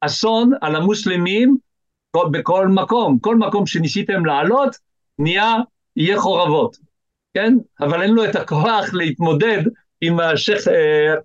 אסון 0.00 0.52
על 0.60 0.76
המוסלמים 0.76 1.56
בכל 2.30 2.68
מקום. 2.68 3.18
כל 3.18 3.36
מקום 3.36 3.66
שניסיתם 3.66 4.26
לעלות, 4.26 4.76
נהיה, 5.18 5.56
יהיה 5.96 6.20
חורבות, 6.20 6.76
כן? 7.34 7.54
אבל 7.80 8.02
אין 8.02 8.10
לו 8.10 8.24
את 8.24 8.36
הכוח 8.36 8.94
להתמודד 8.94 9.62
עם 10.00 10.20
השייח' 10.20 10.68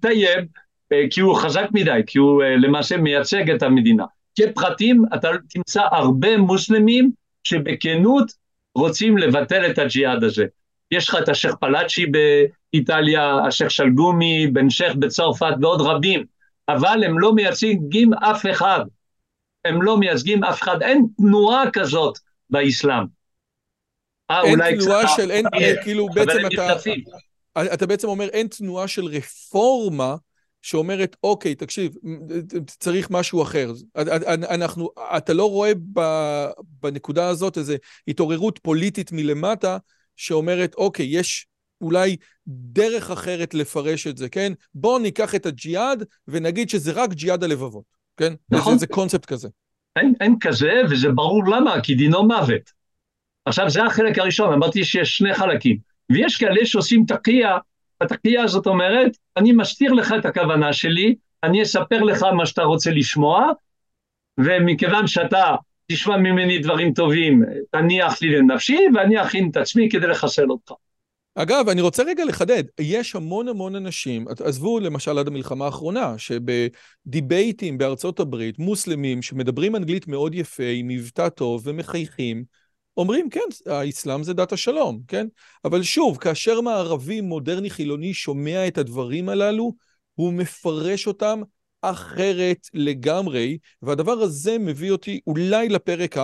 טייב, 0.02 0.46
אה, 0.92 1.04
כי 1.12 1.22
הוא 1.22 1.36
חזק 1.36 1.68
מדי, 1.74 2.02
כי 2.08 2.18
הוא 2.18 2.44
אה, 2.44 2.56
למעשה 2.56 2.98
מייצג 2.98 3.50
את 3.50 3.64
המדינה. 3.64 4.06
כפרטים, 4.36 5.06
אתה 5.14 5.30
תמצא 5.50 5.82
הרבה 5.92 6.38
מוסלמים 6.38 7.12
שבכנות 7.44 8.32
רוצים 8.76 9.18
לבטל 9.18 9.72
את 9.72 9.78
הג'יהאד 9.78 10.24
הזה. 10.24 10.46
יש 10.92 11.10
לך 11.10 11.18
את 11.24 11.30
השייח' 11.30 11.56
פלאצי 11.56 12.06
באיטליה, 12.06 13.38
השייח' 13.48 13.72
שלגומי, 13.72 14.48
בן 14.48 14.70
שייח' 14.70 14.96
בצרפת 14.96 15.54
ועוד 15.62 15.82
רבים. 15.82 16.24
אבל 16.70 17.04
הם 17.04 17.20
לא 17.20 17.34
מייצגים 17.34 18.14
אף 18.14 18.46
אחד. 18.52 18.80
הם 19.66 19.82
לא 19.82 19.98
מייצגים 19.98 20.44
אף 20.44 20.62
אחד, 20.62 20.82
אין 20.82 21.06
תנועה 21.18 21.64
כזאת 21.74 22.18
באסלאם. 22.50 23.04
אה, 24.32 24.44
אין 24.44 24.60
תנועה 24.80 25.08
של, 25.08 25.32
אין, 25.32 25.46
אין, 25.54 25.76
כאילו 25.84 26.10
בעצם 26.10 26.40
אתה, 26.54 26.74
אתה 27.74 27.86
בעצם 27.86 28.08
אומר 28.08 28.28
אין 28.28 28.48
תנועה 28.48 28.88
של 28.88 29.06
רפורמה 29.06 30.16
שאומרת, 30.66 31.16
אוקיי, 31.24 31.56
תקשיב, 31.56 31.94
צריך 32.68 33.12
משהו 33.12 33.44
אחר. 33.44 33.72
אנחנו, 34.28 34.90
אתה 35.18 35.34
לא 35.34 35.50
רואה 35.50 35.72
בנקודה 36.82 37.28
הזאת 37.28 37.58
איזו 37.58 37.74
התעוררות 38.08 38.60
פוליטית 38.64 39.12
מלמטה 39.12 39.78
שאומרת, 40.16 40.76
אוקיי, 40.76 41.06
יש 41.06 41.48
אולי 41.82 42.16
דרך 42.48 43.12
אחרת 43.12 43.54
לפרש 43.54 44.08
את 44.08 44.18
זה, 44.18 44.30
כן? 44.30 44.54
בואו 44.74 45.00
ניקח 45.00 45.36
את 45.36 45.46
הג'יהאד 45.46 46.04
ונגיד 46.28 46.70
שזה 46.70 46.92
רק 46.92 47.14
ג'יהאד 47.14 47.44
הלבבות, 47.44 47.86
כן? 48.18 48.34
נכון. 48.50 48.74
זה, 48.74 48.80
זה 48.80 48.88
קונספט 48.88 49.26
כזה. 49.26 49.48
אין, 49.96 50.14
אין 50.22 50.36
כזה, 50.40 50.72
וזה 50.90 51.10
ברור 51.10 51.44
למה, 51.46 51.82
כי 51.82 51.96
דינו 51.96 52.28
מוות. 52.28 52.72
עכשיו, 53.46 53.70
זה 53.70 53.84
החלק 53.84 54.20
הראשון, 54.20 54.54
אמרתי 54.54 54.86
שיש 54.86 55.18
שני 55.18 55.34
חלקים. 55.34 55.78
ויש 56.12 56.38
כאלה 56.38 56.66
שעושים 56.66 57.06
תקייה, 57.08 57.58
התקייה 58.02 58.44
הזאת 58.44 58.68
אומרת, 58.68 59.12
אני 59.38 59.52
מסתיר 59.52 59.94
לך 59.94 60.14
את 60.20 60.26
הכוונה 60.26 60.74
שלי, 60.74 61.16
אני 61.44 61.64
אספר 61.64 62.04
לך 62.04 62.24
מה 62.24 62.46
שאתה 62.46 62.64
רוצה 62.64 62.92
לשמוע, 62.92 63.52
ומכיוון 64.38 65.08
שאתה 65.08 65.56
תשמע 65.92 66.18
ממני 66.18 66.60
דברים 66.60 66.94
טובים, 66.94 67.44
תניח 67.72 68.22
לי 68.22 68.30
לנפשי, 68.30 68.80
ואני 68.96 69.22
אכין 69.22 69.50
את 69.52 69.58
עצמי 69.58 69.90
כדי 69.90 70.08
לחסל 70.08 70.50
אותך. 70.50 70.72
אגב, 71.36 71.70
אני 71.70 71.82
רוצה 71.82 72.04
רגע 72.04 72.26
לחדד, 72.26 72.64
יש 72.80 73.16
המון 73.16 73.48
המון 73.48 73.76
אנשים, 73.76 74.26
עזבו 74.46 74.80
למשל 74.80 75.18
עד 75.18 75.28
המלחמה 75.28 75.66
האחרונה, 75.66 76.16
שבדיבייטים 76.18 77.78
בארצות 77.78 78.20
הברית, 78.20 78.60
מוסלמים 78.60 79.22
שמדברים 79.22 79.76
אנגלית 79.76 80.08
מאוד 80.08 80.36
יפה, 80.36 80.64
עם 80.74 80.88
מבטא 80.88 81.30
טוב 81.30 81.62
ומחייכים, 81.66 82.44
אומרים, 82.98 83.30
כן, 83.30 83.40
האסלאם 83.66 84.24
זה 84.24 84.34
דת 84.34 84.52
השלום, 84.52 85.02
כן? 85.08 85.28
אבל 85.66 85.84
שוב, 85.84 86.18
כאשר 86.18 86.62
מערבי 86.62 87.22
מודרני 87.22 87.70
חילוני 87.70 88.14
שומע 88.14 88.68
את 88.68 88.78
הדברים 88.78 89.30
הללו, 89.30 89.74
הוא 90.16 90.34
מפרש 90.34 91.08
אותם 91.08 91.42
אחרת 91.82 92.68
לגמרי, 92.74 93.58
והדבר 93.82 94.12
הזה 94.12 94.58
מביא 94.58 94.92
אותי 94.92 95.20
אולי 95.28 95.70
לפרק 95.70 96.18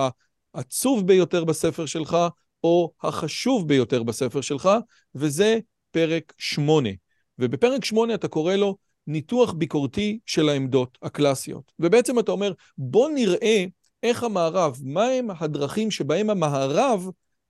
העצוב 0.54 1.06
ביותר 1.06 1.44
בספר 1.44 1.86
שלך, 1.86 2.16
או 2.64 2.92
החשוב 3.02 3.68
ביותר 3.68 4.02
בספר 4.02 4.40
שלך, 4.40 4.70
וזה 5.14 5.58
פרק 5.90 6.32
שמונה. 6.38 6.90
ובפרק 7.38 7.84
שמונה 7.84 8.14
אתה 8.14 8.28
קורא 8.28 8.54
לו 8.54 8.76
ניתוח 9.06 9.52
ביקורתי 9.52 10.18
של 10.26 10.48
העמדות 10.48 10.98
הקלאסיות. 11.02 11.72
ובעצם 11.78 12.18
אתה 12.18 12.32
אומר, 12.32 12.52
בוא 12.78 13.10
נראה 13.10 13.64
איך 14.02 14.22
המערב, 14.22 14.78
מהם 14.82 15.28
הדרכים 15.38 15.90
שבהם 15.90 16.30
המערב 16.30 17.08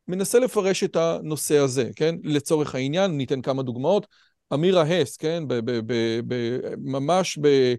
מנסה 0.08 0.38
לפרש 0.38 0.84
את 0.84 0.96
הנושא 0.96 1.58
הזה, 1.58 1.90
כן? 1.96 2.14
לצורך 2.22 2.74
העניין, 2.74 3.16
ניתן 3.16 3.42
כמה 3.42 3.62
דוגמאות. 3.62 4.06
אמירה 4.54 4.82
הס, 4.82 5.16
כן? 5.16 5.44
ב- 5.48 5.54
ב- 5.54 5.80
ב- 5.86 6.20
ב- 6.26 6.58
ממש 6.78 7.38
ב- 7.42 7.74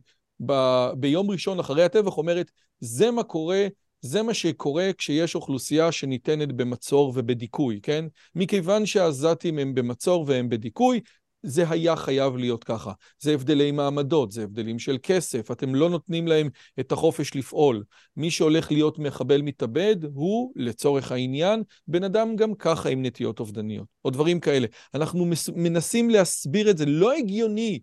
ב- 0.46 0.92
ביום 0.98 1.32
ראשון 1.32 1.60
אחרי 1.60 1.84
הטבח 1.84 2.18
אומרת, 2.18 2.52
זה 2.80 3.12
מה 3.12 3.24
קורה, 3.24 3.68
זה 4.02 4.22
מה 4.22 4.34
שקורה 4.34 4.90
כשיש 4.98 5.36
אוכלוסייה 5.36 5.92
שניתנת 5.92 6.52
במצור 6.52 7.14
ובדיכוי, 7.16 7.80
כן? 7.84 8.06
מכיוון 8.36 8.86
שהעזתים 8.86 9.60
הם 9.60 9.76
במצור 9.76 10.26
והם 10.28 10.50
בדיכוי, 10.50 11.02
זה 11.44 11.70
היה 11.70 11.96
חייב 11.96 12.38
להיות 12.38 12.64
ככה. 12.64 12.92
זה 13.20 13.34
הבדלי 13.34 13.72
מעמדות, 13.72 14.32
זה 14.32 14.44
הבדלים 14.44 14.80
של 14.80 14.98
כסף, 15.04 15.52
אתם 15.52 15.76
לא 15.76 15.90
נותנים 15.90 16.28
להם 16.28 16.50
את 16.80 16.92
החופש 16.92 17.36
לפעול. 17.36 17.84
מי 18.18 18.32
שהולך 18.32 18.72
להיות 18.72 19.00
מחבל 19.00 19.42
מתאבד 19.42 19.96
הוא, 20.14 20.54
לצורך 20.56 21.12
העניין, 21.12 21.64
בן 21.88 22.04
אדם 22.04 22.36
גם 22.36 22.56
ככה 22.56 22.90
עם 22.90 23.06
נטיות 23.06 23.40
אובדניות, 23.40 23.88
או 24.06 24.10
דברים 24.10 24.40
כאלה. 24.40 24.68
אנחנו 24.94 25.26
מנסים 25.56 26.10
להסביר 26.10 26.70
את 26.70 26.78
זה, 26.78 26.86
לא 26.86 27.14
הגיוני 27.14 27.80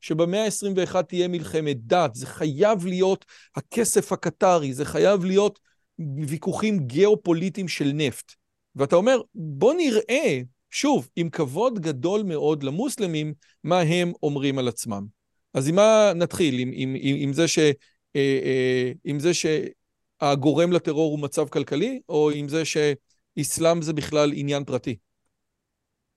שבמאה 0.00 0.44
ה-21 0.44 1.02
תהיה 1.02 1.28
מלחמת 1.28 1.76
דת, 1.80 2.14
זה 2.14 2.26
חייב 2.26 2.86
להיות 2.86 3.24
הכסף 3.56 4.12
הקטרי, 4.12 4.72
זה 4.72 4.84
חייב 4.84 5.24
להיות 5.24 5.58
ויכוחים 6.26 6.78
גיאופוליטיים 6.78 7.68
של 7.68 7.90
נפט. 7.94 8.32
ואתה 8.76 8.96
אומר, 8.96 9.20
בוא 9.34 9.74
נראה 9.74 10.40
שוב, 10.72 11.08
עם 11.16 11.30
כבוד 11.30 11.78
גדול 11.78 12.22
מאוד 12.22 12.62
למוסלמים, 12.62 13.32
מה 13.64 13.80
הם 13.80 14.12
אומרים 14.22 14.58
על 14.58 14.68
עצמם. 14.68 15.06
אז 15.54 15.68
עם 15.68 15.74
מה 15.74 16.12
נתחיל? 16.14 16.58
עם, 16.58 16.70
עם, 16.72 16.94
עם, 16.98 17.16
עם, 17.18 17.32
זה, 17.32 17.48
ש, 17.48 17.58
אה, 17.58 17.72
אה, 18.16 18.92
עם 19.04 19.18
זה 19.18 19.30
שהגורם 19.34 20.72
לטרור 20.72 21.10
הוא 21.10 21.18
מצב 21.18 21.48
כלכלי, 21.48 22.00
או 22.08 22.30
עם 22.30 22.48
זה 22.48 22.62
שאסלאם 22.64 23.82
זה 23.82 23.92
בכלל 23.92 24.32
עניין 24.34 24.64
פרטי? 24.64 24.96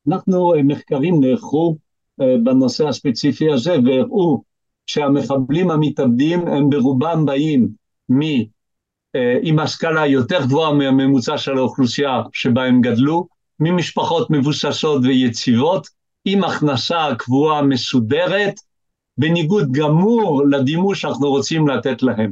אנחנו, 0.07 0.55
אה, 0.55 0.63
מחקרים 0.63 1.19
נערכו 1.19 1.77
בנושא 2.17 2.87
הספציפי 2.87 3.51
הזה, 3.51 3.75
והראו 3.85 4.43
שהמחבלים 4.85 5.71
המתאבדים 5.71 6.47
הם 6.47 6.69
ברובם 6.69 7.25
באים 7.25 7.69
מ... 8.11 8.19
עם 9.41 9.59
השכלה 9.59 10.07
יותר 10.07 10.45
גבוהה 10.45 10.73
מהממוצע 10.73 11.37
של 11.37 11.57
האוכלוסייה 11.57 12.21
שבה 12.33 12.63
הם 12.63 12.81
גדלו, 12.81 13.27
ממשפחות 13.59 14.29
מבוססות 14.29 15.01
ויציבות, 15.03 15.87
עם 16.25 16.43
הכנסה 16.43 17.07
קבועה 17.17 17.61
מסודרת, 17.61 18.53
בניגוד 19.17 19.71
גמור 19.71 20.43
לדימוי 20.49 20.95
שאנחנו 20.95 21.29
רוצים 21.29 21.67
לתת 21.67 22.03
להם. 22.03 22.31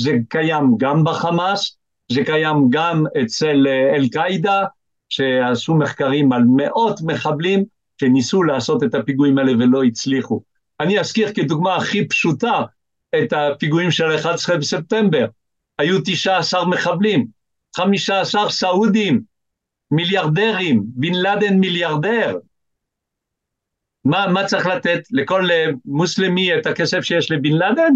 זה 0.00 0.12
קיים 0.28 0.74
גם 0.78 1.04
בחמאס, 1.04 1.76
זה 2.12 2.24
קיים 2.24 2.56
גם 2.70 3.04
אצל 3.22 3.66
אה, 3.66 3.96
אל-קאעידה, 3.96 4.64
שעשו 5.08 5.74
מחקרים 5.74 6.32
על 6.32 6.42
מאות 6.56 7.00
מחבלים 7.02 7.64
שניסו 8.00 8.42
לעשות 8.42 8.82
את 8.82 8.94
הפיגועים 8.94 9.38
האלה 9.38 9.52
ולא 9.52 9.84
הצליחו. 9.84 10.42
אני 10.80 11.00
אזכיר 11.00 11.32
כדוגמה 11.32 11.76
הכי 11.76 12.08
פשוטה 12.08 12.62
את 13.22 13.32
הפיגועים 13.32 13.90
של 13.90 14.16
11 14.16 14.56
בספטמבר. 14.56 15.26
היו 15.78 15.98
19 16.04 16.66
מחבלים, 16.66 17.26
15 17.76 18.50
סעודים, 18.50 19.22
מיליארדרים, 19.92 20.82
בן 20.86 21.14
לאדן 21.14 21.54
מיליארדר. 21.54 22.38
מה, 24.04 24.26
מה 24.26 24.46
צריך 24.46 24.66
לתת 24.66 25.00
לכל 25.10 25.50
אה, 25.50 25.66
מוסלמי 25.84 26.58
את 26.58 26.66
הכסף 26.66 27.00
שיש 27.00 27.30
לבן 27.30 27.52
לאדן? 27.52 27.92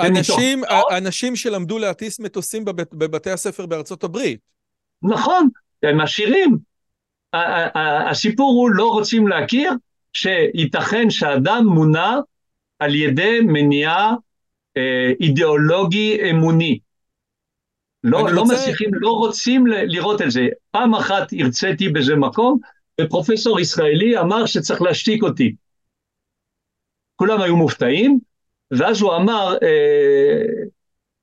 אנשים, 0.00 0.62
אנשים 0.96 1.36
שלמדו 1.36 1.78
להטיס 1.78 2.20
מטוסים 2.20 2.64
בבית, 2.64 2.94
בבתי 2.94 3.30
הספר 3.30 3.66
בארצות 3.66 4.04
הברית. 4.04 4.40
נכון, 5.02 5.48
הם 5.82 6.00
עשירים. 6.00 6.58
הסיפור 8.10 8.52
הוא 8.52 8.70
לא 8.70 8.90
רוצים 8.92 9.28
להכיר 9.28 9.72
שייתכן 10.12 11.10
שאדם 11.10 11.66
מונע 11.66 12.18
על 12.78 12.94
ידי 12.94 13.40
מניעה 13.40 14.14
אה, 14.76 15.10
אידיאולוגי 15.20 16.30
אמוני. 16.30 16.78
לא, 18.04 18.30
לא 18.32 18.40
רוצה... 18.40 18.54
מצליחים, 18.54 18.90
לא 18.92 19.10
רוצים 19.10 19.66
לראות 19.66 20.22
את 20.22 20.30
זה. 20.30 20.46
פעם 20.70 20.94
אחת 20.94 21.32
הרציתי 21.40 21.88
באיזה 21.88 22.16
מקום, 22.16 22.58
ופרופסור 23.00 23.60
ישראלי 23.60 24.18
אמר 24.18 24.46
שצריך 24.46 24.82
להשתיק 24.82 25.22
אותי. 25.22 25.54
כולם 27.16 27.40
היו 27.40 27.56
מופתעים, 27.56 28.18
ואז 28.70 29.00
הוא 29.00 29.16
אמר, 29.16 29.56
אה, 29.62 30.42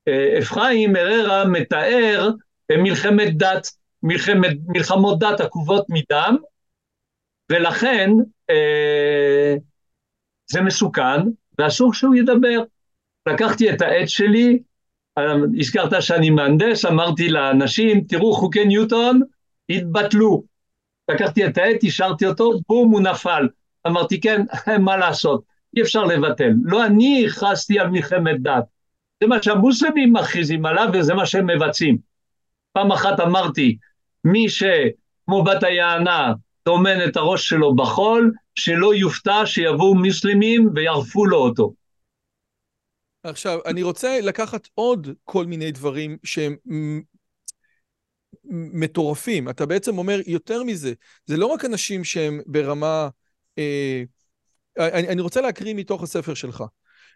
אה, 0.08 0.40
אפרים 0.40 0.96
אררה 0.96 1.46
מתאר 1.46 2.30
מלחמת 2.72 3.38
דת, 3.38 3.68
מלחמת, 4.04 4.58
מלחמות 4.68 5.20
דת 5.20 5.40
עקובות 5.40 5.86
מדם, 5.90 6.36
ולכן 7.52 8.10
אה, 8.50 9.56
זה 10.52 10.62
מסוכן, 10.62 11.22
ואסור 11.60 11.94
שהוא 11.94 12.16
ידבר. 12.16 12.64
לקחתי 13.28 13.72
את 13.72 13.82
העט 13.82 14.08
שלי, 14.10 14.60
הזכרת 15.60 16.04
שאני 16.04 16.30
מהנדס, 16.30 16.86
אמרתי 16.86 17.30
לאנשים, 17.30 18.02
תראו 18.02 18.34
חוקי 18.34 18.66
ניוטון 18.66 19.22
התבטלו. 19.70 20.44
לקחתי 21.12 21.46
את 21.46 21.58
העט, 21.58 21.84
השארתי 21.84 22.26
אותו, 22.26 22.52
בום, 22.70 22.92
הוא 22.92 23.02
נפל. 23.02 23.48
אמרתי, 23.88 24.22
כן, 24.22 24.42
מה 24.86 24.98
לעשות, 24.98 25.42
אי 25.78 25.82
אפשר 25.82 26.04
לבטל. 26.04 26.52
לא 26.64 26.86
אני 26.86 27.26
הכרזתי 27.28 27.80
על 27.80 27.88
מלחמת 27.88 28.42
דת, 28.42 28.64
זה 29.24 29.28
מה 29.28 29.44
שהמוסלמים 29.44 30.14
מכריזים 30.14 30.66
עליו 30.66 30.88
וזה 30.94 31.14
מה 31.14 31.26
שהם 31.26 31.48
מבצעים. 31.48 31.98
פעם 32.74 32.92
אחת 32.92 33.20
אמרתי, 33.20 33.78
מי 34.24 34.50
שכמו 34.50 35.44
בת 35.44 35.64
היענה 35.64 36.34
טומן 36.64 37.06
את 37.06 37.18
הראש 37.18 37.50
שלו 37.50 37.76
בחול, 37.76 38.34
שלא 38.56 38.96
יופתע 38.96 39.46
שיבואו 39.46 39.96
מוסלמים 39.96 40.70
ויערפו 40.76 41.26
לו 41.26 41.38
אותו. 41.38 41.74
עכשיו, 43.24 43.60
אני 43.66 43.84
רוצה 43.84 44.22
לקחת 44.22 44.68
עוד 44.74 45.08
כל 45.24 45.46
מיני 45.46 45.72
דברים 45.72 46.18
שהם 46.24 46.56
מטורפים. 48.54 49.50
אתה 49.50 49.66
בעצם 49.66 49.98
אומר 49.98 50.20
יותר 50.28 50.64
מזה, 50.64 50.94
זה 51.26 51.38
לא 51.38 51.46
רק 51.46 51.66
אנשים 51.66 52.04
שהם 52.04 52.42
ברמה... 52.46 53.10
אה, 53.58 54.04
אני, 54.80 55.08
אני 55.08 55.22
רוצה 55.22 55.42
להקריא 55.42 55.74
מתוך 55.74 56.04
הספר 56.04 56.34
שלך. 56.34 56.64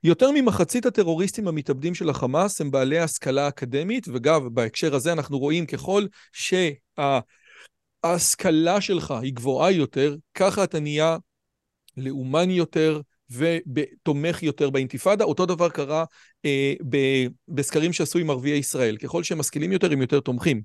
יותר 0.03 0.32
ממחצית 0.32 0.86
הטרוריסטים 0.86 1.47
המתאבדים 1.47 1.95
של 1.95 2.10
החמאס 2.10 2.62
הם 2.62 2.72
בעלי 2.72 2.99
השכלה 2.99 3.47
אקדמית, 3.47 4.08
וגם 4.14 4.53
בהקשר 4.53 4.95
הזה 4.95 5.12
אנחנו 5.12 5.39
רואים 5.39 5.66
ככל 5.66 6.06
שההשכלה 8.03 8.82
שלך 8.82 9.12
היא 9.12 9.34
גבוהה 9.34 9.72
יותר, 9.72 10.16
ככה 10.34 10.64
אתה 10.64 10.80
נהיה 10.80 11.18
לאומני 11.97 12.53
יותר, 12.53 13.01
ותומך 13.30 14.43
יותר 14.43 14.69
באינתיפאדה. 14.69 15.23
אותו 15.23 15.45
דבר 15.45 15.69
קרה 15.69 16.05
אה, 16.45 16.73
בסקרים 17.47 17.93
שעשו 17.93 18.19
עם 18.19 18.30
ערביי 18.30 18.57
ישראל. 18.57 18.97
ככל 18.97 19.23
שהם 19.23 19.38
משכילים 19.38 19.71
יותר, 19.71 19.91
הם 19.91 20.01
יותר 20.01 20.19
תומכים. 20.19 20.61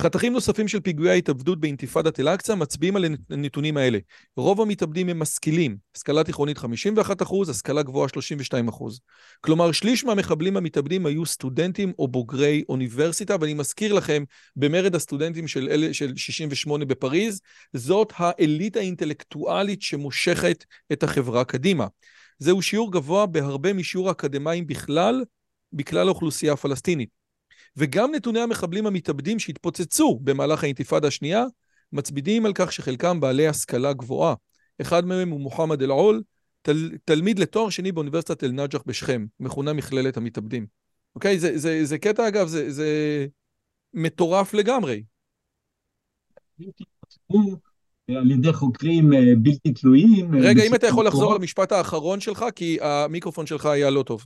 חתכים 0.00 0.32
נוספים 0.32 0.68
של 0.68 0.80
פיגועי 0.80 1.10
ההתאבדות 1.10 1.60
באינתיפאדת 1.60 2.20
אל-אקצא 2.20 2.54
מצביעים 2.54 2.96
על 2.96 3.04
הנתונים 3.30 3.76
האלה. 3.76 3.98
רוב 4.36 4.60
המתאבדים 4.60 5.08
הם 5.08 5.18
משכילים, 5.18 5.76
השכלה 5.96 6.24
תיכונית 6.24 6.58
51 6.58 7.22
אחוז, 7.22 7.48
השכלה 7.48 7.82
גבוהה 7.82 8.08
32 8.08 8.68
אחוז. 8.68 9.00
כלומר, 9.40 9.72
שליש 9.72 10.04
מהמחבלים 10.04 10.56
המתאבדים 10.56 11.06
היו 11.06 11.26
סטודנטים 11.26 11.92
או 11.98 12.08
בוגרי 12.08 12.64
אוניברסיטה, 12.68 13.36
ואני 13.40 13.54
מזכיר 13.54 13.92
לכם, 13.92 14.24
במרד 14.56 14.94
הסטודנטים 14.94 15.48
של, 15.48 15.68
אל, 15.70 15.92
של 15.92 16.16
68 16.16 16.84
בפריז, 16.84 17.40
זאת 17.72 18.12
האליטה 18.16 18.78
האינטלקטואלית 18.78 19.82
שמושכת 19.82 20.64
את 20.92 21.02
החברה 21.02 21.44
קדימה. 21.44 21.86
זהו 22.38 22.62
שיעור 22.62 22.92
גבוה 22.92 23.26
בהרבה 23.26 23.72
משיעור 23.72 24.08
האקדמאים 24.08 24.66
בכלל, 24.66 25.24
בכלל 25.72 26.08
האוכלוסייה 26.08 26.52
הפלסטינית. 26.52 27.23
וגם 27.76 28.14
נתוני 28.14 28.40
המחבלים 28.40 28.86
המתאבדים 28.86 29.38
שהתפוצצו 29.38 30.18
במהלך 30.22 30.64
האינתיפאדה 30.64 31.08
השנייה, 31.08 31.44
מצבידים 31.92 32.46
על 32.46 32.52
כך 32.54 32.72
שחלקם 32.72 33.20
בעלי 33.20 33.48
השכלה 33.48 33.92
גבוהה. 33.92 34.34
אחד 34.80 35.06
מהם 35.06 35.30
הוא 35.30 35.40
מוחמד 35.40 35.82
אל-עול, 35.82 36.22
תל, 36.62 36.90
תלמיד 37.04 37.38
לתואר 37.38 37.70
שני 37.70 37.92
באוניברסיטת 37.92 38.44
אל-נג'ח 38.44 38.82
בשכם, 38.86 39.26
מכונה 39.40 39.72
מכללת 39.72 40.16
המתאבדים. 40.16 40.66
אוקיי? 41.14 41.38
זה, 41.38 41.58
זה, 41.58 41.84
זה 41.84 41.98
קטע, 41.98 42.28
אגב, 42.28 42.46
זה, 42.46 42.70
זה 42.70 43.26
מטורף 43.94 44.54
לגמרי. 44.54 45.02
על 48.08 48.30
ידי 48.30 48.52
חוקרים 48.52 49.12
אה, 49.12 49.18
בלתי 49.38 49.72
תלויים. 49.72 50.34
אה, 50.34 50.40
רגע, 50.40 50.62
אם 50.66 50.74
אתה 50.74 50.86
יכול 50.86 51.06
לחזור 51.06 51.34
למשפט 51.34 51.72
האחרון 51.72 52.20
שלך, 52.20 52.44
כי 52.56 52.78
המיקרופון 52.80 53.46
שלך 53.46 53.66
היה 53.66 53.90
לא 53.90 54.02
טוב. 54.02 54.24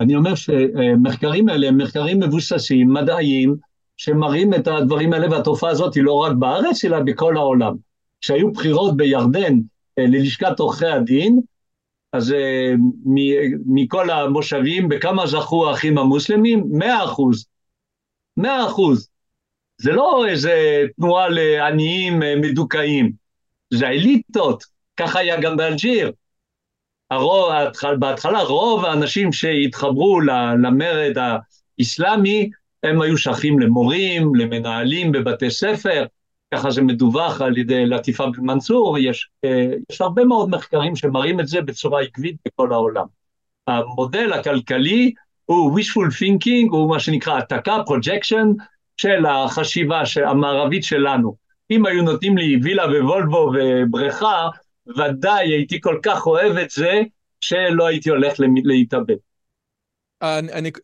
אני 0.00 0.16
אומר 0.16 0.34
שמחקרים 0.34 1.48
האלה 1.48 1.68
הם 1.68 1.78
מחקרים 1.78 2.20
מבוססים, 2.20 2.92
מדעיים, 2.92 3.56
שמראים 3.96 4.54
את 4.54 4.68
הדברים 4.68 5.12
האלה, 5.12 5.30
והתופעה 5.30 5.70
הזאת 5.70 5.94
היא 5.94 6.02
לא 6.02 6.12
רק 6.12 6.32
בארץ, 6.32 6.84
אלא 6.84 7.00
בכל 7.00 7.36
העולם. 7.36 7.74
כשהיו 8.20 8.52
בחירות 8.52 8.96
בירדן 8.96 9.54
אה, 9.98 10.04
ללשכת 10.06 10.58
עורכי 10.58 10.86
הדין, 10.86 11.40
אז 12.12 12.32
אה, 12.32 12.72
מכל 13.66 14.10
המושבים, 14.10 14.88
בכמה 14.88 15.26
זכו 15.26 15.70
האחים 15.70 15.98
המוסלמים? 15.98 16.64
מאה 16.70 17.04
אחוז. 17.04 17.46
מאה 18.36 18.66
אחוז. 18.66 19.08
זה 19.78 19.92
לא 19.92 20.26
איזה 20.28 20.82
תנועה 20.96 21.28
לעניים 21.28 22.22
אה, 22.22 22.34
מדוכאים, 22.36 23.12
זה 23.74 23.88
האליטות, 23.88 24.64
ככה 24.96 25.18
היה 25.18 25.40
גם 25.40 25.56
באלג'יר. 25.56 26.12
הרוב, 27.10 27.52
בהתחלה 27.98 28.42
רוב 28.42 28.84
האנשים 28.84 29.32
שהתחברו 29.32 30.20
למרד 30.62 31.16
האסלאמי, 31.78 32.50
הם 32.82 33.00
היו 33.00 33.18
שייכים 33.18 33.58
למורים, 33.58 34.34
למנהלים 34.34 35.12
בבתי 35.12 35.50
ספר, 35.50 36.06
ככה 36.54 36.70
זה 36.70 36.82
מדווח 36.82 37.40
על 37.40 37.58
ידי 37.58 37.86
לטיפה 37.86 38.26
בן 38.26 38.42
מנצור, 38.42 38.98
יש, 38.98 39.28
אה, 39.44 39.70
יש 39.90 40.00
הרבה 40.00 40.24
מאוד 40.24 40.50
מחקרים 40.50 40.96
שמראים 40.96 41.40
את 41.40 41.48
זה 41.48 41.60
בצורה 41.60 42.02
עקבית 42.02 42.36
בכל 42.46 42.72
העולם. 42.72 43.06
המודל 43.66 44.32
הכלכלי 44.32 45.12
הוא 45.44 45.80
wishful 45.80 46.10
thinking, 46.22 46.68
הוא 46.70 46.90
מה 46.90 47.00
שנקרא 47.00 47.34
העתקה, 47.34 47.78
projection, 47.88 48.64
של 48.96 49.26
החשיבה 49.26 50.02
המערבית 50.26 50.84
שלנו. 50.84 51.36
אם 51.70 51.86
היו 51.86 52.02
נותנים 52.02 52.38
לי 52.38 52.60
וילה 52.62 52.84
ווולבו 52.86 53.52
ובריכה, 53.54 54.48
ודאי 54.86 55.48
הייתי 55.48 55.80
כל 55.80 55.98
כך 56.02 56.26
אוהב 56.26 56.56
את 56.56 56.70
זה, 56.70 57.00
שלא 57.40 57.86
הייתי 57.86 58.10
הולך 58.10 58.34
להתאבד. 58.64 59.16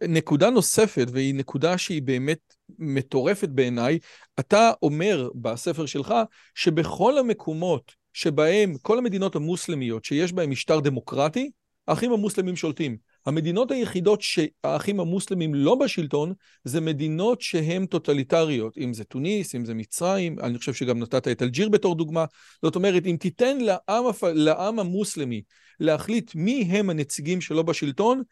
נקודה 0.08 0.50
נוספת, 0.50 1.06
והיא 1.12 1.34
נקודה 1.34 1.78
שהיא 1.78 2.02
באמת 2.02 2.38
מטורפת 2.78 3.48
בעיניי, 3.48 3.98
אתה 4.40 4.72
אומר 4.82 5.28
בספר 5.34 5.86
שלך 5.86 6.14
שבכל 6.54 7.18
המקומות 7.18 7.92
שבהם, 8.12 8.74
כל 8.82 8.98
המדינות 8.98 9.36
המוסלמיות 9.36 10.04
שיש 10.04 10.32
בהן 10.32 10.50
משטר 10.50 10.80
דמוקרטי, 10.80 11.50
האחים 11.88 12.12
המוסלמים 12.12 12.56
שולטים. 12.56 12.96
המדינות 13.26 13.70
היחידות 13.70 14.22
שהאחים 14.22 15.00
המוסלמים 15.00 15.54
לא 15.54 15.74
בשלטון, 15.74 16.32
זה 16.64 16.80
מדינות 16.80 17.40
שהן 17.40 17.86
טוטליטריות, 17.86 18.78
אם 18.78 18.94
זה 18.94 19.04
טוניס, 19.04 19.54
אם 19.54 19.64
זה 19.64 19.74
מצרים, 19.74 20.38
אני 20.38 20.58
חושב 20.58 20.74
שגם 20.74 20.98
נתת 20.98 21.28
את 21.28 21.42
אלג'יר 21.42 21.68
בתור 21.68 21.94
דוגמה. 21.94 22.24
זאת 22.62 22.76
אומרת, 22.76 23.06
אם 23.06 23.16
תיתן 23.20 23.58
לעם, 23.58 24.04
לעם 24.34 24.78
המוסלמי 24.78 25.42
להחליט 25.80 26.34
מי 26.34 26.62
הם 26.62 26.90
הנציגים 26.90 27.40
שלו 27.40 27.64
בשלטון, 27.64 28.22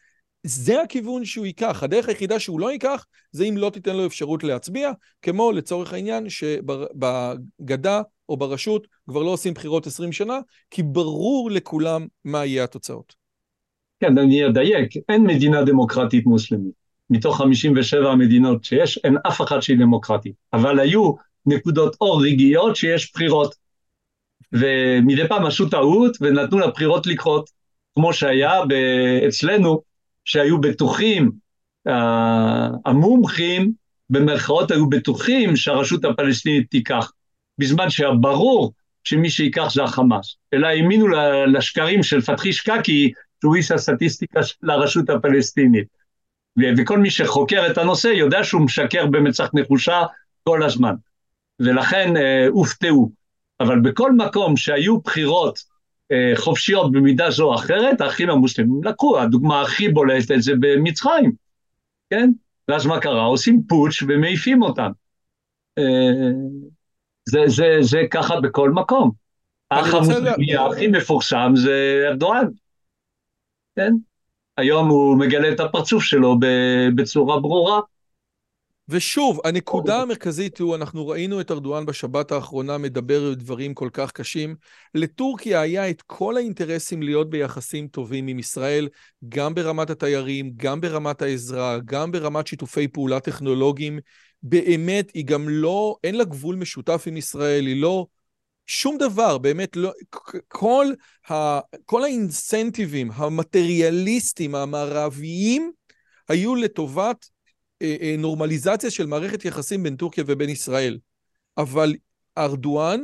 זה 0.43 0.83
הכיוון 0.83 1.25
שהוא 1.25 1.47
ייקח. 1.47 1.83
הדרך 1.83 2.09
היחידה 2.09 2.41
שהוא 2.41 2.61
לא 2.61 2.73
ייקח, 2.73 3.07
זה 3.33 3.45
אם 3.45 3.57
לא 3.57 3.71
תיתן 3.71 3.97
לו 3.97 4.07
אפשרות 4.07 4.45
להצביע, 4.45 4.91
כמו 5.23 5.53
לצורך 5.53 5.93
העניין 5.93 6.27
שבגדה 6.31 8.03
או 8.29 8.37
ברשות 8.37 8.87
כבר 9.09 9.23
לא 9.23 9.31
עושים 9.31 9.55
בחירות 9.55 9.87
20 9.87 10.13
שנה, 10.13 10.39
כי 10.71 10.83
ברור 10.83 11.51
לכולם 11.51 12.07
מה 12.25 12.45
יהיה 12.45 12.65
התוצאות. 12.65 13.18
כן, 14.01 14.19
אני 14.19 14.47
אדייק, 14.47 14.91
אין 15.09 15.25
מדינה 15.25 15.63
דמוקרטית 15.63 16.27
מוסלמית. 16.27 16.73
מתוך 17.11 17.37
57 17.37 18.11
המדינות 18.11 18.65
שיש, 18.65 18.99
אין 19.05 19.17
אף 19.29 19.41
אחת 19.41 19.63
שהיא 19.63 19.79
דמוקרטית. 19.79 20.33
אבל 20.53 20.81
היו 20.81 21.13
נקודות 21.47 21.97
אור 22.01 22.23
רגעיות 22.25 22.77
שיש 22.77 23.13
בחירות. 23.13 23.55
ומדי 24.53 25.29
פעם 25.29 25.47
עשו 25.47 25.69
טעות 25.69 26.17
ונתנו 26.21 26.59
לבחירות 26.59 27.07
לקרות, 27.07 27.51
כמו 27.95 28.13
שהיה 28.13 28.61
אצלנו, 29.29 29.83
שהיו 30.25 30.61
בטוחים, 30.61 31.31
uh, 31.89 31.93
המומחים, 32.87 33.73
במרכאות 34.11 34.71
היו 34.71 34.89
בטוחים 34.89 35.57
שהרשות 35.57 36.05
הפלסטינית 36.05 36.71
תיקח, 36.71 37.13
בזמן 37.59 37.91
שהיה 37.91 38.11
ברור 38.11 38.73
שמי 39.05 39.31
שיקח 39.31 39.73
זה 39.75 39.83
החמאס. 39.83 40.37
אלא 40.55 40.67
האמינו 40.67 41.07
לשקרים 41.47 42.03
של 42.03 42.21
פתחי 42.21 42.53
שקקי, 42.53 43.13
שהוא 43.41 43.57
איש 43.57 43.71
הסטטיסטיקה 43.71 44.43
של 44.43 44.71
הרשות 44.71 45.11
הפלסטינית. 45.11 45.87
וכל 46.79 46.99
מי 46.99 47.11
שחוקר 47.11 47.67
את 47.71 47.79
הנושא 47.79 48.09
יודע 48.09 48.45
שהוא 48.45 48.63
משקר 48.63 49.07
במצח 49.07 49.51
נחושה 49.55 50.03
כל 50.45 50.63
הזמן. 50.63 50.95
ולכן 51.61 52.17
אה, 52.17 52.47
הופתעו. 52.49 53.11
אבל 53.61 53.81
בכל 53.81 54.13
מקום 54.13 54.57
שהיו 54.57 55.01
בחירות 55.01 55.59
אה, 56.13 56.33
חופשיות 56.37 56.93
במידה 56.93 57.31
זו 57.31 57.45
או 57.45 57.55
אחרת, 57.55 58.01
האחים 58.01 58.31
המוסלמים 58.31 58.85
לקחו, 58.85 59.21
הדוגמה 59.21 59.63
הכי 59.63 59.89
בולטת 59.89 60.35
זה 60.39 60.53
במצרים, 60.61 61.33
כן? 62.11 62.31
ואז 62.69 62.87
מה 62.87 63.01
קרה? 63.01 63.25
עושים 63.25 63.63
פוטש 63.69 64.03
ומעיפים 64.03 64.63
אותם. 64.63 64.91
אה, 65.79 65.85
זה, 67.29 67.39
זה, 67.47 67.77
זה 67.81 68.03
ככה 68.11 68.41
בכל 68.41 68.71
מקום. 68.71 69.11
האח 69.71 69.95
המוסלמי 69.95 70.57
הכי 70.57 70.89
מפורסם 70.89 71.53
זה 71.57 72.05
ארדואן. 72.09 72.45
כן? 73.79 73.93
היום 74.57 74.89
הוא 74.89 75.19
מגלה 75.19 75.53
את 75.53 75.61
הפרצוף 75.61 76.03
שלו 76.03 76.37
בצורה 76.95 77.41
ברורה. 77.41 77.81
ושוב, 78.89 79.41
הנקודה 79.45 80.03
המרכזית 80.03 80.59
הוא, 80.59 80.75
אנחנו 80.75 81.09
ראינו 81.09 81.41
את 81.41 81.51
ארדואן 81.51 81.87
בשבת 81.87 82.33
האחרונה 82.33 82.79
מדבר 82.79 83.35
דברים 83.35 83.75
כל 83.75 83.89
כך 83.93 84.13
קשים. 84.13 84.57
לטורקיה 84.95 85.61
היה 85.61 85.91
את 85.91 86.03
כל 86.03 86.37
האינטרסים 86.37 87.03
להיות 87.03 87.31
ביחסים 87.31 87.89
טובים 87.89 88.27
עם 88.27 88.39
ישראל, 88.39 88.89
גם 89.29 89.55
ברמת 89.55 89.91
התיירים, 89.91 90.53
גם 90.57 90.81
ברמת 90.81 91.23
העזרה, 91.23 91.79
גם 91.85 92.13
ברמת 92.13 92.47
שיתופי 92.47 92.89
פעולה 92.89 93.21
טכנולוגיים. 93.21 93.99
באמת, 94.43 95.11
היא 95.15 95.25
גם 95.27 95.49
לא, 95.49 95.97
אין 96.05 96.15
לה 96.15 96.25
גבול 96.25 96.57
משותף 96.57 97.05
עם 97.07 97.17
ישראל, 97.17 97.67
היא 97.67 97.83
לא 97.83 98.07
שום 98.69 98.99
דבר, 98.99 99.39
באמת, 99.39 99.77
לא, 99.77 99.93
כל, 100.49 100.87
ה, 101.31 101.61
כל 101.85 102.05
האינסנטיבים 102.05 103.11
המטריאליסטיים 103.15 104.55
המערביים 104.55 105.73
היו 106.29 106.55
לטובת 106.55 107.29
אה, 107.83 107.97
אה, 108.01 108.15
נורמליזציה 108.19 108.91
של 108.91 109.07
מערכת 109.07 109.45
יחסים 109.45 109.83
בין 109.83 109.97
טורקיה 109.97 110.25
ובין 110.27 110.49
ישראל. 110.49 110.99
אבל 111.57 111.95
ארדואן, 112.39 113.01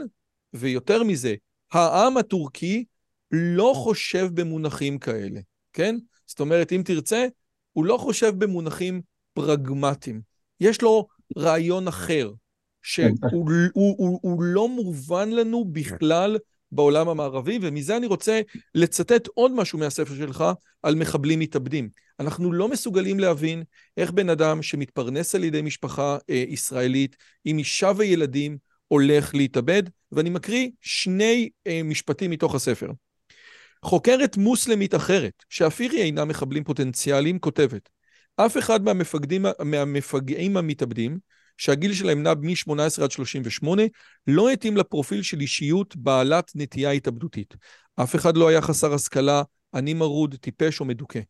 ויותר 0.52 1.02
מזה, 1.02 1.34
העם 1.72 2.16
הטורקי 2.16 2.84
לא 3.30 3.72
חושב 3.76 4.28
במונחים 4.34 4.98
כאלה, 4.98 5.40
כן? 5.72 5.96
זאת 6.26 6.40
אומרת, 6.40 6.72
אם 6.72 6.82
תרצה, 6.84 7.26
הוא 7.72 7.84
לא 7.84 7.96
חושב 7.96 8.32
במונחים 8.38 9.00
פרגמטיים. 9.32 10.20
יש 10.60 10.82
לו 10.82 11.06
רעיון 11.38 11.88
אחר. 11.88 12.30
שהוא 12.84 13.08
הוא, 13.32 13.50
הוא, 13.72 13.94
הוא, 13.98 14.18
הוא 14.22 14.42
לא 14.42 14.68
מובן 14.68 15.30
לנו 15.30 15.64
בכלל 15.64 16.38
בעולם 16.72 17.08
המערבי, 17.08 17.58
ומזה 17.62 17.96
אני 17.96 18.06
רוצה 18.06 18.40
לצטט 18.74 19.28
עוד 19.34 19.52
משהו 19.52 19.78
מהספר 19.78 20.14
שלך 20.14 20.44
על 20.82 20.94
מחבלים 20.94 21.38
מתאבדים. 21.38 21.88
אנחנו 22.20 22.52
לא 22.52 22.68
מסוגלים 22.68 23.20
להבין 23.20 23.62
איך 23.96 24.10
בן 24.10 24.28
אדם 24.28 24.62
שמתפרנס 24.62 25.34
על 25.34 25.44
ידי 25.44 25.62
משפחה 25.62 26.18
אה, 26.30 26.44
ישראלית 26.48 27.16
עם 27.44 27.58
אישה 27.58 27.92
וילדים 27.96 28.58
הולך 28.88 29.34
להתאבד, 29.34 29.82
ואני 30.12 30.30
מקריא 30.30 30.70
שני 30.80 31.50
אה, 31.66 31.80
משפטים 31.84 32.30
מתוך 32.30 32.54
הספר. 32.54 32.90
חוקרת 33.84 34.36
מוסלמית 34.36 34.94
אחרת, 34.94 35.32
שאף 35.48 35.80
היא 35.80 35.90
אינה 35.90 36.24
מחבלים 36.24 36.64
פוטנציאליים, 36.64 37.38
כותבת, 37.38 37.88
אף 38.36 38.58
אחד 38.58 38.84
מהמפקדים, 38.84 39.46
מהמפגעים 39.64 40.56
המתאבדים 40.56 41.18
שהגיל 41.56 41.94
שלהם 41.94 42.22
נע 42.22 42.34
מ-18 42.34 43.02
עד 43.02 43.10
38, 43.10 43.82
לא 44.26 44.50
התאים 44.50 44.76
לפרופיל 44.76 45.22
של 45.22 45.40
אישיות 45.40 45.96
בעלת 45.96 46.52
נטייה 46.54 46.90
התאבדותית. 46.90 47.54
אף 47.96 48.16
אחד 48.16 48.36
לא 48.36 48.48
היה 48.48 48.62
חסר 48.62 48.94
השכלה, 48.94 49.42
עני 49.74 49.94
מרוד, 49.94 50.34
טיפש 50.40 50.80
או 50.80 50.84
מדוכא. 50.84 51.20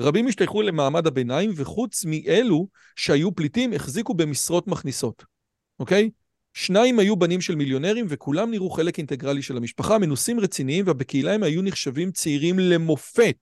רבים 0.00 0.26
השתייכו 0.26 0.62
למעמד 0.62 1.06
הביניים, 1.06 1.50
וחוץ 1.56 2.04
מאלו 2.04 2.68
שהיו 2.96 3.34
פליטים, 3.34 3.72
החזיקו 3.72 4.14
במשרות 4.14 4.66
מכניסות, 4.66 5.24
אוקיי? 5.78 6.10
שניים 6.54 6.98
היו 6.98 7.16
בנים 7.16 7.40
של 7.40 7.54
מיליונרים, 7.54 8.06
וכולם 8.08 8.50
נראו 8.50 8.70
חלק 8.70 8.98
אינטגרלי 8.98 9.42
של 9.42 9.56
המשפחה, 9.56 9.98
מנוסים 9.98 10.40
רציניים, 10.40 10.84
ובקהילה 10.88 11.34
הם 11.34 11.42
היו 11.42 11.62
נחשבים 11.62 12.12
צעירים 12.12 12.58
למופת. 12.58 13.36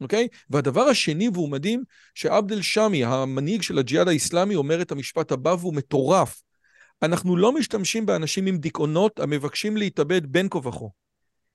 אוקיי? 0.00 0.28
והדבר 0.50 0.82
השני, 0.82 1.28
והוא 1.28 1.50
מדהים, 1.50 1.82
שעבד 2.14 2.52
אל-שמי, 2.52 3.04
המנהיג 3.04 3.62
של 3.62 3.78
הג'יהאד 3.78 4.08
האיסלאמי, 4.08 4.56
אומר 4.56 4.82
את 4.82 4.92
המשפט 4.92 5.32
הבא, 5.32 5.56
והוא 5.58 5.74
מטורף. 5.74 6.42
אנחנו 7.02 7.36
לא 7.36 7.52
משתמשים 7.52 8.06
באנשים 8.06 8.46
עם 8.46 8.58
דיכאונות 8.58 9.20
המבקשים 9.20 9.76
להתאבד 9.76 10.26
בין 10.26 10.48
כה 10.50 10.58
וכה. 10.58 10.84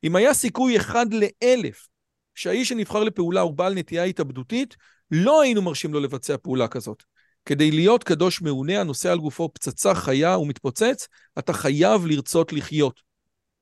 אם 0.04 0.16
היה 0.16 0.34
סיכוי 0.34 0.78
אחד 0.78 1.06
לאלף 1.14 1.88
שהאיש 2.36 2.70
שנבחר 2.70 3.04
לפעולה 3.04 3.42
הוא 3.42 3.54
בעל 3.54 3.74
נטייה 3.74 4.04
התאבדותית, 4.04 4.76
לא 5.12 5.42
היינו 5.42 5.62
מרשים 5.62 5.94
לו 5.94 6.00
לבצע 6.00 6.38
פעולה 6.38 6.68
כזאת. 6.68 7.04
כדי 7.46 7.72
להיות 7.72 8.04
קדוש 8.04 8.42
מעונה 8.42 8.82
הנושא 8.82 9.12
על 9.12 9.20
גופו 9.20 9.50
פצצה 9.54 9.96
חיה 9.96 10.38
ומתפוצץ, 10.38 11.08
אתה 11.39 11.54
חייב 11.54 12.06
לרצות 12.06 12.54
לחיות. 12.54 13.02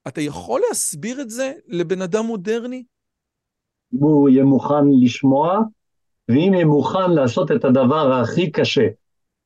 אתה 0.08 0.22
יכול 0.22 0.62
להסביר 0.70 1.22
את 1.22 1.30
זה 1.30 1.54
לבן 1.68 2.02
אדם 2.02 2.26
מודרני? 2.26 2.84
אם 3.94 4.00
הוא 4.00 4.30
יהיה 4.30 4.44
מוכן 4.44 4.88
לשמוע, 5.02 5.60
ואם 6.30 6.54
יהיה 6.54 6.66
מוכן 6.66 7.12
לעשות 7.12 7.52
את 7.52 7.66
הדבר 7.66 8.14
הכי 8.14 8.52
קשה, 8.52 8.88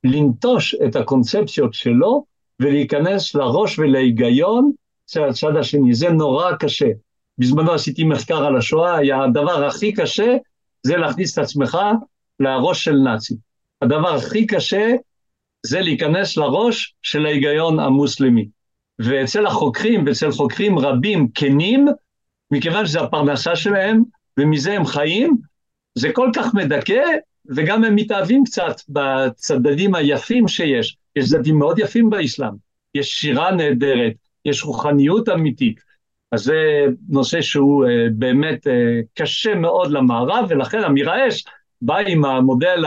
לנטוש 0.03 0.75
את 0.75 0.95
הקונספציות 0.95 1.73
שלו 1.73 2.25
ולהיכנס 2.59 3.35
לראש 3.35 3.79
ולהיגיון 3.79 4.71
של 5.07 5.23
הצד 5.23 5.55
השני. 5.55 5.93
זה 5.93 6.09
נורא 6.09 6.51
קשה. 6.59 6.89
בזמנו 7.37 7.71
עשיתי 7.71 8.03
מחקר 8.03 8.45
על 8.45 8.57
השואה, 8.57 8.95
היה 8.95 9.23
הדבר 9.23 9.65
הכי 9.65 9.93
קשה 9.93 10.35
זה 10.83 10.97
להכניס 10.97 11.33
את 11.33 11.43
עצמך 11.43 11.77
לראש 12.39 12.83
של 12.83 12.95
נאצי. 12.95 13.35
הדבר 13.81 14.15
הכי 14.15 14.47
קשה 14.47 14.95
זה 15.65 15.79
להיכנס 15.81 16.37
לראש 16.37 16.95
של 17.01 17.25
ההיגיון 17.25 17.79
המוסלמי. 17.79 18.47
ואצל 18.99 19.45
החוקרים, 19.45 20.03
ואצל 20.07 20.31
חוקרים 20.31 20.79
רבים 20.79 21.27
כנים, 21.35 21.87
מכיוון 22.51 22.85
שזו 22.85 22.99
הפרנסה 23.03 23.55
שלהם, 23.55 24.03
ומזה 24.39 24.73
הם 24.73 24.85
חיים, 24.85 25.37
זה 25.95 26.09
כל 26.13 26.29
כך 26.35 26.53
מדכא, 26.53 27.03
וגם 27.55 27.83
הם 27.83 27.95
מתאהבים 27.95 28.43
קצת 28.43 28.75
בצדדים 28.89 29.95
היפים 29.95 30.47
שיש. 30.47 30.97
יש 31.15 31.29
צדדים 31.29 31.59
מאוד 31.59 31.79
יפים 31.79 32.09
באסלאם, 32.09 32.53
יש 32.95 33.11
שירה 33.11 33.51
נהדרת, 33.51 34.13
יש 34.45 34.63
רוחניות 34.63 35.29
אמיתית. 35.29 35.79
אז 36.31 36.43
זה 36.43 36.85
נושא 37.09 37.41
שהוא 37.41 37.85
uh, 37.85 37.87
באמת 38.13 38.67
uh, 38.67 38.71
קשה 39.13 39.55
מאוד 39.55 39.91
למערב, 39.91 40.45
ולכן 40.49 40.83
אמירה 40.83 41.27
אש 41.27 41.45
בא 41.81 41.97
עם 41.97 42.25
המודל 42.25 42.83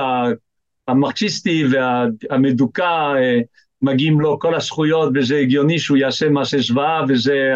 המרקסיסטי 0.88 1.64
והמדוכא, 1.70 3.14
uh, 3.14 3.44
מגיעים 3.82 4.20
לו 4.20 4.38
כל 4.38 4.54
הזכויות, 4.54 5.12
וזה 5.14 5.36
הגיוני 5.36 5.78
שהוא 5.78 5.96
יעשה 5.96 6.28
מעשה 6.28 6.58
זוועה, 6.58 7.04
וזה 7.08 7.52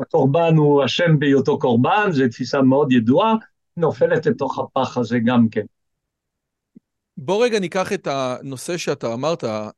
הקורבן 0.00 0.56
הוא 0.56 0.84
אשם 0.84 1.18
בהיותו 1.18 1.58
קורבן, 1.58 2.08
זו 2.10 2.24
תפיסה 2.30 2.62
מאוד 2.62 2.92
ידועה, 2.92 3.34
נופלת 3.76 4.26
לתוך 4.26 4.58
הפח 4.58 4.96
הזה 4.96 5.18
גם 5.24 5.48
כן. 5.48 5.64
בוא 7.16 7.44
רגע 7.44 7.58
ניקח 7.58 7.92
את 7.92 8.06
הנושא 8.06 8.76
שאתה 8.76 9.14
אמרת, 9.14 9.44
אה, 9.44 9.70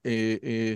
אה, 0.45 0.75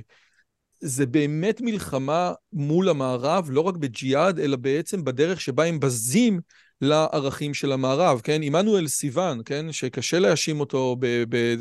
זה 0.80 1.06
באמת 1.06 1.60
מלחמה 1.60 2.32
מול 2.52 2.88
המערב, 2.88 3.48
לא 3.50 3.60
רק 3.60 3.76
בג'יהאד, 3.76 4.38
אלא 4.38 4.56
בעצם 4.56 5.04
בדרך 5.04 5.40
שבה 5.40 5.64
הם 5.64 5.80
בזים 5.80 6.40
לערכים 6.80 7.54
של 7.54 7.72
המערב, 7.72 8.20
כן? 8.24 8.40
עמנואל 8.42 8.88
סיוון, 8.88 9.40
כן? 9.44 9.72
שקשה 9.72 10.18
להאשים 10.18 10.60
אותו 10.60 10.96
ב... 11.00 11.24
ב 11.28 11.54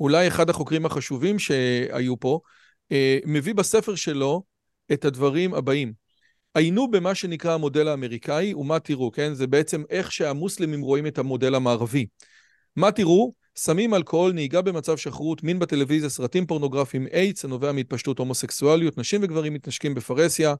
אולי 0.00 0.28
אחד 0.28 0.50
החוקרים 0.50 0.86
החשובים 0.86 1.38
שהיו 1.38 2.20
פה, 2.20 2.40
אה, 2.92 3.18
מביא 3.26 3.54
בספר 3.54 3.94
שלו 3.94 4.42
את 4.92 5.04
הדברים 5.04 5.54
הבאים. 5.54 5.99
עיינו 6.54 6.90
במה 6.90 7.14
שנקרא 7.14 7.54
המודל 7.54 7.88
האמריקאי, 7.88 8.54
ומה 8.54 8.78
תראו, 8.78 9.12
כן? 9.12 9.34
זה 9.34 9.46
בעצם 9.46 9.82
איך 9.90 10.12
שהמוסלמים 10.12 10.80
רואים 10.80 11.06
את 11.06 11.18
המודל 11.18 11.54
המערבי. 11.54 12.06
מה 12.76 12.92
תראו? 12.92 13.32
סמים, 13.56 13.94
אלכוהול, 13.94 14.32
נהיגה 14.32 14.62
במצב 14.62 14.96
שחרות, 14.96 15.42
מין 15.42 15.58
בטלוויזיה, 15.58 16.08
סרטים 16.08 16.46
פורנוגרפיים, 16.46 17.06
איידס 17.12 17.44
הנובע 17.44 17.72
מהתפשטות 17.72 18.18
הומוסקסואליות, 18.18 18.98
נשים 18.98 19.20
וגברים 19.22 19.54
מתנשקים 19.54 19.94
בפרהסיה, 19.94 20.54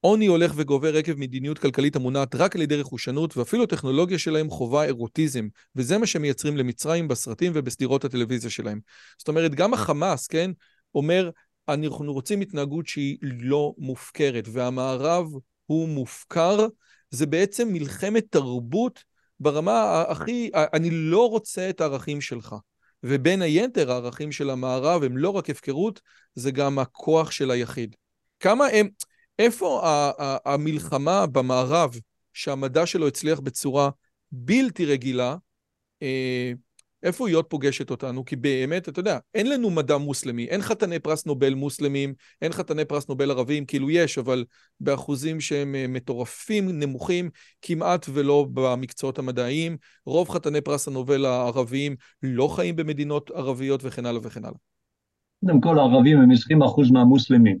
עוני 0.00 0.26
הולך 0.26 0.52
וגובר 0.56 0.96
עקב 0.96 1.14
מדיניות 1.14 1.58
כלכלית 1.58 1.96
המונעת 1.96 2.34
רק 2.34 2.56
על 2.56 2.62
ידי 2.62 2.76
רכושנות, 2.76 3.36
ואפילו 3.36 3.64
הטכנולוגיה 3.64 4.18
שלהם 4.18 4.50
חובה 4.50 4.84
אירוטיזם, 4.84 5.48
וזה 5.76 5.98
מה 5.98 6.06
שמייצרים 6.06 6.56
למצרים 6.56 7.08
בסרטים 7.08 7.52
ובסדירות 7.54 8.04
הטלוויזיה 8.04 8.50
שלהם. 8.50 8.80
זאת 9.18 9.28
אומרת, 9.28 9.54
גם 9.54 9.74
החמאס, 9.74 10.26
כן, 10.26 10.50
אומר, 10.94 11.30
אנחנו 11.68 12.12
רוצים 12.12 12.40
התנהגות 12.40 12.86
שהיא 12.86 13.18
לא 13.22 13.74
מופקרת, 13.78 14.48
והמערב 14.52 15.26
הוא 15.66 15.88
מופקר, 15.88 16.66
זה 17.10 17.26
בעצם 17.26 17.68
מלחמת 17.72 18.26
תרבות 18.30 19.04
ברמה 19.40 20.04
הכי, 20.08 20.50
אני 20.54 20.90
לא 20.90 21.28
רוצה 21.28 21.70
את 21.70 21.80
הערכים 21.80 22.20
שלך. 22.20 22.54
ובין 23.02 23.42
היתר 23.42 23.92
הערכים 23.92 24.32
של 24.32 24.50
המערב 24.50 25.02
הם 25.02 25.16
לא 25.16 25.30
רק 25.30 25.50
הפקרות, 25.50 26.00
זה 26.34 26.50
גם 26.50 26.78
הכוח 26.78 27.30
של 27.30 27.50
היחיד. 27.50 27.96
כמה 28.40 28.66
הם, 28.66 28.88
איפה 29.38 29.82
המלחמה 30.44 31.26
במערב, 31.26 31.94
שהמדע 32.32 32.86
שלו 32.86 33.08
הצליח 33.08 33.40
בצורה 33.40 33.90
בלתי 34.32 34.86
רגילה, 34.86 35.36
אה, 36.02 36.52
איפה 37.02 37.28
היא 37.28 37.36
עוד 37.36 37.44
פוגשת 37.44 37.90
אותנו? 37.90 38.24
כי 38.24 38.36
באמת, 38.36 38.88
אתה 38.88 39.00
יודע, 39.00 39.18
אין 39.34 39.50
לנו 39.50 39.70
מדע 39.70 39.96
מוסלמי, 39.96 40.44
אין 40.44 40.62
חתני 40.62 40.98
פרס 40.98 41.26
נובל 41.26 41.54
מוסלמים, 41.54 42.14
אין 42.42 42.52
חתני 42.52 42.84
פרס 42.84 43.08
נובל 43.08 43.30
ערבים, 43.30 43.64
כאילו 43.66 43.90
יש, 43.90 44.18
אבל 44.18 44.44
באחוזים 44.80 45.40
שהם 45.40 45.74
אה, 45.74 45.86
מטורפים, 45.88 46.80
נמוכים, 46.80 47.30
כמעט 47.62 48.06
ולא 48.12 48.46
במקצועות 48.52 49.18
המדעיים. 49.18 49.76
רוב 50.06 50.28
חתני 50.28 50.60
פרס 50.60 50.88
הנובל 50.88 51.24
הערביים 51.24 51.96
לא 52.22 52.48
חיים 52.48 52.76
במדינות 52.76 53.30
ערביות 53.30 53.80
וכן 53.84 54.06
הלאה 54.06 54.20
וכן 54.24 54.44
הלאה. 54.44 54.58
קודם 55.44 55.60
כל, 55.60 55.78
הערבים 55.78 56.20
הם 56.20 56.30
20% 56.30 56.92
מהמוסלמים. 56.92 57.58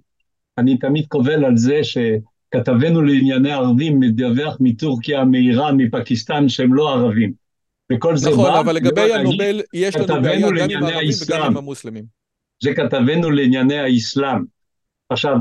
אני 0.58 0.78
תמיד 0.78 1.06
קובל 1.08 1.44
על 1.44 1.56
זה 1.56 1.80
שכתבנו 1.82 3.02
לענייני 3.02 3.52
ערבים 3.52 4.00
מדווח 4.00 4.56
מטורקיה, 4.60 5.24
מאיראן, 5.24 5.76
מפקיסטן, 5.76 6.48
שהם 6.48 6.74
לא 6.74 6.92
ערבים. 6.94 7.47
וכל 7.92 8.16
זה 8.16 8.30
נכון, 8.30 8.44
בא... 8.44 8.50
נכון, 8.50 8.60
אבל 8.60 8.74
לגבי 8.74 9.14
הנובל, 9.14 9.60
יש 9.74 9.96
לנו 9.96 10.22
בעיה 10.22 10.40
גם 10.40 10.70
עם 10.70 10.82
הערבים 10.84 11.10
וגם 11.26 11.42
עם 11.42 11.56
המוסלמים. 11.56 12.04
זה 12.62 12.74
כתבנו 12.74 13.30
לענייני 13.30 13.78
האסלאם. 13.78 14.44
עכשיו, 15.10 15.36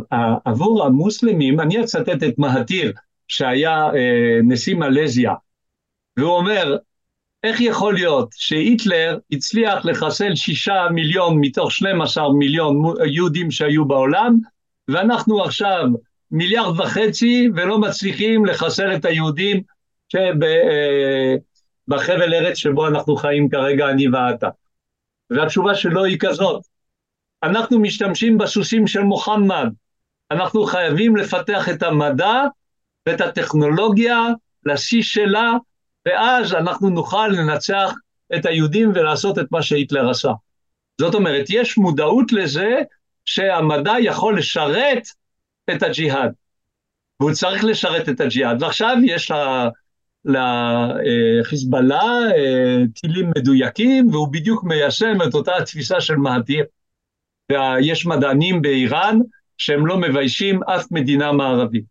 עבור 0.45 0.85
המוסלמים, 0.85 1.59
אני 1.59 1.83
אצטט 1.83 2.23
את 2.23 2.37
מהתיר, 2.37 2.93
שהיה 3.27 3.89
אה, 3.95 4.39
נשיא 4.43 4.75
מלזיה, 4.75 5.33
והוא 6.17 6.31
אומר, 6.31 6.77
איך 7.43 7.61
יכול 7.61 7.93
להיות 7.93 8.29
שהיטלר 8.35 9.17
הצליח 9.31 9.85
לחסל 9.85 10.35
שישה 10.35 10.87
מיליון 10.93 11.37
מתוך 11.39 11.71
12 11.71 12.33
מיליון 12.33 12.83
יהודים 13.05 13.51
שהיו 13.51 13.85
בעולם, 13.85 14.37
ואנחנו 14.87 15.43
עכשיו 15.43 15.83
מיליארד 16.31 16.79
וחצי 16.79 17.49
ולא 17.55 17.79
מצליחים 17.79 18.45
לחסל 18.45 18.95
את 18.95 19.05
היהודים 19.05 19.61
שב, 20.09 20.43
אה, 20.43 21.35
בחבל 21.87 22.33
ארץ 22.33 22.57
שבו 22.57 22.87
אנחנו 22.87 23.15
חיים 23.15 23.49
כרגע, 23.49 23.89
אני 23.89 24.07
ואתה. 24.07 24.49
והתשובה 25.29 25.75
שלו 25.75 26.03
היא 26.03 26.17
כזאת, 26.19 26.65
אנחנו 27.43 27.79
משתמשים 27.79 28.37
בסוסים 28.37 28.87
של 28.87 29.01
מוחמד, 29.01 29.69
אנחנו 30.31 30.63
חייבים 30.65 31.15
לפתח 31.15 31.69
את 31.69 31.83
המדע 31.83 32.43
ואת 33.07 33.21
הטכנולוגיה 33.21 34.19
לשיא 34.65 35.01
שלה, 35.01 35.51
ואז 36.05 36.53
אנחנו 36.53 36.89
נוכל 36.89 37.27
לנצח 37.27 37.93
את 38.35 38.45
היהודים 38.45 38.91
ולעשות 38.95 39.39
את 39.39 39.51
מה 39.51 39.61
שהיטלר 39.61 40.09
עשה. 40.09 40.31
זאת 41.01 41.15
אומרת, 41.15 41.45
יש 41.49 41.77
מודעות 41.77 42.31
לזה 42.31 42.81
שהמדע 43.25 43.93
יכול 43.99 44.37
לשרת 44.37 45.07
את 45.71 45.83
הג'יהאד, 45.83 46.31
והוא 47.19 47.31
צריך 47.31 47.63
לשרת 47.63 48.09
את 48.09 48.19
הג'יהאד. 48.19 48.63
ועכשיו 48.63 48.97
יש 49.03 49.31
לה... 49.31 49.69
לחיזבאללה 50.25 52.03
אה, 52.35 52.77
טילים 53.01 53.31
מדויקים, 53.37 54.07
והוא 54.07 54.27
בדיוק 54.27 54.63
מיישם 54.63 55.17
את 55.27 55.33
אותה 55.33 55.57
התפיסה 55.57 56.01
של 56.01 56.15
מהדיר. 56.15 56.65
ויש 57.51 58.05
מדענים 58.05 58.61
באיראן 58.61 59.19
שהם 59.57 59.87
לא 59.87 59.97
מביישים 59.97 60.63
אף 60.63 60.91
מדינה 60.91 61.31
מערבית. 61.31 61.85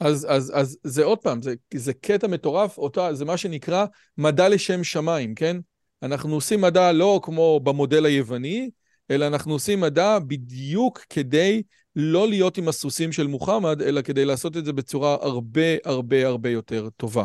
אז, 0.00 0.26
אז, 0.30 0.52
אז 0.54 0.78
זה 0.84 1.04
עוד 1.04 1.18
פעם, 1.18 1.42
זה, 1.42 1.54
זה 1.74 1.92
קטע 1.94 2.26
מטורף, 2.26 2.78
אותה, 2.78 3.14
זה 3.14 3.24
מה 3.24 3.36
שנקרא 3.36 3.86
מדע 4.18 4.48
לשם 4.48 4.84
שמיים, 4.84 5.34
כן? 5.34 5.56
אנחנו 6.02 6.34
עושים 6.34 6.60
מדע 6.60 6.92
לא 6.92 7.20
כמו 7.22 7.60
במודל 7.60 8.06
היווני, 8.06 8.70
אלא 9.10 9.26
אנחנו 9.26 9.52
עושים 9.52 9.80
מדע 9.80 10.18
בדיוק 10.18 11.04
כדי 11.10 11.62
לא 11.96 12.28
להיות 12.28 12.58
עם 12.58 12.68
הסוסים 12.68 13.12
של 13.12 13.26
מוחמד, 13.26 13.82
אלא 13.82 14.02
כדי 14.02 14.24
לעשות 14.24 14.56
את 14.56 14.64
זה 14.64 14.72
בצורה 14.72 15.16
הרבה 15.20 15.76
הרבה 15.84 16.26
הרבה 16.26 16.50
יותר 16.50 16.88
טובה. 16.96 17.24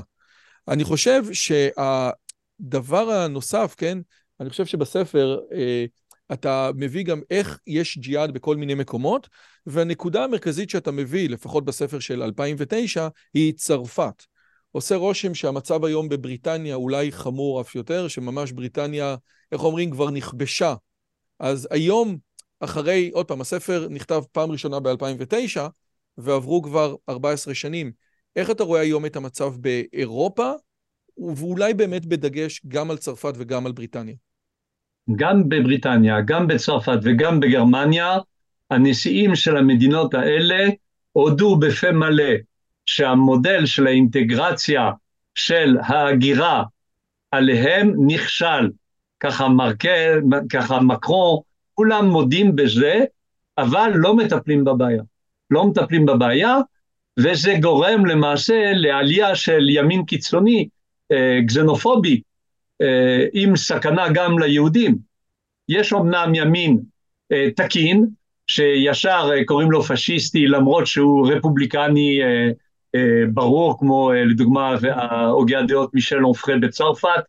אני 0.67 0.83
חושב 0.83 1.23
שהדבר 1.33 3.11
הנוסף, 3.11 3.75
כן, 3.77 3.97
אני 4.39 4.49
חושב 4.49 4.65
שבספר 4.65 5.39
אה, 5.53 5.85
אתה 6.33 6.69
מביא 6.75 7.03
גם 7.03 7.21
איך 7.29 7.59
יש 7.67 7.97
ג'יהאד 7.97 8.33
בכל 8.33 8.55
מיני 8.55 8.73
מקומות, 8.73 9.29
והנקודה 9.65 10.23
המרכזית 10.23 10.69
שאתה 10.69 10.91
מביא, 10.91 11.29
לפחות 11.29 11.65
בספר 11.65 11.99
של 11.99 12.23
2009, 12.23 13.07
היא 13.33 13.53
צרפת. 13.53 14.23
עושה 14.71 14.95
רושם 14.95 15.33
שהמצב 15.33 15.85
היום 15.85 16.09
בבריטניה 16.09 16.75
אולי 16.75 17.11
חמור 17.11 17.61
אף 17.61 17.75
יותר, 17.75 18.07
שממש 18.07 18.51
בריטניה, 18.51 19.15
איך 19.51 19.63
אומרים, 19.63 19.91
כבר 19.91 20.09
נכבשה. 20.09 20.73
אז 21.39 21.67
היום 21.71 22.17
אחרי, 22.59 23.09
עוד 23.13 23.25
פעם, 23.25 23.41
הספר 23.41 23.87
נכתב 23.89 24.23
פעם 24.31 24.51
ראשונה 24.51 24.79
ב-2009, 24.79 25.59
ועברו 26.17 26.61
כבר 26.61 26.95
14 27.09 27.53
שנים. 27.55 27.91
איך 28.35 28.51
אתה 28.51 28.63
רואה 28.63 28.81
היום 28.81 29.05
את 29.05 29.15
המצב 29.15 29.53
באירופה, 29.57 30.51
ואולי 31.35 31.73
באמת 31.73 32.05
בדגש 32.05 32.61
גם 32.67 32.91
על 32.91 32.97
צרפת 32.97 33.33
וגם 33.37 33.65
על 33.65 33.71
בריטניה? 33.71 34.15
גם 35.15 35.49
בבריטניה, 35.49 36.21
גם 36.21 36.47
בצרפת 36.47 36.97
וגם 37.03 37.39
בגרמניה, 37.39 38.17
הנשיאים 38.71 39.35
של 39.35 39.57
המדינות 39.57 40.13
האלה 40.13 40.67
הודו 41.11 41.55
בפה 41.55 41.91
מלא 41.91 42.33
שהמודל 42.85 43.65
של 43.65 43.87
האינטגרציה 43.87 44.91
של 45.35 45.77
ההגירה 45.83 46.63
עליהם 47.31 47.93
נכשל. 48.07 48.69
ככה 49.19 49.47
מרקל, 49.47 50.21
ככה 50.49 50.79
מקרו 50.79 51.43
כולם 51.77 52.05
מודים 52.05 52.55
בזה, 52.55 53.03
אבל 53.57 53.91
לא 53.95 54.15
מטפלים 54.15 54.63
בבעיה. 54.63 55.03
לא 55.51 55.65
מטפלים 55.65 56.05
בבעיה, 56.05 56.57
וזה 57.19 57.53
גורם 57.61 58.05
למעשה 58.05 58.71
לעלייה 58.73 59.35
של 59.35 59.69
ימין 59.69 60.05
קיצוני, 60.05 60.67
אה, 61.11 61.39
גזנופובי, 61.45 62.21
אה, 62.81 63.25
עם 63.33 63.55
סכנה 63.55 64.05
גם 64.13 64.39
ליהודים. 64.39 64.97
יש 65.69 65.93
אמנם 65.93 66.35
ימין 66.35 66.79
אה, 67.31 67.47
תקין, 67.55 68.05
שישר 68.47 69.29
אה, 69.33 69.45
קוראים 69.45 69.71
לו 69.71 69.83
פשיסטי 69.83 70.47
למרות 70.47 70.87
שהוא 70.87 71.31
רפובליקני 71.31 72.19
אה, 72.23 72.49
אה, 72.95 73.23
ברור, 73.33 73.79
כמו 73.79 74.11
אה, 74.11 74.25
לדוגמה 74.25 74.75
הוגי 75.29 75.55
הדעות 75.55 75.93
מישל 75.93 76.25
אונפרה 76.25 76.57
בצרפת, 76.61 77.23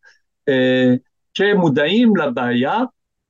אה, 0.48 0.94
שמודעים 1.34 2.16
לבעיה, 2.16 2.80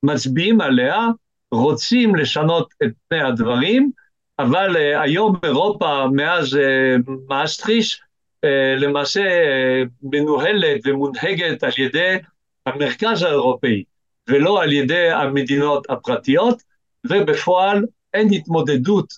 מצביעים 0.03 0.61
עליה, 0.61 1.07
רוצים 1.51 2.15
לשנות 2.15 2.73
את 2.83 2.91
פני 3.07 3.21
הדברים, 3.21 3.91
אבל 4.39 4.75
uh, 4.75 4.99
היום 5.01 5.35
אירופה, 5.43 6.05
מאז 6.13 6.53
uh, 6.53 7.11
מאסטריש, 7.29 8.01
uh, 8.45 8.49
למעשה 8.77 9.21
uh, 9.21 9.89
מנוהלת 10.03 10.81
ומונהגת 10.85 11.63
על 11.63 11.71
ידי 11.77 12.17
המרכז 12.65 13.23
האירופאי, 13.23 13.83
ולא 14.29 14.63
על 14.63 14.73
ידי 14.73 15.11
המדינות 15.11 15.89
הפרטיות, 15.89 16.61
ובפועל 17.09 17.85
אין 18.13 18.33
התמודדות 18.33 19.13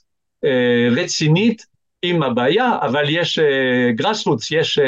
uh, 0.46 1.00
רצינית 1.00 1.66
עם 2.02 2.24
הבעיה, 2.24 2.78
אבל 2.82 3.06
יש 3.10 3.40
גרסרוץ, 3.96 4.52
uh, 4.52 4.56
יש 4.56 4.80
uh, 4.80 4.82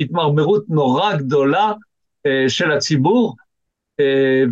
התמרמרות 0.00 0.64
נורא 0.68 1.16
גדולה 1.16 1.72
uh, 1.72 2.48
של 2.48 2.72
הציבור, 2.72 3.36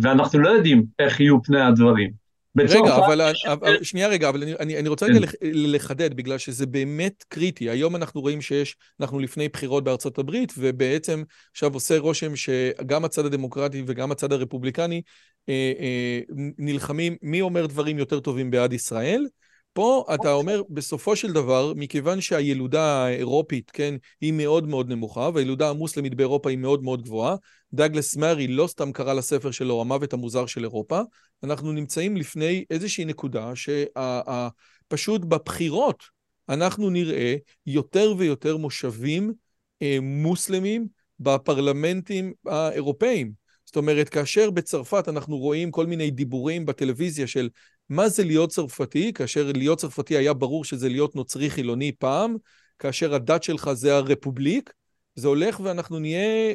ואנחנו 0.01 0.39
לא 0.39 0.49
יודעים 0.49 0.85
איך 0.99 1.19
יהיו 1.19 1.43
פני 1.43 1.61
הדברים. 1.61 2.29
רגע, 2.57 2.95
אבל, 2.95 3.21
אבל 3.45 3.83
שנייה 3.83 4.07
רגע, 4.07 4.29
אבל 4.29 4.43
אני, 4.43 4.53
אני, 4.53 4.79
אני 4.79 4.89
רוצה 4.89 5.05
רגע 5.05 5.27
כן. 5.27 5.27
לחדד, 5.53 6.13
בגלל 6.13 6.37
שזה 6.37 6.65
באמת 6.65 7.23
קריטי. 7.27 7.69
היום 7.69 7.95
אנחנו 7.95 8.21
רואים 8.21 8.41
שיש, 8.41 8.75
אנחנו 8.99 9.19
לפני 9.19 9.49
בחירות 9.49 9.83
בארצות 9.83 10.17
הברית, 10.17 10.53
ובעצם 10.57 11.23
עכשיו 11.51 11.73
עושה 11.73 11.97
רושם 11.97 12.35
שגם 12.35 13.05
הצד 13.05 13.25
הדמוקרטי 13.25 13.83
וגם 13.87 14.11
הצד 14.11 14.33
הרפובליקני 14.33 15.01
אה, 15.49 15.71
אה, 15.79 16.19
נלחמים 16.57 17.15
מי 17.21 17.41
אומר 17.41 17.65
דברים 17.65 17.97
יותר 17.97 18.19
טובים 18.19 18.51
בעד 18.51 18.73
ישראל. 18.73 19.25
פה 19.73 20.05
אתה 20.13 20.33
אומר, 20.33 20.61
בסופו 20.69 21.15
של 21.15 21.33
דבר, 21.33 21.73
מכיוון 21.75 22.21
שהילודה 22.21 23.05
האירופית, 23.05 23.71
כן, 23.71 23.95
היא 24.21 24.33
מאוד 24.33 24.67
מאוד 24.67 24.89
נמוכה, 24.89 25.29
והילודה 25.33 25.69
המוסלמית 25.69 26.15
באירופה 26.15 26.49
היא 26.49 26.57
מאוד 26.57 26.83
מאוד 26.83 27.01
גבוהה, 27.01 27.35
דאגלס 27.73 28.15
מארי 28.15 28.47
לא 28.47 28.67
סתם 28.67 28.91
קרא 28.91 29.13
לספר 29.13 29.51
שלו 29.51 29.81
המוות 29.81 30.13
המוזר 30.13 30.45
של 30.45 30.63
אירופה, 30.63 31.01
אנחנו 31.43 31.71
נמצאים 31.71 32.17
לפני 32.17 32.65
איזושהי 32.69 33.05
נקודה 33.05 33.51
שפשוט 33.55 35.21
בבחירות 35.21 36.03
אנחנו 36.49 36.89
נראה 36.89 37.35
יותר 37.65 38.13
ויותר 38.17 38.57
מושבים 38.57 39.33
אה, 39.81 39.97
מוסלמים 40.01 40.87
בפרלמנטים 41.19 42.33
האירופאים. 42.45 43.31
זאת 43.65 43.75
אומרת, 43.75 44.09
כאשר 44.09 44.49
בצרפת 44.51 45.09
אנחנו 45.09 45.37
רואים 45.37 45.71
כל 45.71 45.85
מיני 45.85 46.11
דיבורים 46.11 46.65
בטלוויזיה 46.65 47.27
של 47.27 47.49
מה 47.89 48.09
זה 48.09 48.23
להיות 48.23 48.49
צרפתי, 48.49 49.13
כאשר 49.13 49.51
להיות 49.55 49.79
צרפתי 49.79 50.17
היה 50.17 50.33
ברור 50.33 50.65
שזה 50.65 50.89
להיות 50.89 51.15
נוצרי 51.15 51.49
חילוני 51.49 51.91
פעם, 51.91 52.35
כאשר 52.79 53.13
הדת 53.13 53.43
שלך 53.43 53.73
זה 53.73 53.95
הרפובליק, 53.95 54.73
זה 55.15 55.27
הולך 55.27 55.59
ואנחנו 55.59 55.99
נהיה... 55.99 56.53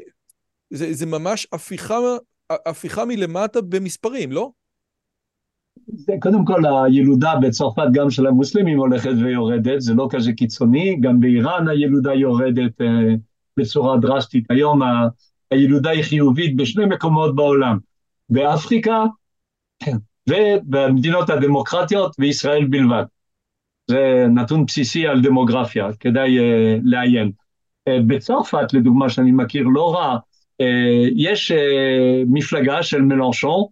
זה, 0.70 0.92
זה 0.92 1.06
ממש 1.06 1.46
הפיכה, 1.52 1.98
הפיכה 2.50 3.04
מלמטה 3.04 3.60
במספרים, 3.60 4.32
לא? 4.32 4.50
זה 5.86 6.12
קודם 6.20 6.44
כל 6.44 6.62
הילודה 6.66 7.34
בצרפת 7.42 7.86
גם 7.92 8.10
של 8.10 8.26
המוסלמים 8.26 8.78
הולכת 8.78 9.12
ויורדת, 9.22 9.80
זה 9.80 9.94
לא 9.94 10.08
כזה 10.10 10.32
קיצוני, 10.32 10.96
גם 11.00 11.20
באיראן 11.20 11.68
הילודה 11.68 12.14
יורדת 12.14 12.80
אה, 12.80 13.14
בצורה 13.56 13.98
דרסטית. 13.98 14.50
היום 14.50 14.82
ה, 14.82 15.08
הילודה 15.50 15.90
היא 15.90 16.02
חיובית 16.02 16.56
בשני 16.56 16.84
מקומות 16.86 17.34
בעולם, 17.36 17.78
באפריקה. 18.28 19.04
ובמדינות 20.30 21.30
הדמוקרטיות 21.30 22.16
וישראל 22.18 22.64
בלבד. 22.64 23.04
זה 23.90 24.26
נתון 24.30 24.66
בסיסי 24.66 25.06
על 25.06 25.22
דמוגרפיה, 25.22 25.88
כדאי 26.00 26.38
uh, 26.38 26.80
לעיין. 26.84 27.32
Uh, 27.88 27.92
בצרפת, 28.06 28.72
לדוגמה, 28.72 29.10
שאני 29.10 29.32
מכיר 29.32 29.62
לא 29.62 29.94
רע, 29.94 30.18
יש 31.16 31.52
uh, 31.52 31.56
מפלגה 32.26 32.82
של 32.82 33.02
מלנשון, 33.02 33.64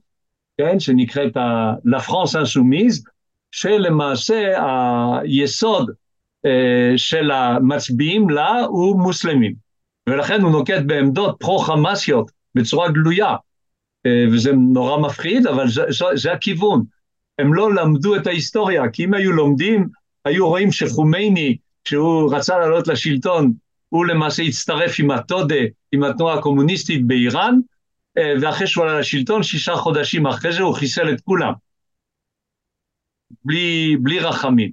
כן, 0.58 0.80
שנקראת 0.80 1.36
La 1.86 2.00
France 2.08 2.34
Insoumise, 2.34 3.10
שלמעשה 3.52 4.54
היסוד 5.20 5.90
uh, 5.90 6.50
של 6.96 7.30
המצביעים 7.30 8.30
לה 8.30 8.60
הוא 8.60 9.00
מוסלמים, 9.00 9.54
ולכן 10.08 10.40
הוא 10.40 10.50
נוקט 10.50 10.82
בעמדות 10.86 11.36
פרו-חמאסיות 11.40 12.30
בצורה 12.54 12.90
גלויה. 12.90 13.36
אה, 14.06 14.24
וזה 14.32 14.52
נורא 14.52 14.98
מפחיד, 14.98 15.46
אבל 15.46 15.68
זה, 15.68 15.82
זה 16.14 16.32
הכיוון. 16.32 16.84
הם 17.38 17.54
לא 17.54 17.74
למדו 17.74 18.16
את 18.16 18.26
ההיסטוריה, 18.26 18.88
כי 18.92 19.04
אם 19.04 19.14
היו 19.14 19.32
לומדים, 19.32 19.88
היו 20.24 20.48
רואים 20.48 20.72
שחומייני, 20.72 21.56
כשהוא 21.84 22.34
רצה 22.34 22.58
לעלות 22.58 22.88
לשלטון, 22.88 23.52
הוא 23.92 24.06
למעשה 24.06 24.42
הצטרף 24.42 24.96
עם 24.98 25.10
הטודה, 25.10 25.64
עם 25.92 26.02
התנועה 26.02 26.34
הקומוניסטית 26.38 27.06
באיראן, 27.06 27.54
אה, 28.18 28.34
ואחרי 28.40 28.66
שהוא 28.66 28.84
עלה 28.84 28.98
לשלטון, 28.98 29.42
שישה 29.42 29.76
חודשים 29.76 30.26
אחרי 30.26 30.52
זה 30.52 30.62
הוא 30.62 30.74
חיסל 30.74 31.12
את 31.12 31.20
כולם. 31.20 31.52
בלי, 33.44 33.96
בלי 34.00 34.18
רחמים. 34.18 34.70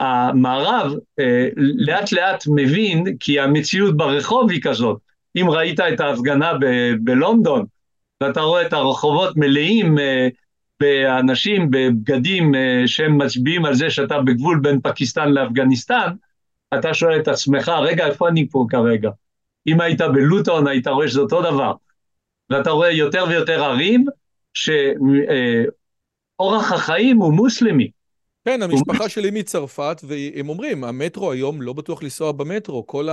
המערב 0.00 0.92
אה, 1.18 1.48
לאט 1.56 2.12
לאט 2.12 2.44
מבין, 2.46 3.04
כי 3.20 3.40
המציאות 3.40 3.96
ברחוב 3.96 4.50
היא 4.50 4.62
כזאת. 4.62 4.98
אם 5.36 5.50
ראית 5.50 5.80
את 5.80 6.00
ההפגנה 6.00 6.52
ב- 6.60 6.94
בלונדון, 7.04 7.64
ואתה 8.22 8.40
רואה 8.40 8.66
את 8.66 8.72
הרחובות 8.72 9.36
מלאים 9.36 9.98
אה, 9.98 10.28
באנשים 10.80 11.70
בבגדים 11.70 12.52
שהם 12.86 13.18
מצביעים 13.18 13.64
על 13.64 13.74
זה 13.74 13.90
שאתה 13.90 14.20
בגבול 14.20 14.60
בין 14.62 14.80
פקיסטן 14.80 15.28
לאפגניסטן, 15.28 16.10
אתה 16.74 16.94
שואל 16.94 17.20
את 17.20 17.28
עצמך, 17.28 17.68
רגע, 17.68 18.06
איפה 18.06 18.28
אני 18.28 18.48
פה 18.50 18.66
כרגע? 18.70 19.10
אם 19.66 19.80
היית 19.80 20.00
בלוטון, 20.00 20.66
היית 20.66 20.88
רואה 20.88 21.08
שזה 21.08 21.20
אותו 21.20 21.42
דבר. 21.42 21.72
ואתה 22.50 22.70
רואה 22.70 22.90
יותר 22.90 23.24
ויותר 23.28 23.64
ערים 23.64 24.04
שאורח 24.54 25.72
החיים 26.72 27.16
הוא 27.16 27.32
מוסלמי. 27.32 27.90
כן, 28.44 28.62
המשפחה 28.62 29.08
שלי 29.08 29.30
מצרפת, 29.30 30.00
והם 30.08 30.48
אומרים, 30.48 30.84
המטרו 30.84 31.32
היום 31.32 31.62
לא 31.62 31.72
בטוח 31.72 32.02
לנסוע 32.02 32.32
במטרו, 32.32 32.86
כל 32.86 33.08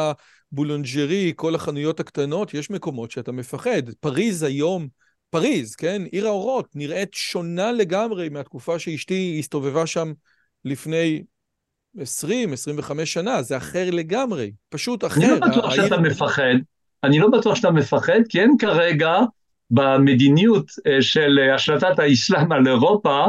הבולונג'רי, 0.52 1.34
כל 1.36 1.56
החנויות 1.56 2.00
הקטנות, 2.00 2.54
יש 2.54 2.70
מקומות 2.70 3.12
שאתה 3.12 3.32
מפחד. 3.32 3.90
פריז 4.00 4.44
היום, 4.44 4.88
פריז, 5.30 5.76
כן, 5.76 6.02
עיר 6.12 6.28
האורות, 6.28 6.68
נראית 6.76 7.14
שונה 7.14 7.72
לגמרי 7.72 8.30
מהתקופה 8.30 8.80
שאשתי 8.80 9.36
הסתובבה 9.40 9.88
שם 9.88 10.14
לפני 10.66 11.24
20-25 11.98 13.06
שנה, 13.06 13.42
זה 13.42 13.58
אחר 13.58 13.90
לגמרי, 13.92 14.52
פשוט 14.70 15.06
אחר. 15.06 15.22
אני 15.22 15.30
לא 15.30 15.48
בטוח 15.48 15.76
שאתה 15.76 15.98
מפחד, 15.98 16.56
אני 17.04 17.20
לא 17.20 17.28
בטוח 17.28 17.56
שאתה 17.56 17.72
מפחד, 17.72 18.20
כי 18.30 18.42
אין 18.42 18.56
כרגע 18.60 19.20
במדיניות 19.72 20.66
אה, 20.88 21.02
של 21.02 21.40
השלטת 21.56 22.00
האסלאם 22.00 22.52
על 22.52 22.68
אירופה 22.68 23.26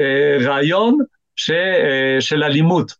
אה, 0.00 0.36
רעיון 0.40 0.98
ש, 1.36 1.50
אה, 1.50 2.20
של 2.20 2.44
אלימות. 2.44 2.92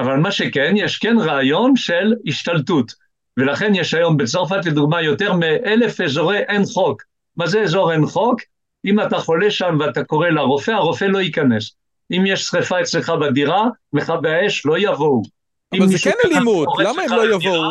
אבל 0.00 0.16
מה 0.16 0.32
שכן, 0.32 0.74
יש 0.76 0.98
כן 0.98 1.16
רעיון 1.18 1.76
של 1.76 2.14
השתלטות. 2.26 2.92
ולכן 3.36 3.74
יש 3.74 3.94
היום 3.94 4.16
בצרפת 4.16 4.66
לדוגמה 4.66 5.02
יותר 5.02 5.32
מאלף 5.32 6.00
אזורי 6.00 6.38
אין 6.38 6.62
חוק. 6.64 7.02
מה 7.36 7.46
זה 7.46 7.62
אזור 7.62 7.92
אין 7.92 8.06
חוק? 8.06 8.40
אם 8.84 9.00
אתה 9.00 9.18
חולה 9.18 9.50
שם 9.50 9.76
ואתה 9.80 10.04
קורא 10.04 10.28
לרופא, 10.28 10.70
הרופא 10.70 11.04
לא 11.04 11.18
ייכנס. 11.18 11.76
אם 12.16 12.26
יש 12.26 12.44
שריפה 12.44 12.80
אצלך 12.80 13.10
בדירה, 13.10 13.64
מכבי 13.92 14.30
האש 14.30 14.66
לא 14.66 14.78
יבואו. 14.78 15.22
אבל 15.78 15.88
זה 15.88 15.98
כן 16.02 16.16
אלימות, 16.24 16.68
למה 16.78 17.02
הם 17.02 17.10
לא 17.10 17.34
יבואו? 17.34 17.62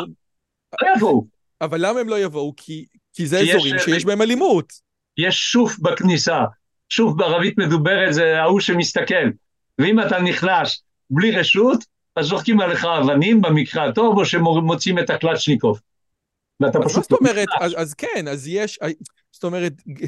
לא 0.81 0.87
יבואו. 0.97 1.25
אבל 1.61 1.85
למה 1.85 1.99
הם 1.99 2.09
לא 2.09 2.19
יבואו? 2.19 2.53
כי, 2.57 2.85
כי 3.13 3.27
זה 3.27 3.39
כי 3.43 3.51
אזורים 3.51 3.75
יש, 3.75 3.83
שיש 3.83 4.05
בהם 4.05 4.21
אלימות. 4.21 4.73
יש 5.17 5.35
שוף 5.35 5.79
בכניסה. 5.79 6.43
שוף 6.89 7.13
בערבית 7.13 7.57
מדוברת 7.57 8.13
זה 8.13 8.41
ההוא 8.41 8.59
שמסתכל. 8.59 9.29
ואם 9.79 9.99
אתה 9.99 10.19
נכנס 10.21 10.83
בלי 11.09 11.31
רשות, 11.31 11.85
אז 12.15 12.25
זורקים 12.25 12.59
עליך 12.59 12.85
אבנים 12.85 13.41
במקרה 13.41 13.89
הטוב, 13.89 14.17
או 14.17 14.25
שמוצאים 14.25 14.99
את 14.99 15.09
הקלצ'ניקוב. 15.09 15.79
ואתה 16.59 16.79
פשוט... 16.79 16.97
מה 16.97 17.03
זאת 17.03 17.11
אומרת, 17.11 17.47
אז, 17.59 17.73
אז 17.77 17.93
כן, 17.93 18.27
אז 18.27 18.47
יש, 18.47 18.79
אה, 18.81 18.87
זאת 19.31 19.43
אומרת, 19.43 19.73
אה, 20.01 20.07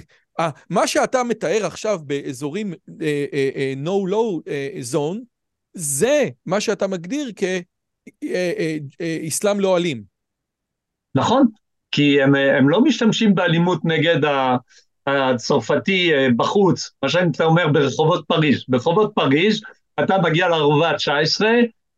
מה 0.69 0.87
שאתה 0.87 1.23
מתאר 1.23 1.65
עכשיו 1.65 1.99
באזורים 2.05 2.73
אה, 3.01 3.25
אה, 3.33 3.49
אה, 3.55 3.73
no 3.83 4.11
low 4.11 4.41
אה, 4.47 4.69
zone, 4.91 5.17
זה 5.73 6.29
מה 6.45 6.61
שאתה 6.61 6.87
מגדיר 6.87 7.31
כאסלאם 8.21 9.59
לא 9.59 9.77
אלים. 9.77 10.03
נכון, 11.15 11.47
כי 11.91 12.21
הם, 12.21 12.35
הם 12.35 12.69
לא 12.69 12.81
משתמשים 12.81 13.35
באלימות 13.35 13.85
נגד 13.85 14.19
הצרפתי 15.07 16.11
בחוץ, 16.35 16.91
מה 17.03 17.09
שאתה 17.09 17.43
אומר 17.43 17.67
ברחובות 17.67 18.25
פריז. 18.27 18.63
ברחובות 18.67 19.11
פריז 19.15 19.61
אתה 20.03 20.17
מגיע 20.17 20.49
לרובע 20.49 20.89
ה-19, 20.89 21.45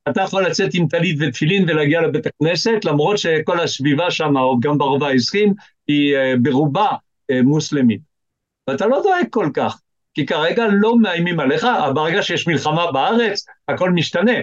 אתה 0.09 0.21
יכול 0.21 0.47
לצאת 0.47 0.69
עם 0.73 0.87
טלית 0.87 1.17
ותפילין 1.19 1.69
ולהגיע 1.69 2.01
לבית 2.01 2.25
הכנסת, 2.25 2.85
למרות 2.85 3.17
שכל 3.17 3.59
הסביבה 3.59 4.11
שם, 4.11 4.37
או 4.37 4.59
גם 4.59 4.77
ברובע 4.77 5.07
ה-20, 5.07 5.53
היא 5.87 6.15
ברובה 6.41 6.87
מוסלמית. 7.43 8.01
ואתה 8.67 8.87
לא 8.87 9.01
דואג 9.03 9.25
כל 9.29 9.49
כך, 9.53 9.81
כי 10.13 10.25
כרגע 10.25 10.65
לא 10.71 10.99
מאיימים 10.99 11.39
עליך, 11.39 11.67
ברגע 11.95 12.23
שיש 12.23 12.47
מלחמה 12.47 12.91
בארץ, 12.91 13.45
הכל 13.67 13.91
משתנה, 13.91 14.33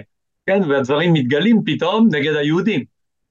כן, 0.45 0.61
והדברים 0.69 1.13
מתגלים 1.13 1.61
פתאום 1.65 2.07
נגד 2.11 2.35
היהודים. 2.35 2.83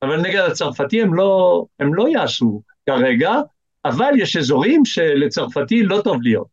אבל 0.02 0.20
נגד 0.20 0.40
הצרפתי 0.40 1.02
הם 1.02 1.14
לא, 1.14 1.64
הם 1.80 1.94
לא 1.94 2.08
יעשו 2.08 2.62
כרגע, 2.86 3.32
אבל 3.84 4.12
יש 4.18 4.36
אזורים 4.36 4.84
שלצרפתי 4.84 5.82
לא 5.82 6.00
טוב 6.04 6.22
להיות. 6.22 6.46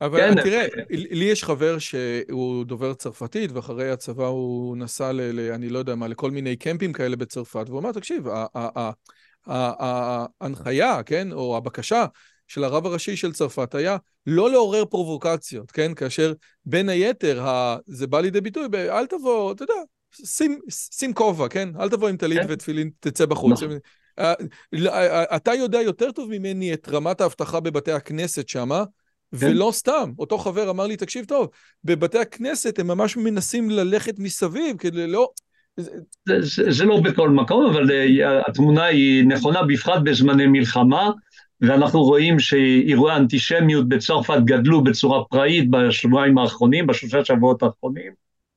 אבל 0.00 0.18
כן. 0.18 0.42
תראה, 0.42 0.66
לי 0.90 1.24
יש 1.24 1.44
חבר 1.44 1.78
שהוא 1.78 2.64
דובר 2.64 2.94
צרפתית, 2.94 3.52
ואחרי 3.52 3.90
הצבא 3.90 4.26
הוא 4.26 4.76
נסע 4.76 5.12
ל... 5.12 5.20
ל 5.20 5.52
אני 5.52 5.68
לא 5.68 5.78
יודע 5.78 5.94
מה, 5.94 6.08
לכל 6.08 6.30
מיני 6.30 6.56
קמפים 6.56 6.92
כאלה 6.92 7.16
בצרפת, 7.16 7.64
והוא 7.68 7.80
אמר, 7.80 7.92
תקשיב, 7.92 8.26
ההנחיה, 10.40 11.02
כן, 11.02 11.32
או 11.32 11.56
הבקשה 11.56 12.04
של 12.48 12.64
הרב 12.64 12.86
הראשי 12.86 13.16
של 13.16 13.32
צרפת 13.32 13.74
היה 13.74 13.96
לא 14.26 14.50
לעורר 14.50 14.84
פרובוקציות, 14.84 15.70
כן? 15.70 15.94
כאשר 15.94 16.32
בין 16.64 16.88
היתר, 16.88 17.42
ה... 17.42 17.76
זה 17.86 18.06
בא 18.06 18.20
לידי 18.20 18.40
ביטוי, 18.40 18.68
ב... 18.70 18.74
אל 18.74 19.06
תבוא, 19.06 19.52
אתה 19.52 19.62
יודע, 19.62 19.74
שים, 20.24 20.58
שים 20.70 21.14
כובע, 21.14 21.48
כן? 21.48 21.68
אל 21.80 21.88
תבוא 21.88 22.08
עם 22.08 22.16
טלית 22.16 22.38
כן. 22.38 22.46
ותפילין, 22.48 22.90
תצא 23.00 23.26
בחוץ. 23.26 23.62
נכון. 23.62 23.78
אה, 24.18 24.34
אה, 24.86 25.36
אתה 25.36 25.54
יודע 25.54 25.82
יותר 25.82 26.12
טוב 26.12 26.30
ממני 26.30 26.74
את 26.74 26.88
רמת 26.88 27.20
האבטחה 27.20 27.60
בבתי 27.60 27.92
הכנסת 27.92 28.48
שמה, 28.48 28.84
כן. 29.40 29.46
ולא 29.46 29.70
סתם. 29.72 30.12
אותו 30.18 30.38
חבר 30.38 30.70
אמר 30.70 30.86
לי, 30.86 30.96
תקשיב 30.96 31.24
טוב, 31.24 31.48
בבתי 31.84 32.18
הכנסת 32.18 32.78
הם 32.78 32.86
ממש 32.86 33.16
מנסים 33.16 33.70
ללכת 33.70 34.18
מסביב 34.18 34.76
כדי 34.76 35.06
לא... 35.06 35.28
זה, 35.76 35.90
זה, 36.40 36.70
זה 36.70 36.84
לא 36.84 37.00
בכל 37.00 37.30
מקום, 37.30 37.66
אבל 37.66 37.90
אה, 37.90 38.40
התמונה 38.48 38.84
היא 38.84 39.24
נכונה, 39.24 39.62
בפרט 39.62 40.02
בזמני 40.04 40.46
מלחמה, 40.46 41.10
ואנחנו 41.60 42.02
רואים 42.02 42.38
שאירועי 42.38 43.14
האנטישמיות 43.14 43.88
בצרפת 43.88 44.38
גדלו 44.44 44.84
בצורה 44.84 45.24
פראית 45.24 45.70
בשבועיים 45.70 46.38
האחרונים, 46.38 46.86
בשלושה 46.86 47.24
שבועות 47.24 47.62
האחרונים, 47.62 48.12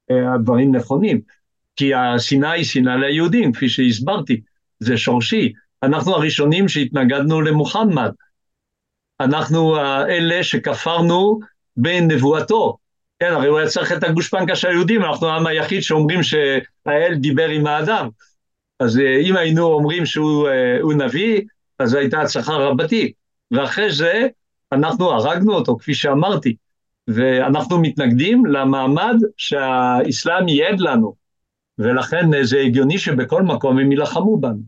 הדברים 0.09 0.75
נכונים. 0.75 1.21
כי 1.75 1.93
השנאה 1.93 2.51
היא 2.51 2.65
שנאה 2.65 2.97
ליהודים, 2.97 3.53
כפי 3.53 3.69
שהסברתי, 3.69 4.41
זה 4.79 4.97
שורשי. 4.97 5.53
אנחנו 5.83 6.15
הראשונים 6.15 6.67
שהתנגדנו 6.67 7.41
למוחמד. 7.41 8.11
אנחנו 9.19 9.77
אלה 10.07 10.43
שכפרנו 10.43 11.39
בנבואתו. 11.77 12.77
כן, 13.19 13.33
הרי 13.33 13.47
הוא 13.47 13.57
היה 13.57 13.67
צריך 13.67 13.91
את 13.91 14.03
הגושפנקה 14.03 14.55
של 14.55 14.67
היהודים, 14.67 15.03
אנחנו 15.03 15.27
העם 15.27 15.47
היחיד 15.47 15.81
שאומרים 15.81 16.23
שהאל 16.23 17.13
דיבר 17.15 17.49
עם 17.49 17.67
האדם. 17.67 18.09
אז 18.79 18.99
אה, 18.99 19.17
אם 19.19 19.35
היינו 19.35 19.63
אומרים 19.65 20.05
שהוא 20.05 20.47
אה, 20.47 21.05
נביא, 21.05 21.41
אז 21.79 21.93
הייתה 21.93 22.21
הצלחה 22.21 22.53
רבתי. 22.53 23.11
ואחרי 23.51 23.91
זה, 23.91 24.27
אנחנו 24.71 25.11
הרגנו 25.11 25.53
אותו, 25.53 25.77
כפי 25.77 25.93
שאמרתי. 25.93 26.55
ואנחנו 27.07 27.81
מתנגדים 27.81 28.45
למעמד 28.45 29.15
שהאסלאם 29.37 30.47
ייעד 30.47 30.79
לנו. 30.79 31.15
ולכן 31.79 32.33
אה, 32.33 32.45
זה 32.45 32.59
הגיוני 32.59 32.97
שבכל 32.97 33.41
מקום 33.41 33.79
הם 33.79 33.91
יילחמו 33.91 34.37
בנו. 34.37 34.61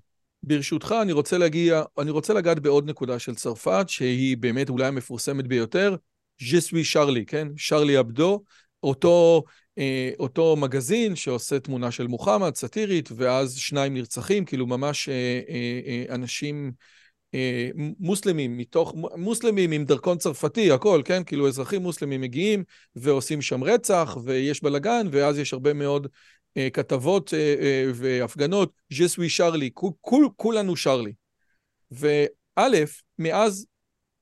ברשותך, 0.44 0.96
אני 1.02 1.12
רוצה 1.12 1.38
להגיע, 1.38 1.84
אני 1.98 2.12
רוצה 2.12 2.34
לגעת 2.34 2.60
בעוד 2.60 2.90
נקודה 2.90 3.20
של 3.20 3.36
צרפת, 3.36 3.86
שהיא 3.88 4.38
באמת 4.38 4.70
אולי 4.70 4.86
המפורסמת 4.86 5.48
ביותר, 5.48 5.96
ז'סוי 6.42 6.84
שרלי, 6.84 7.26
כן? 7.26 7.48
שרלי 7.58 8.00
אבדו, 8.00 8.44
אותו, 8.84 9.44
אותו 10.20 10.56
מגזין 10.56 11.16
שעושה 11.16 11.60
תמונה 11.60 11.92
של 11.92 12.08
מוחמד, 12.08 12.56
סאטירית, 12.56 13.10
ואז 13.16 13.56
שניים 13.56 13.94
נרצחים, 13.94 14.46
כאילו 14.46 14.68
ממש 14.68 15.10
אה, 15.10 15.42
אה, 15.50 15.80
אה, 15.86 16.16
אנשים 16.16 16.72
אה, 17.34 17.70
מוסלמים, 18.00 18.58
מתוך, 18.58 18.94
מוסלמים 19.18 19.72
עם 19.72 19.86
דרכון 19.86 20.18
צרפתי, 20.18 20.72
הכל, 20.72 21.02
כן? 21.06 21.24
כאילו 21.24 21.48
אזרחים 21.48 21.82
מוסלמים 21.82 22.22
מגיעים 22.22 22.64
ועושים 22.96 23.42
שם 23.42 23.64
רצח, 23.64 24.18
ויש 24.24 24.64
בלאגן, 24.64 25.08
ואז 25.12 25.38
יש 25.40 25.54
הרבה 25.54 25.74
מאוד 25.74 26.08
אה, 26.58 26.70
כתבות 26.70 27.34
אה, 27.34 27.56
אה, 27.62 27.86
והפגנות, 27.94 28.72
ז'סוי 28.94 29.30
שרלי, 29.30 29.70
כולנו 30.36 30.76
שרלי. 30.76 31.14
וא', 31.92 32.68
מאז 33.20 33.66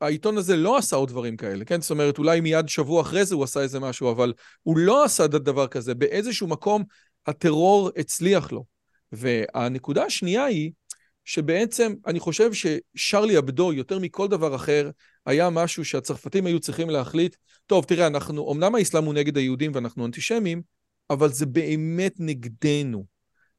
העיתון 0.02 0.38
הזה 0.38 0.56
לא 0.56 0.78
עשה 0.78 0.96
עוד 0.96 1.10
דברים 1.10 1.38
כאלה, 1.38 1.66
כן? 1.66 1.82
זאת 1.82 1.92
אומרת, 1.92 2.18
אולי 2.18 2.42
מיד 2.42 2.70
שבוע 2.70 3.02
אחרי 3.02 3.26
זה 3.26 3.36
הוא 3.36 3.44
עשה 3.44 3.62
איזה 3.62 3.80
משהו, 3.80 4.12
אבל 4.12 4.34
הוא 4.64 4.78
לא 4.78 5.04
עשה 5.04 5.28
דבר 5.28 5.68
כזה. 5.68 5.96
באיזשהו 5.96 6.48
מקום 6.48 6.84
הטרור 7.28 7.92
הצליח 7.98 8.52
לו. 8.52 8.66
והנקודה 9.12 10.04
השנייה 10.04 10.46
היא, 10.46 10.72
שבעצם 11.26 11.94
אני 12.08 12.20
חושב 12.20 12.52
ששרלי 12.54 13.38
אבדו, 13.38 13.74
יותר 13.74 14.00
מכל 14.00 14.28
דבר 14.28 14.56
אחר, 14.56 14.90
היה 15.26 15.50
משהו 15.50 15.86
שהצרפתים 15.86 16.46
היו 16.46 16.60
צריכים 16.60 16.90
להחליט, 16.90 17.36
טוב, 17.66 17.86
תראה, 17.86 18.08
אנחנו, 18.08 18.54
אמנם 18.54 18.76
האסלאם 18.76 19.04
הוא 19.04 19.14
נגד 19.14 19.38
היהודים 19.38 19.72
ואנחנו 19.76 20.06
אנטישמים, 20.06 20.62
אבל 21.10 21.30
זה 21.30 21.46
באמת 21.46 22.14
נגדנו. 22.20 23.06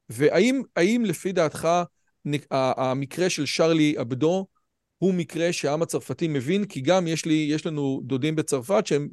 והאם 0.09 1.05
לפי 1.05 1.31
דעתך 1.31 1.67
המקרה 2.51 3.29
של 3.29 3.45
שרלי 3.45 3.95
אבדו 4.01 4.47
הוא 4.99 5.13
מקרה 5.13 5.53
שהעם 5.53 5.81
הצרפתי 5.81 6.27
מבין? 6.27 6.65
כי 6.65 6.81
גם 6.81 7.07
יש, 7.07 7.25
לי, 7.25 7.47
יש 7.51 7.65
לנו 7.65 8.01
דודים 8.03 8.35
בצרפת 8.35 8.87
שהם... 8.87 9.09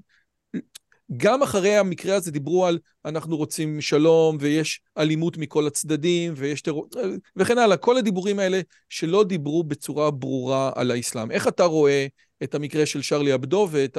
גם 1.16 1.43
אחרי 1.43 1.76
המקרה 1.76 2.16
הזה 2.16 2.30
דיברו 2.30 2.66
על 2.66 2.78
אנחנו 3.05 3.37
רוצים 3.37 3.80
שלום 3.80 4.37
ויש 4.41 4.80
אלימות 4.99 5.37
מכל 5.39 5.66
הצדדים 5.66 6.32
ויש 6.37 6.62
טרור 6.62 6.89
וכן 7.37 7.59
הלאה, 7.59 7.76
כל 7.76 7.97
הדיבורים 7.97 8.39
האלה 8.39 8.61
שלא 8.89 9.24
דיברו 9.24 9.64
בצורה 9.64 10.11
ברורה 10.11 10.72
על 10.74 10.91
האסלאם. 10.91 11.30
איך 11.30 11.49
אתה 11.49 11.64
רואה 11.64 12.07
את 12.43 12.55
המקרה 12.55 12.87
של 12.87 13.03
שרלי 13.03 13.34
אבדו 13.34 13.68
ואת 13.70 13.99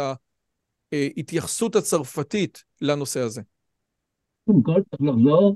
ההתייחסות 0.92 1.76
הצרפתית 1.76 2.64
לנושא 2.82 3.20
הזה? 3.20 3.42
קודם 4.46 4.62
כל 4.64 4.82
צריך 4.90 5.02
לחזור 5.02 5.56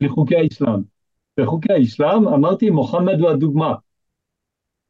לחוקי 0.00 0.36
האסלאם. 0.36 0.80
בחוקי 1.40 1.72
האסלאם 1.72 2.28
אמרתי 2.28 2.70
מוחמד 2.70 3.20
הוא 3.20 3.30
הדוגמה. 3.30 3.74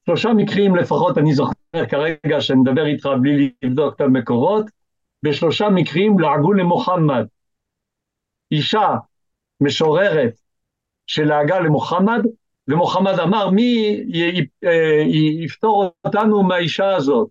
שלושה 0.06 0.28
מקרים 0.36 0.76
לפחות 0.76 1.18
אני 1.18 1.34
זוכר 1.34 1.52
כרגע 1.90 2.40
שאני 2.40 2.60
מדבר 2.60 2.86
איתך 2.86 3.08
בלי 3.22 3.52
לבדוק 3.62 3.94
את 3.96 4.00
המקורות, 4.00 4.66
בשלושה 5.22 5.68
מקרים 5.68 6.18
לעגו 6.18 6.52
למוחמד. 6.52 7.26
אישה 8.50 8.88
משוררת 9.60 10.32
שלעגה 11.06 11.60
למוחמד, 11.60 12.22
ומוחמד 12.68 13.18
אמר 13.18 13.50
מי 13.50 14.00
אה, 14.64 15.02
יפתור 15.44 15.92
אותנו 16.04 16.42
מהאישה 16.42 16.96
הזאת. 16.96 17.28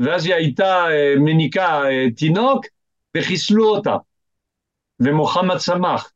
ואז 0.00 0.26
היא 0.26 0.34
הייתה 0.34 0.86
אה, 0.90 1.14
מניקה 1.18 1.82
אה, 1.84 2.10
תינוק 2.16 2.64
וחיסלו 3.16 3.68
אותה. 3.68 3.96
ומוחמד 5.00 5.58
שמח. 5.58 6.12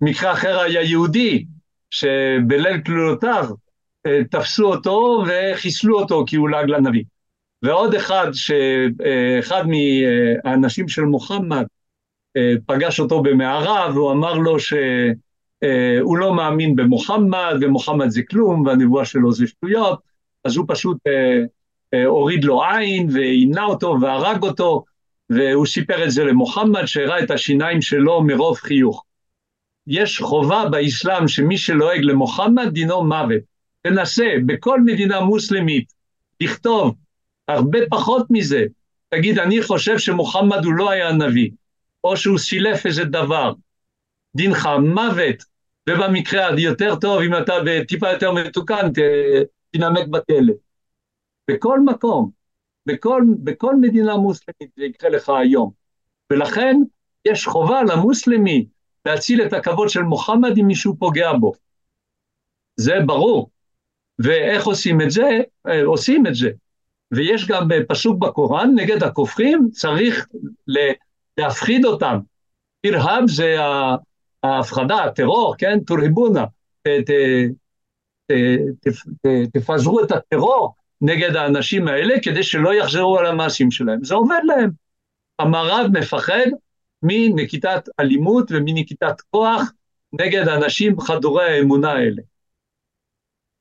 מקרה 0.00 0.32
אחר 0.32 0.58
היה 0.58 0.82
יהודי, 0.82 1.44
שבליל 1.90 2.82
כלולותיו 2.86 3.48
תפסו 4.30 4.72
אותו 4.72 5.24
וחיסלו 5.26 6.00
אותו 6.00 6.24
כי 6.26 6.36
הוא 6.36 6.48
לעג 6.48 6.70
לנביא. 6.70 7.02
ועוד 7.62 7.94
אחד, 7.94 8.28
שאחד 8.32 9.64
מהאנשים 9.66 10.88
של 10.88 11.02
מוחמד 11.02 11.64
אה, 12.36 12.54
פגש 12.66 13.00
אותו 13.00 13.22
במערה 13.22 13.90
והוא 13.94 14.12
אמר 14.12 14.34
לו 14.34 14.60
שהוא 14.60 16.18
לא 16.18 16.34
מאמין 16.34 16.76
במוחמד 16.76 17.54
ומוחמד 17.60 18.08
זה 18.08 18.22
כלום 18.30 18.66
והנבואה 18.66 19.04
שלו 19.04 19.32
זה 19.32 19.46
שטויות, 19.46 20.00
אז 20.44 20.56
הוא 20.56 20.64
פשוט 20.68 20.96
אה, 21.06 22.04
הוריד 22.04 22.44
לו 22.44 22.62
עין 22.62 23.08
ועינה 23.12 23.64
אותו 23.64 23.96
והרג 24.00 24.42
אותו 24.42 24.84
והוא 25.30 25.66
סיפר 25.66 26.04
את 26.04 26.10
זה 26.10 26.24
למוחמד 26.24 26.84
שהראה 26.84 27.22
את 27.22 27.30
השיניים 27.30 27.82
שלו 27.82 28.22
מרוב 28.22 28.56
חיוך. 28.56 29.04
יש 29.86 30.20
חובה 30.20 30.64
באסלאם 30.70 31.28
שמי 31.28 31.58
שלועג 31.58 32.00
למוחמד 32.00 32.68
דינו 32.68 33.04
מוות. 33.04 33.55
תנסה 33.88 34.34
בכל 34.46 34.80
מדינה 34.80 35.20
מוסלמית 35.20 35.92
לכתוב 36.40 36.94
הרבה 37.48 37.78
פחות 37.90 38.26
מזה. 38.30 38.64
תגיד, 39.08 39.38
אני 39.38 39.62
חושב 39.62 39.98
שמוחמד 39.98 40.64
הוא 40.64 40.74
לא 40.74 40.90
היה 40.90 41.12
נביא, 41.12 41.50
או 42.04 42.16
שהוא 42.16 42.38
סילף 42.38 42.86
איזה 42.86 43.04
דבר. 43.04 43.52
דינך 44.36 44.68
מוות, 44.94 45.36
ובמקרה 45.88 46.48
היותר 46.48 46.96
טוב, 47.00 47.20
אם 47.20 47.34
אתה 47.34 47.52
טיפה 47.88 48.10
יותר 48.10 48.32
מתוקן, 48.32 48.88
תנמק 49.70 50.06
בכלא. 50.08 50.52
בכל 51.50 51.80
מקום. 51.80 52.30
בכל, 52.86 53.22
בכל 53.44 53.76
מדינה 53.80 54.16
מוסלמית 54.16 54.70
זה 54.76 54.84
יקרה 54.84 55.10
לך 55.10 55.28
היום. 55.28 55.70
ולכן 56.30 56.76
יש 57.24 57.46
חובה 57.46 57.82
למוסלמי 57.82 58.66
להציל 59.06 59.42
את 59.42 59.52
הכבוד 59.52 59.88
של 59.88 60.02
מוחמד 60.02 60.58
אם 60.58 60.66
מישהו 60.66 60.96
פוגע 60.98 61.32
בו. 61.32 61.52
זה 62.76 62.94
ברור. 63.06 63.50
ואיך 64.18 64.66
עושים 64.66 65.00
את 65.00 65.10
זה? 65.10 65.40
אה, 65.68 65.84
עושים 65.84 66.26
את 66.26 66.34
זה. 66.34 66.50
ויש 67.12 67.46
גם 67.46 67.68
פסוק 67.88 68.18
בקוראן, 68.18 68.70
נגד 68.74 69.02
הכופרים 69.02 69.68
צריך 69.72 70.26
להפחיד 71.38 71.84
אותם. 71.84 72.18
אירהב 72.84 73.26
זה 73.26 73.56
ההפחדה, 74.42 75.04
הטרור, 75.04 75.54
כן? 75.58 75.78
תורהבונה. 75.80 76.44
תפזרו 79.52 80.04
את 80.04 80.12
הטרור 80.12 80.74
נגד 81.00 81.36
האנשים 81.36 81.88
האלה 81.88 82.14
כדי 82.22 82.42
שלא 82.42 82.74
יחזרו 82.74 83.18
על 83.18 83.26
המעשים 83.26 83.70
שלהם. 83.70 84.04
זה 84.04 84.14
עובד 84.14 84.40
להם. 84.44 84.70
המערב 85.38 85.86
מפחד 85.92 86.46
מנקיטת 87.02 87.88
אלימות 88.00 88.50
ומנקיטת 88.50 89.20
כוח 89.30 89.72
נגד 90.12 90.48
אנשים 90.48 91.00
חדורי 91.00 91.44
האמונה 91.44 91.92
האלה. 91.92 92.22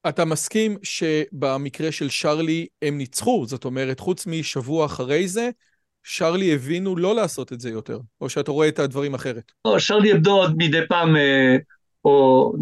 אתה 0.10 0.26
מסכים 0.26 0.77
שבמקרה 0.84 1.91
של 1.91 2.10
שרלי 2.10 2.68
הם 2.82 2.98
ניצחו, 2.98 3.45
זאת 3.48 3.65
אומרת, 3.65 3.99
חוץ 3.99 4.27
משבוע 4.27 4.86
אחרי 4.86 5.27
זה, 5.27 5.49
שרלי 6.03 6.53
הבינו 6.53 6.95
לא 6.95 7.15
לעשות 7.15 7.53
את 7.53 7.60
זה 7.60 7.69
יותר, 7.69 7.99
או 8.22 8.30
שאתה 8.30 8.52
רואה 8.52 8.68
את 8.68 8.80
הדברים 8.80 9.14
אחרת? 9.14 9.52
לא, 9.65 9.80
שרלי 9.80 10.14
אבדו 10.14 10.32
עוד 10.32 10.53
מדי 10.57 10.80
פעם, 10.90 11.15
אה, 11.15 11.57
או 12.06 12.53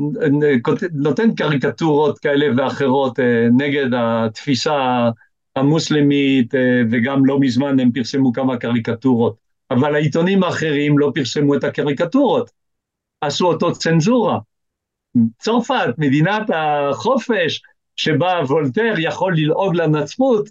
נותן 0.94 1.36
קריקטורות 1.36 2.20
כאלה 2.20 2.45
ואחרות 2.57 3.20
אה, 3.20 3.48
נגד 3.57 3.88
התפיסה 3.98 5.10
המוסלמית, 5.56 6.56
אה, 6.56 6.82
וגם 6.91 7.26
לא 7.26 7.40
מזמן 7.40 7.80
הם 7.80 7.91
פרסמו 7.91 8.34
כמה 8.34 8.57
קריקטורות. 8.57 9.36
אבל 9.72 9.95
העיתונים 9.95 10.44
האחרים 10.44 10.98
לא 10.98 11.11
פרסמו 11.15 11.56
את 11.56 11.64
הקריקטורות, 11.64 12.52
עשו 13.22 13.48
אותו 13.48 13.74
צנזורה. 13.74 14.40
צרפת, 15.40 15.94
מדינת 15.98 16.49
החופש, 16.53 17.61
שבה 17.95 18.41
וולטר 18.48 18.94
יכול 18.98 19.38
ללעוג 19.38 19.76
לנצרות 19.76 20.49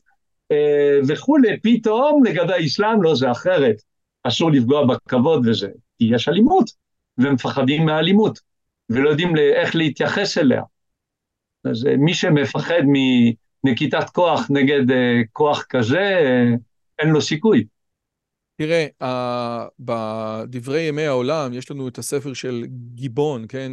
אה, 0.53 0.99
וכולי, 1.09 1.61
פתאום 1.63 2.25
לגבי 2.25 2.53
האסלאם 2.53 3.03
לא, 3.03 3.15
זה 3.15 3.31
אחרת. 3.31 3.77
אסור 4.25 4.51
לפגוע 4.51 4.87
בכבוד 4.87 5.47
וזה, 5.47 5.69
כי 5.99 6.05
יש 6.15 6.29
אלימות, 6.29 6.71
ומפחדים 7.19 7.87
מהאלימות, 7.87 8.39
ולא 8.91 9.11
יודעים 9.11 9.37
איך 9.37 9.75
להתייחס 9.77 10.39
אליה. 10.39 10.63
אז 11.65 11.87
אה, 11.87 11.97
מי 11.97 12.15
שמפחד 12.15 12.83
מנקיטת 13.65 14.11
כוח 14.11 14.47
נגד 14.51 14.91
אה, 14.91 15.21
כוח 15.33 15.65
כזה, 15.69 16.19
אין 16.99 17.09
לו 17.09 17.21
סיכוי. 17.21 17.65
תראה, 18.57 18.87
בדברי 19.81 20.81
ימי 20.81 21.07
העולם 21.07 21.53
יש 21.53 21.71
לנו 21.71 21.89
את 21.89 21.99
הספר 21.99 22.33
של 22.33 22.65
גיבון, 22.95 23.45
כן? 23.49 23.73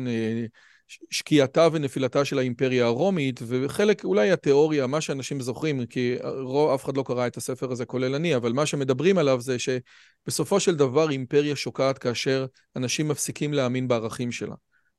שקיעתה 1.09 1.67
ונפילתה 1.71 2.25
של 2.25 2.39
האימפריה 2.39 2.85
הרומית, 2.85 3.39
וחלק, 3.47 4.03
אולי 4.03 4.31
התיאוריה, 4.31 4.87
מה 4.87 5.01
שאנשים 5.01 5.41
זוכרים, 5.41 5.85
כי 5.85 6.15
רוב, 6.41 6.71
אף 6.71 6.85
אחד 6.85 6.97
לא 6.97 7.03
קרא 7.03 7.27
את 7.27 7.37
הספר 7.37 7.71
הזה, 7.71 7.85
כולל 7.85 8.15
אני, 8.15 8.35
אבל 8.35 8.53
מה 8.53 8.65
שמדברים 8.65 9.17
עליו 9.17 9.41
זה 9.41 9.57
שבסופו 9.59 10.59
של 10.59 10.75
דבר 10.75 11.09
אימפריה 11.09 11.55
שוקעת 11.55 11.97
כאשר 11.97 12.45
אנשים 12.75 13.07
מפסיקים 13.07 13.53
להאמין 13.53 13.87
בערכים 13.87 14.31
שלה. 14.31 14.55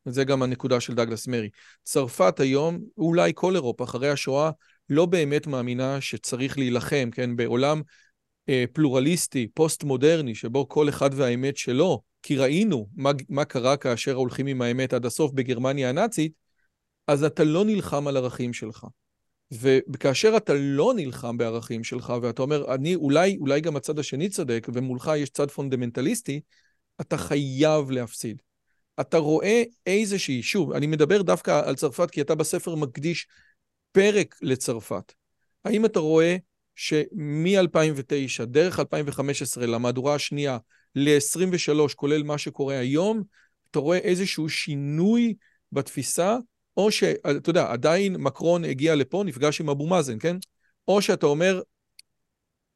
וזה 0.07 0.25
גם 0.25 0.43
הנקודה 0.43 0.81
של 0.81 0.95
דאגלס 0.95 1.27
מאריי. 1.27 1.49
צרפת 1.83 2.41
היום, 2.41 2.79
אולי 2.99 3.33
כל 3.35 3.55
אירופה, 3.55 3.85
אחרי 3.85 4.11
השואה, 4.11 4.51
לא 4.89 5.07
באמת 5.07 5.47
מאמינה 5.47 6.01
שצריך 6.01 6.59
להילחם, 6.59 7.09
כן? 7.12 7.37
בעולם 7.37 7.83
אה, 8.49 8.65
פלורליסטי, 8.73 9.49
פוסט-מודרני, 9.55 10.35
שבו 10.35 10.69
כל 10.69 10.89
אחד 10.89 11.11
והאמת 11.15 11.57
שלו, 11.57 12.03
כי 12.23 12.37
ראינו 12.37 12.89
מה, 12.95 13.11
מה 13.29 13.45
קרה 13.45 13.77
כאשר 13.77 14.15
הולכים 14.15 14.47
עם 14.47 14.63
האמת 14.63 14.93
עד 14.93 15.07
הסוף 15.07 15.33
בגרמניה 15.33 15.89
הנאצית, 15.89 16.33
אז 17.07 17.25
אתה 17.25 17.45
לא 17.45 17.65
נלחם 17.65 18.07
על 18.07 18.17
ערכים 18.17 18.53
שלך. 18.53 18.87
וכאשר 19.93 20.37
אתה 20.37 20.55
לא 20.55 20.93
נלחם 20.97 21.37
בערכים 21.37 21.85
שלך, 21.85 22.13
ואתה 22.23 22.43
אומר, 22.43 22.75
אני, 22.75 22.95
אולי, 22.95 23.37
אולי 23.41 23.61
גם 23.61 23.77
הצד 23.77 23.99
השני 23.99 24.29
צודק, 24.29 24.67
ומולך 24.73 25.11
יש 25.17 25.31
צד 25.31 25.51
פונדמנטליסטי, 25.51 26.41
אתה 27.01 27.17
חייב 27.17 27.91
להפסיד. 27.91 28.43
אתה 29.01 29.19
רואה 29.19 29.63
איזושהי, 29.87 30.43
שוב, 30.43 30.73
אני 30.73 30.87
מדבר 30.87 31.23
דווקא 31.23 31.63
על 31.65 31.75
צרפת, 31.75 32.11
כי 32.11 32.21
אתה 32.21 32.35
בספר 32.35 32.75
מקדיש 32.75 33.27
פרק 33.93 34.37
לצרפת. 34.43 35.13
האם 35.65 35.85
אתה 35.85 36.01
רואה 36.01 36.37
שמ-2009, 36.75 38.45
דרך 38.45 38.81
2015, 38.81 39.67
למהדורה 39.67 40.15
השנייה, 40.15 40.59
ל-23, 40.95 41.95
כולל 41.97 42.23
מה 42.23 42.39
שקורה 42.39 42.79
היום, 42.79 43.23
אתה 43.71 43.79
רואה 43.79 43.99
איזשהו 43.99 44.49
שינוי 44.49 45.35
בתפיסה, 45.73 46.37
או 46.77 46.91
שאתה 46.91 47.51
יודע, 47.51 47.73
עדיין 47.73 48.17
מקרון 48.17 48.65
הגיע 48.65 48.95
לפה, 48.95 49.23
נפגש 49.27 49.61
עם 49.61 49.69
אבו 49.69 49.87
מאזן, 49.87 50.19
כן? 50.19 50.37
או 50.89 51.03
שאתה 51.03 51.27
אומר, 51.27 51.61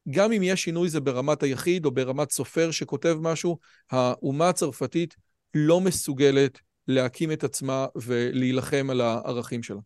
גם 0.09 0.31
אם 0.31 0.43
יש 0.43 0.63
שינוי 0.63 0.89
זה 0.89 0.99
ברמת 0.99 1.43
היחיד 1.43 1.85
או 1.85 1.91
ברמת 1.91 2.31
סופר 2.31 2.71
שכותב 2.71 3.17
משהו, 3.21 3.57
האומה 3.91 4.49
הצרפתית 4.49 5.15
לא 5.53 5.81
מסוגלת 5.81 6.59
להקים 6.87 7.31
את 7.31 7.43
עצמה 7.43 7.85
ולהילחם 7.95 8.87
על 8.89 9.01
הערכים 9.01 9.63
שלה. 9.63 9.79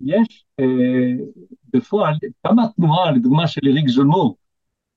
יש 0.00 0.44
אה, 0.60 0.64
בפועל 1.74 2.14
כמה 2.46 2.62
תנועה, 2.76 3.10
לדוגמה 3.10 3.46
של 3.46 3.60
אריק 3.66 3.88
זולמור, 3.88 4.36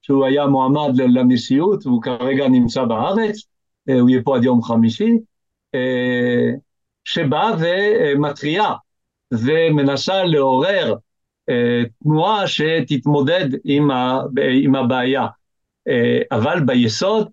שהוא 0.10 0.26
היה 0.26 0.48
מועמד 0.48 0.98
לנשיאות, 0.98 1.86
והוא 1.86 2.02
כרגע 2.02 2.48
נמצא 2.48 2.84
בארץ, 2.84 3.44
אה, 3.90 4.00
הוא 4.00 4.10
יהיה 4.10 4.22
פה 4.24 4.38
עד 4.38 4.44
יום 4.44 4.62
חמישי, 4.62 5.12
אה, 5.76 6.50
שבאה 7.04 7.52
ומתריעה 7.60 8.76
ומנסה 9.34 10.24
לעורר 10.24 10.96
אה, 11.50 11.82
תנועה 12.04 12.48
שתתמודד 12.48 13.50
עם, 13.64 14.76
הבעיה. 14.76 15.28
אבל 16.32 16.60
ביסוד, 16.66 17.30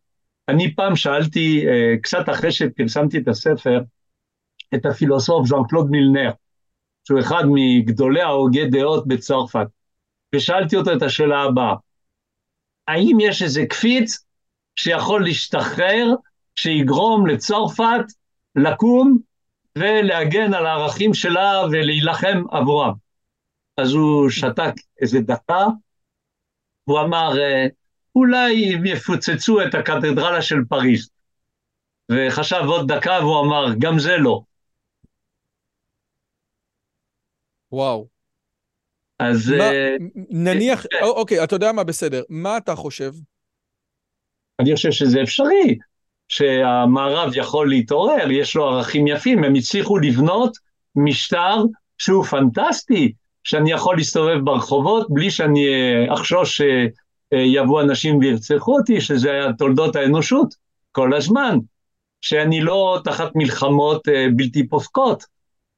אני 0.48 0.74
פעם 0.74 0.96
שאלתי, 0.96 1.64
קצת 2.02 2.28
אחרי 2.28 2.52
שפרסמתי 2.52 3.18
את 3.18 3.28
הספר, 3.28 3.80
את 4.74 4.86
הפילוסוף 4.86 5.46
ז'אן 5.46 5.58
קלוד 5.68 5.90
מילנר, 5.90 6.30
שהוא 7.04 7.20
אחד 7.20 7.44
מגדולי 7.46 8.20
ההוגי 8.20 8.66
דעות 8.66 9.06
בצרפת, 9.06 9.66
ושאלתי 10.34 10.76
אותו 10.76 10.92
את 10.92 11.02
השאלה 11.02 11.42
הבאה, 11.42 11.74
האם 12.88 13.16
יש 13.20 13.42
איזה 13.42 13.66
קפיץ 13.66 14.24
שיכול 14.76 15.24
להשתחרר, 15.24 16.14
שיגרום 16.56 17.26
לצרפת 17.26 18.04
לקום 18.56 19.18
ולהגן 19.78 20.54
על 20.54 20.66
הערכים 20.66 21.14
שלה 21.14 21.62
ולהילחם 21.70 22.42
עבורם. 22.50 22.92
אז 23.76 23.92
הוא 23.92 24.30
שתק 24.30 24.72
איזה 25.02 25.20
דקה, 25.20 25.66
הוא 26.84 27.00
אמר, 27.00 27.38
אה, 27.38 27.66
אולי 28.14 28.74
הם 28.74 28.86
יפוצצו 28.86 29.62
את 29.62 29.74
הקתדרלה 29.74 30.42
של 30.42 30.56
פריז. 30.68 31.10
וחשב 32.12 32.62
עוד 32.66 32.92
דקה 32.92 33.18
והוא 33.20 33.40
אמר, 33.40 33.66
גם 33.78 33.98
זה 33.98 34.16
לא. 34.16 34.40
וואו. 37.72 38.15
אז... 39.18 39.50
מה, 39.50 39.70
uh, 39.70 39.72
נניח, 40.30 40.84
uh, 40.84 41.04
אוקיי, 41.04 41.44
אתה 41.44 41.56
יודע 41.56 41.72
מה, 41.72 41.84
בסדר. 41.84 42.22
מה 42.28 42.56
אתה 42.56 42.74
חושב? 42.74 43.12
אני 44.60 44.74
חושב 44.74 44.90
שזה 44.90 45.22
אפשרי, 45.22 45.78
שהמערב 46.28 47.32
יכול 47.34 47.68
להתעורר, 47.68 48.30
יש 48.30 48.56
לו 48.56 48.68
ערכים 48.68 49.06
יפים, 49.06 49.44
הם 49.44 49.54
הצליחו 49.54 49.98
לבנות 49.98 50.56
משטר 50.96 51.56
שהוא 51.98 52.24
פנטסטי, 52.24 53.12
שאני 53.44 53.72
יכול 53.72 53.96
להסתובב 53.96 54.38
ברחובות 54.44 55.06
בלי 55.10 55.30
שאני 55.30 55.66
אחשוש 56.14 56.60
שיבואו 56.60 57.80
אנשים 57.80 58.18
וירצחו 58.18 58.78
אותי, 58.78 59.00
שזה 59.00 59.30
היה 59.30 59.52
תולדות 59.52 59.96
האנושות 59.96 60.54
כל 60.92 61.14
הזמן, 61.14 61.58
שאני 62.20 62.60
לא 62.60 63.00
תחת 63.04 63.30
מלחמות 63.34 64.08
בלתי 64.36 64.68
פוסקות, 64.68 65.24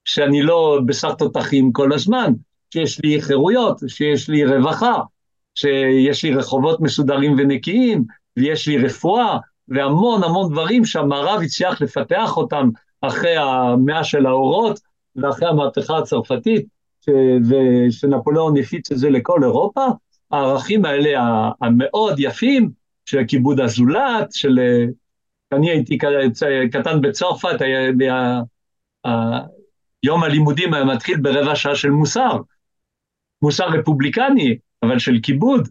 שאני 0.05 0.43
לא 0.43 0.81
בשר 0.87 1.15
תותחים 1.15 1.73
כל 1.73 1.93
הזמן, 1.93 2.33
שיש 2.73 3.01
לי 3.05 3.23
חירויות, 3.23 3.81
שיש 3.89 4.29
לי 4.29 4.45
רווחה, 4.45 4.95
שיש 5.55 6.25
לי 6.25 6.35
רחובות 6.35 6.81
מסודרים 6.81 7.35
ונקיים, 7.39 8.05
ויש 8.37 8.69
לי 8.69 8.79
רפואה, 8.79 9.39
והמון 9.69 10.25
המון 10.25 10.53
דברים 10.53 10.85
שהמערב 10.85 11.41
הצליח 11.43 11.81
לפתח 11.81 12.37
אותם 12.37 12.69
אחרי 13.01 13.37
המאה 13.37 14.05
של 14.05 14.27
האורות 14.27 14.81
ואחרי 15.17 15.49
המהפכה 15.49 15.99
הצרפתית, 15.99 16.67
ושנפוליאון 17.49 18.57
הפיץ 18.57 18.93
את 18.93 18.99
זה 18.99 19.11
לכל 19.11 19.45
אירופה, 19.45 19.87
הערכים 20.31 20.85
האלה 20.85 21.21
המאוד 21.61 22.15
יפים 22.19 22.71
של 23.05 23.25
כיבוד 23.29 23.61
הזולת, 23.61 24.33
של... 24.33 24.59
אני 25.53 25.71
הייתי 25.71 25.99
קטן 26.71 27.01
בצרפת, 27.01 27.61
היה, 27.61 28.41
יום 30.03 30.25
הלימודים 30.25 30.75
היה 30.75 30.85
מתחיל 30.85 31.21
ברבע 31.21 31.57
שעה 31.57 31.75
של 31.75 31.91
מוסר. 31.91 32.39
מוסר 33.43 33.69
רפובליקני, 33.69 34.59
אבל 34.83 34.99
של 34.99 35.19
כיבוד. 35.23 35.69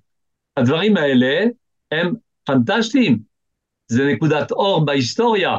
הדברים 0.58 0.98
האלה 0.98 1.46
הם 1.92 2.14
פנטסטיים, 2.44 3.20
זה 3.88 4.06
נקודת 4.06 4.52
אור 4.52 4.86
בהיסטוריה, 4.86 5.58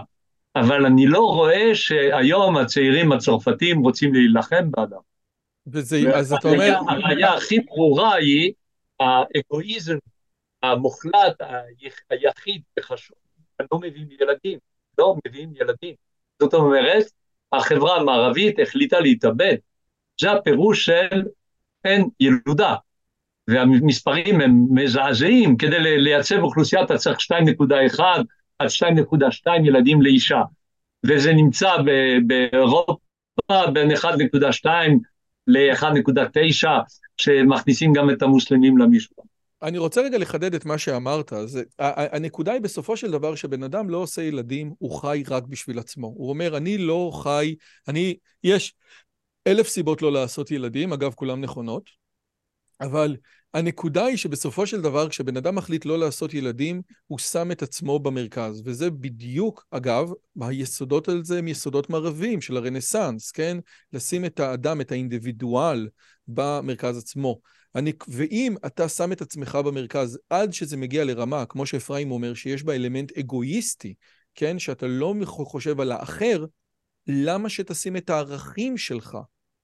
אבל 0.57 0.87
אני 0.87 1.07
לא 1.07 1.21
רואה 1.21 1.75
שהיום 1.75 2.57
הצעירים 2.57 3.13
הצרפתים 3.13 3.79
רוצים 3.79 4.15
להילחם 4.15 4.71
באדם. 4.71 5.01
וזה, 5.67 6.17
אז 6.17 6.33
אתה 6.33 6.49
אומר... 6.49 6.75
הראיה 6.89 7.35
הכי 7.35 7.61
ברורה 7.61 8.15
היא 8.15 8.53
האגואיזם 9.01 9.97
המוחלט, 10.63 11.41
היחיד 12.11 12.63
וחשוב, 12.79 13.17
לא 13.73 13.79
מביאים 13.79 14.09
ילדים, 14.21 14.59
לא 14.99 15.15
מביאים 15.27 15.53
ילדים. 15.57 15.95
זאת 16.43 16.55
אומרת, 16.55 17.05
החברה 17.53 17.97
המערבית 17.97 18.59
החליטה 18.59 19.01
להתאבד. 19.01 19.57
זה 20.21 20.33
הפירוש 20.33 20.85
של 20.85 21.23
אין 21.85 22.09
ילודה. 22.21 22.75
והמספרים 23.49 24.41
הם 24.41 24.67
מזעזעים, 24.71 25.57
כדי 25.57 25.79
לייצב 25.79 26.39
אוכלוסייה 26.43 26.83
אתה 26.83 26.99
צריך 26.99 27.19
2.1 27.99 28.01
עד 28.59 28.69
2.2 28.69 29.51
ילדים 29.65 30.03
לאישה, 30.03 30.43
וזה 31.07 31.33
נמצא 31.33 31.71
באירופה 32.27 32.97
בין 33.73 33.91
1.2 33.91 34.69
ל-1.9, 35.47 36.69
שמכניסים 37.17 37.93
גם 37.93 38.11
את 38.11 38.23
המוסלמים 38.23 38.79
למשוואה. 38.79 39.27
אני 39.63 39.79
רוצה 39.79 40.01
רגע 40.01 40.19
לחדד 40.19 40.55
את 40.55 40.65
מה 40.65 40.79
שאמרת. 40.79 41.33
זה, 41.45 41.63
הנקודה 41.79 42.53
היא 42.53 42.61
בסופו 42.61 42.97
של 42.97 43.11
דבר 43.11 43.35
שבן 43.35 43.63
אדם 43.63 43.91
לא 43.91 43.97
עושה 43.97 44.23
ילדים, 44.23 44.73
הוא 44.79 45.01
חי 45.01 45.23
רק 45.29 45.43
בשביל 45.47 45.79
עצמו. 45.79 46.07
הוא 46.07 46.29
אומר, 46.29 46.57
אני 46.57 46.79
לא 46.79 47.11
חי, 47.15 47.55
אני, 47.89 48.17
יש 48.45 48.75
אלף 49.49 49.69
סיבות 49.69 50.03
לא 50.03 50.13
לעשות 50.13 50.51
ילדים, 50.51 50.93
אגב, 50.93 51.15
כולן 51.15 51.41
נכונות, 51.41 51.91
אבל 52.81 53.17
הנקודה 53.55 54.05
היא 54.05 54.17
שבסופו 54.17 54.67
של 54.67 54.81
דבר, 54.81 55.09
כשבן 55.09 55.37
אדם 55.37 55.55
מחליט 55.55 55.85
לא 55.85 55.99
לעשות 55.99 56.35
ילדים, 56.35 56.83
הוא 57.07 57.19
שם 57.19 57.53
את 57.53 57.63
עצמו 57.63 57.99
במרכז. 57.99 58.63
וזה 58.65 58.91
בדיוק, 58.91 59.67
אגב, 59.71 60.11
היסודות 60.41 61.09
על 61.09 61.25
זה 61.25 61.39
הם 61.39 61.49
יסודות 61.49 61.91
מערביים 61.91 62.41
של 62.41 62.57
הרנסאנס, 62.57 63.31
כן? 63.31 63.59
לשים 63.93 64.25
את 64.25 64.41
האדם, 64.41 64.81
את 64.81 64.93
האינדיבידואל, 64.93 65.89
במרכז 66.29 66.99
עצמו. 66.99 67.41
אני, 67.75 67.93
ואם 68.09 68.55
אתה 68.67 68.89
שם 68.89 69.13
את 69.13 69.21
עצמך 69.21 69.55
במרכז 69.55 70.19
עד 70.31 70.53
שזה 70.53 70.77
מגיע 70.77 71.05
לרמה, 71.05 71.47
כמו 71.47 71.67
שאפרים 71.67 72.11
אומר, 72.11 72.35
שיש 72.35 72.63
בה 72.63 72.75
אלמנט 72.75 73.19
אגואיסטי, 73.19 73.95
כן? 74.35 74.59
שאתה 74.59 74.87
לא 74.87 75.15
חושב 75.27 75.81
על 75.81 75.93
האחר, 75.93 76.45
למה 77.07 77.49
שתשים 77.49 77.97
את 77.97 78.11
הערכים 78.11 78.77
שלך 78.77 79.19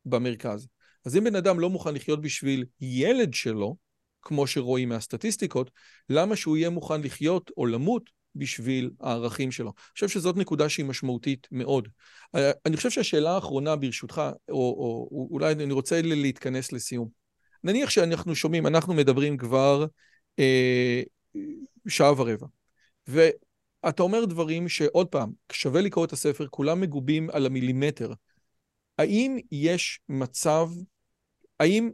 במרכז? 0.06 0.68
אז 1.04 1.16
אם 1.16 1.24
בן 1.24 1.36
אדם 1.36 1.60
לא 1.60 1.70
מוכן 1.70 1.94
לחיות 1.94 2.20
בשביל 2.20 2.64
ילד 2.80 3.34
שלו, 3.34 3.76
כמו 4.22 4.46
שרואים 4.46 4.88
מהסטטיסטיקות, 4.88 5.70
למה 6.08 6.36
שהוא 6.36 6.56
יהיה 6.56 6.70
מוכן 6.70 7.00
לחיות 7.00 7.50
או 7.56 7.66
למות 7.66 8.10
בשביל 8.34 8.90
הערכים 9.00 9.52
שלו? 9.52 9.68
אני 9.68 9.92
חושב 9.94 10.08
שזאת 10.08 10.36
נקודה 10.36 10.68
שהיא 10.68 10.86
משמעותית 10.86 11.48
מאוד. 11.50 11.88
אה, 12.34 12.50
אני 12.66 12.76
חושב 12.76 12.90
שהשאלה 12.90 13.30
האחרונה 13.30 13.76
ברשותך, 13.76 14.22
או, 14.48 14.54
או, 14.54 15.08
או 15.10 15.28
אולי 15.30 15.52
אני 15.52 15.72
רוצה 15.72 16.02
להתכנס 16.02 16.72
לסיום. 16.72 17.08
נניח 17.64 17.90
שאנחנו 17.90 18.34
שומעים, 18.34 18.66
אנחנו 18.66 18.94
מדברים 18.94 19.36
כבר 19.36 19.86
אה, 20.38 21.02
שעה 21.88 22.20
ורבע, 22.20 22.46
ואתה 23.08 24.02
אומר 24.02 24.24
דברים 24.24 24.68
שעוד 24.68 25.08
פעם, 25.08 25.32
שווה 25.52 25.80
לקרוא 25.80 26.04
את 26.04 26.12
הספר, 26.12 26.46
כולם 26.50 26.80
מגובים 26.80 27.30
על 27.30 27.46
המילימטר. 27.46 28.12
האם 28.98 29.38
יש 29.52 30.00
מצב 30.08 30.68
האם 31.60 31.90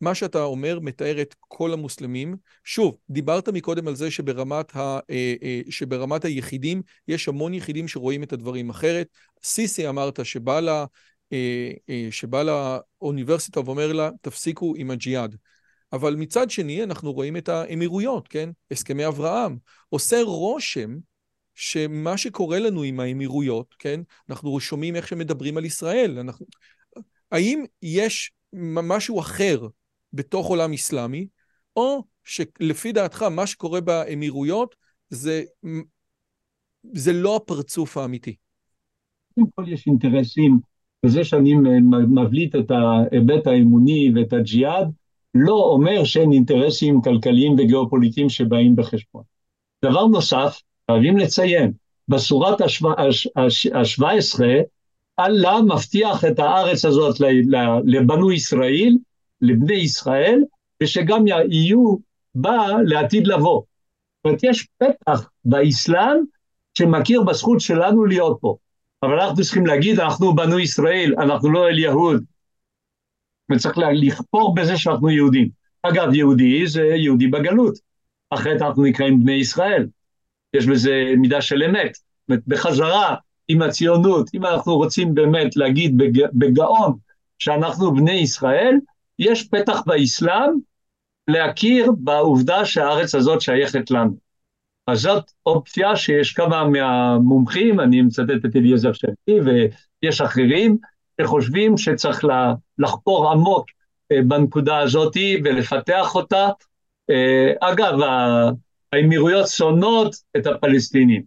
מה 0.00 0.14
שאתה 0.14 0.42
אומר 0.42 0.78
מתאר 0.80 1.22
את 1.22 1.34
כל 1.38 1.72
המוסלמים? 1.72 2.36
שוב, 2.64 2.96
דיברת 3.10 3.48
מקודם 3.48 3.88
על 3.88 3.94
זה 3.94 4.10
שברמת, 4.10 4.76
ה, 4.76 4.98
אה, 5.10 5.34
אה, 5.42 5.60
שברמת 5.70 6.24
היחידים 6.24 6.82
יש 7.08 7.28
המון 7.28 7.54
יחידים 7.54 7.88
שרואים 7.88 8.22
את 8.22 8.32
הדברים 8.32 8.70
אחרת. 8.70 9.08
סיסי 9.42 9.88
אמרת 9.88 10.24
שבא, 10.24 10.60
לה, 10.60 10.84
אה, 11.32 11.72
שבא 12.10 12.42
לאוניברסיטה 12.42 13.60
ואומר 13.60 13.92
לה, 13.92 14.10
תפסיקו 14.20 14.74
עם 14.76 14.90
הג'יהאד. 14.90 15.36
אבל 15.92 16.16
מצד 16.16 16.50
שני, 16.50 16.82
אנחנו 16.82 17.12
רואים 17.12 17.36
את 17.36 17.48
האמירויות, 17.48 18.28
כן? 18.28 18.50
הסכמי 18.70 19.06
אברהם. 19.06 19.58
עושה 19.88 20.22
רושם 20.22 20.96
שמה 21.58 22.16
שקורה 22.16 22.58
לנו 22.58 22.82
עם 22.82 23.00
האמירויות, 23.00 23.74
כן? 23.78 24.00
אנחנו 24.30 24.60
שומעים 24.60 24.96
איך 24.96 25.08
שמדברים 25.08 25.56
על 25.56 25.64
ישראל. 25.64 26.18
אנחנו... 26.18 26.46
האם 27.32 27.64
יש 27.82 28.32
משהו 28.82 29.20
אחר 29.20 29.66
בתוך 30.12 30.46
עולם 30.46 30.72
אסלאמי, 30.72 31.26
או 31.76 32.04
שלפי 32.24 32.92
דעתך 32.92 33.22
מה 33.22 33.46
שקורה 33.46 33.80
באמירויות 33.80 34.74
זה, 35.10 35.44
זה 36.92 37.12
לא 37.12 37.36
הפרצוף 37.36 37.96
האמיתי. 37.96 38.36
קודם 39.34 39.46
כל 39.54 39.64
יש 39.68 39.86
אינטרסים, 39.86 40.58
וזה 41.06 41.24
שאני 41.24 41.54
מבליט 42.14 42.54
את 42.54 42.70
ההיבט 42.70 43.46
האמוני 43.46 44.10
ואת 44.14 44.32
הג'יהאד, 44.32 44.88
לא 45.34 45.70
אומר 45.72 46.04
שאין 46.04 46.32
אינטרסים 46.32 47.00
כלכליים 47.00 47.52
וגיאופוליטיים 47.52 48.28
שבאים 48.28 48.76
בחשבון. 48.76 49.22
דבר 49.84 50.06
נוסף, 50.06 50.60
חייבים 50.90 51.16
לציין, 51.16 51.72
בסורת 52.08 52.60
ה-17 52.60 54.40
אללה 55.20 55.62
מבטיח 55.62 56.24
את 56.24 56.38
הארץ 56.38 56.84
הזאת 56.84 57.16
לבנו 57.84 58.32
ישראל, 58.32 58.96
לבני 59.40 59.74
ישראל, 59.74 60.40
ושגם 60.82 61.24
יהיו 61.50 61.96
בה 62.34 62.66
לעתיד 62.86 63.26
לבוא. 63.26 63.62
זאת 63.62 64.24
אומרת, 64.24 64.40
יש 64.42 64.68
פתח 64.78 65.28
באסלאם 65.44 66.16
שמכיר 66.78 67.22
בזכות 67.22 67.60
שלנו 67.60 68.04
להיות 68.04 68.38
פה. 68.40 68.56
אבל 69.02 69.20
אנחנו 69.20 69.42
צריכים 69.42 69.66
להגיד, 69.66 70.00
אנחנו 70.00 70.34
בנו 70.34 70.58
ישראל, 70.58 71.14
אנחנו 71.18 71.50
לא 71.50 71.68
אל 71.68 71.78
יהוד. 71.78 72.24
וצריך 73.52 73.78
לכפור 73.92 74.54
בזה 74.54 74.76
שאנחנו 74.76 75.10
יהודים. 75.10 75.48
אגב, 75.82 76.14
יהודי 76.14 76.66
זה 76.66 76.82
יהודי 76.82 77.26
בגלות. 77.26 77.74
אחרת 78.30 78.62
אנחנו 78.62 78.84
נקראים 78.84 79.20
בני 79.20 79.32
ישראל. 79.32 79.86
יש 80.56 80.66
בזה 80.66 81.12
מידה 81.16 81.40
של 81.42 81.62
אמת. 81.62 81.94
זאת 81.94 82.28
אומרת, 82.28 82.42
בחזרה 82.46 83.14
עם 83.48 83.62
הציונות, 83.62 84.30
אם 84.34 84.46
אנחנו 84.46 84.76
רוצים 84.76 85.14
באמת 85.14 85.56
להגיד 85.56 85.98
בג... 85.98 86.26
בגאון 86.32 86.92
שאנחנו 87.38 87.94
בני 87.94 88.12
ישראל, 88.12 88.74
יש 89.18 89.48
פתח 89.48 89.82
באסלאם 89.86 90.50
להכיר 91.28 91.92
בעובדה 91.98 92.64
שהארץ 92.64 93.14
הזאת 93.14 93.40
שייכת 93.40 93.90
לנו. 93.90 94.26
אז 94.86 95.00
זאת 95.00 95.30
אופציה 95.46 95.96
שיש 95.96 96.32
כמה 96.32 96.68
מהמומחים, 96.68 97.80
אני 97.80 98.02
מצטט 98.02 98.44
את 98.44 98.56
אליעזר 98.56 98.92
שפי 98.92 99.40
ויש 100.02 100.20
אחרים, 100.20 100.76
שחושבים 101.20 101.78
שצריך 101.78 102.24
לחקור 102.78 103.30
עמוק 103.30 103.66
אה, 104.12 104.22
בנקודה 104.28 104.78
הזאת 104.78 105.16
ולפתח 105.44 106.14
אותה. 106.14 106.48
אה, 107.10 107.52
אגב, 107.60 107.98
האמירויות 108.92 109.48
שונאות 109.48 110.16
את 110.36 110.46
הפלסטינים. 110.46 111.22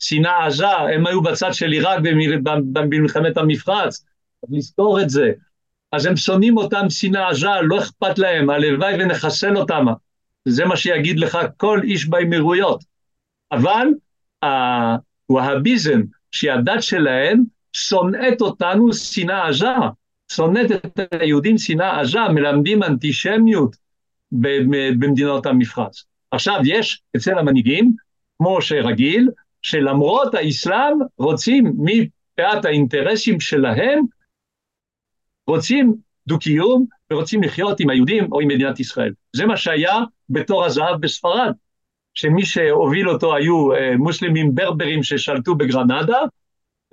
שנאה 0.00 0.46
עזה, 0.46 0.68
הם 0.68 1.06
היו 1.06 1.22
בצד 1.22 1.52
של 1.52 1.72
עיראק 1.72 1.98
במלחמת 2.72 3.36
המפרץ, 3.36 4.04
צריך 4.40 4.52
לזכור 4.52 5.00
את 5.00 5.10
זה. 5.10 5.32
אז 5.92 6.06
הם 6.06 6.16
שונאים 6.16 6.56
אותם 6.56 6.90
שנאה 6.90 7.28
עזה, 7.28 7.48
לא 7.62 7.78
אכפת 7.78 8.18
להם, 8.18 8.50
הלוואי 8.50 8.94
ונחסל 8.94 9.56
אותם. 9.56 9.86
זה 10.44 10.64
מה 10.64 10.76
שיגיד 10.76 11.18
לך 11.18 11.38
כל 11.56 11.80
איש 11.84 12.08
באמירויות. 12.08 12.84
אבל 13.52 13.86
הווהביזם, 15.28 16.00
שהיא 16.30 16.52
הדת 16.52 16.82
שלהם, 16.82 17.44
שונאת 17.72 18.40
אותנו 18.40 18.92
שנאה 18.92 19.48
עזה, 19.48 19.66
שונאת 20.32 20.70
את 20.70 21.00
היהודים 21.12 21.58
שנאה 21.58 22.00
עזה, 22.00 22.20
מלמדים 22.34 22.82
אנטישמיות 22.82 23.76
במדינות 24.32 25.46
המפרץ. 25.46 26.04
עכשיו, 26.30 26.60
יש 26.64 27.02
אצל 27.16 27.38
המנהיגים, 27.38 27.92
כמו 28.38 28.62
שרגיל, 28.62 29.28
שלמרות 29.62 30.34
האסלאם 30.34 30.98
רוצים 31.18 31.72
מפאת 31.78 32.64
האינטרסים 32.64 33.40
שלהם, 33.40 34.04
רוצים 35.46 35.94
דו-קיום 36.26 36.86
ורוצים 37.12 37.42
לחיות 37.42 37.80
עם 37.80 37.90
היהודים 37.90 38.32
או 38.32 38.40
עם 38.40 38.48
מדינת 38.48 38.80
ישראל. 38.80 39.12
זה 39.36 39.46
מה 39.46 39.56
שהיה 39.56 39.96
בתור 40.30 40.64
הזהב 40.64 41.00
בספרד, 41.00 41.52
שמי 42.14 42.46
שהוביל 42.46 43.10
אותו 43.10 43.36
היו 43.36 43.72
אה, 43.72 43.96
מוסלמים 43.96 44.54
ברברים 44.54 45.02
ששלטו 45.02 45.54
בגרנדה, 45.54 46.18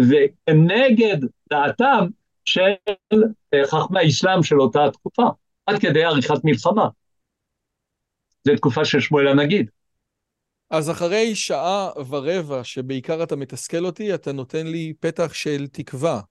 ונגד 0.01 1.17
דעתם 1.49 2.07
של 2.45 2.71
אה, 3.53 3.61
חכמי 3.65 3.99
האסלאם 3.99 4.43
של 4.43 4.61
אותה 4.61 4.91
תקופה, 4.93 5.27
עד 5.65 5.79
כדי 5.79 6.03
עריכת 6.03 6.43
מלחמה. 6.43 6.87
זו 8.47 8.55
תקופה 8.55 8.85
של 8.85 8.99
שמואל 8.99 9.27
הנגיד. 9.27 9.69
אז 10.69 10.91
אחרי 10.91 11.35
שעה 11.35 11.89
ורבע 12.09 12.63
שבעיקר 12.63 13.23
אתה 13.23 13.35
מתסכל 13.35 13.85
אותי, 13.85 14.13
אתה 14.13 14.31
נותן 14.31 14.67
לי 14.67 14.93
פתח 14.99 15.33
של 15.33 15.67
תקווה. 15.67 16.21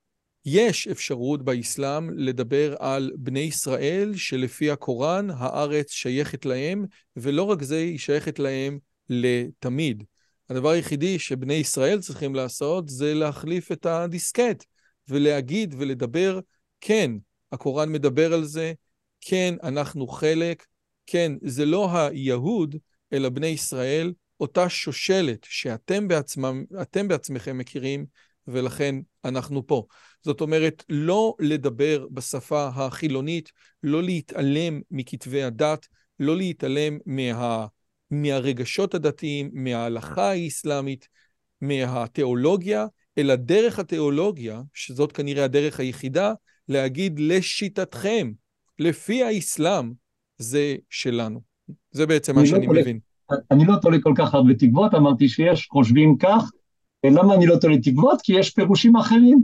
יש 0.45 0.87
אפשרות 0.87 1.45
באסלאם 1.45 2.19
לדבר 2.19 2.75
על 2.79 3.11
בני 3.15 3.39
ישראל 3.39 4.15
שלפי 4.15 4.71
הקוראן 4.71 5.27
הארץ 5.29 5.91
שייכת 5.91 6.45
להם, 6.45 6.85
ולא 7.15 7.43
רק 7.43 7.61
זה, 7.61 7.77
היא 7.77 7.99
שייכת 7.99 8.39
להם 8.39 8.79
לתמיד. 9.09 10.03
הדבר 10.49 10.69
היחידי 10.69 11.19
שבני 11.19 11.53
ישראל 11.53 11.99
צריכים 11.99 12.35
לעשות 12.35 12.89
זה 12.89 13.13
להחליף 13.13 13.71
את 13.71 13.85
הדיסקט 13.85 14.63
ולהגיד 15.09 15.75
ולדבר, 15.77 16.39
כן, 16.81 17.11
הקוראן 17.51 17.91
מדבר 17.91 18.33
על 18.33 18.43
זה, 18.43 18.73
כן, 19.21 19.55
אנחנו 19.63 20.07
חלק, 20.07 20.65
כן, 21.05 21.31
זה 21.41 21.65
לא 21.65 21.97
היהוד, 21.97 22.75
אלא 23.13 23.29
בני 23.29 23.47
ישראל, 23.47 24.13
אותה 24.39 24.69
שושלת 24.69 25.45
שאתם 25.49 26.07
בעצמם, 26.07 26.63
בעצמכם 27.07 27.57
מכירים, 27.57 28.05
ולכן 28.47 28.95
אנחנו 29.25 29.67
פה. 29.67 29.85
זאת 30.23 30.41
אומרת, 30.41 30.83
לא 30.89 31.35
לדבר 31.39 32.07
בשפה 32.11 32.69
החילונית, 32.75 33.51
לא 33.83 34.03
להתעלם 34.03 34.81
מכתבי 34.91 35.43
הדת, 35.43 35.87
לא 36.19 36.37
להתעלם 36.37 36.97
מה, 37.05 37.67
מהרגשות 38.11 38.93
הדתיים, 38.93 39.51
מההלכה 39.53 40.31
האסלאמית, 40.31 41.07
מהתיאולוגיה, 41.61 42.85
אלא 43.17 43.35
דרך 43.35 43.79
התיאולוגיה, 43.79 44.61
שזאת 44.73 45.11
כנראה 45.11 45.43
הדרך 45.43 45.79
היחידה, 45.79 46.33
להגיד 46.67 47.19
לשיטתכם, 47.19 48.31
לפי 48.79 49.23
האסלאם, 49.23 49.91
זה 50.37 50.75
שלנו. 50.89 51.41
זה 51.91 52.05
בעצם 52.05 52.35
מה 52.35 52.41
לא 52.41 52.47
שאני 52.47 52.67
לא 52.67 52.73
מבין. 52.73 52.99
אני 53.51 53.65
לא 53.65 53.75
תולה 53.81 53.97
כל 54.01 54.13
כך 54.17 54.33
הרבה 54.33 54.53
תקוות, 54.53 54.93
אמרתי 54.93 55.29
שיש 55.29 55.67
חושבים 55.71 56.17
כך. 56.17 56.51
למה 57.05 57.35
אני 57.35 57.45
לא 57.45 57.55
תולה 57.61 57.77
תקוות? 57.77 58.21
כי 58.21 58.33
יש 58.39 58.49
פירושים 58.49 58.95
אחרים. 58.95 59.43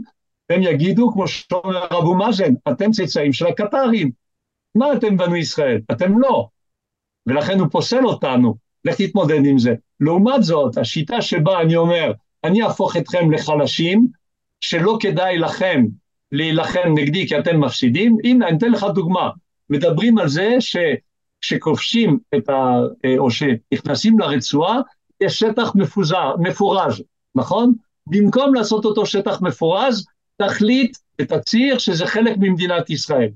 הם 0.50 0.62
יגידו, 0.62 1.12
כמו 1.12 1.28
שאומר 1.28 1.86
אבו 1.98 2.14
מאזן, 2.14 2.54
אתם 2.72 2.90
צאצאים 2.90 3.32
של 3.32 3.46
הקטרים. 3.46 4.10
מה 4.74 4.92
אתם 4.92 5.16
בנו 5.16 5.36
ישראל? 5.36 5.80
אתם 5.92 6.18
לא. 6.18 6.48
ולכן 7.26 7.58
הוא 7.58 7.68
פוסל 7.70 8.04
אותנו. 8.04 8.54
לך 8.84 8.94
תתמודד 9.00 9.40
עם 9.44 9.58
זה. 9.58 9.74
לעומת 10.00 10.42
זאת, 10.42 10.78
השיטה 10.78 11.22
שבה 11.22 11.60
אני 11.60 11.76
אומר, 11.76 12.12
אני 12.44 12.62
אהפוך 12.62 12.96
אתכם 12.96 13.30
לחלשים, 13.30 14.06
שלא 14.60 14.96
כדאי 15.00 15.38
לכם 15.38 15.84
להילחם 16.32 16.92
נגדי 16.94 17.28
כי 17.28 17.38
אתם 17.38 17.60
מפסידים, 17.60 18.16
הנה 18.24 18.48
אני 18.48 18.58
אתן 18.58 18.70
לך 18.70 18.86
דוגמה, 18.94 19.30
מדברים 19.72 20.18
על 20.18 20.28
זה 20.28 20.56
שכשכובשים 20.60 22.18
את 22.34 22.48
ה... 22.48 22.78
או 23.18 23.30
שנכנסים 23.30 24.18
לרצועה, 24.18 24.80
יש 25.20 25.38
שטח 25.38 25.74
מפוזר, 25.74 26.36
מפורז, 26.38 27.02
נכון? 27.34 27.74
במקום 28.06 28.54
לעשות 28.54 28.84
אותו 28.84 29.06
שטח 29.06 29.42
מפורז, 29.42 30.06
תחליט 30.36 30.96
ותצהיר 31.20 31.78
שזה 31.78 32.06
חלק 32.06 32.36
ממדינת 32.40 32.90
ישראל. 32.90 33.28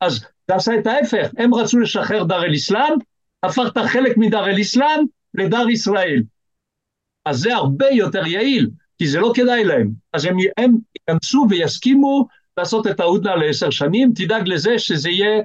אז 0.00 0.24
תעשה 0.46 0.72
את 0.78 0.86
ההפך, 0.86 1.30
הם 1.38 1.54
רצו 1.54 1.78
לשחרר 1.78 2.24
דר 2.24 2.44
אל 2.44 2.54
אסלאם, 2.54 2.94
הפכת 3.42 3.78
חלק 3.78 4.16
מדר 4.16 4.46
אל 4.46 4.60
אסלאם 4.60 5.04
לדר 5.34 5.68
ישראל. 5.68 6.22
אז 7.24 7.38
זה 7.38 7.54
הרבה 7.54 7.86
יותר 7.90 8.26
יעיל, 8.26 8.70
כי 8.98 9.06
זה 9.06 9.20
לא 9.20 9.32
כדאי 9.34 9.64
להם. 9.64 9.90
אז 10.12 10.24
הם, 10.24 10.36
הם 10.56 10.76
ייכנסו 10.94 11.46
ויסכימו 11.50 12.26
לעשות 12.56 12.86
את 12.86 13.00
ההודנה 13.00 13.36
לעשר 13.36 13.70
שנים, 13.70 14.12
תדאג 14.14 14.48
לזה 14.48 14.78
שזה 14.78 15.10
יהיה 15.10 15.42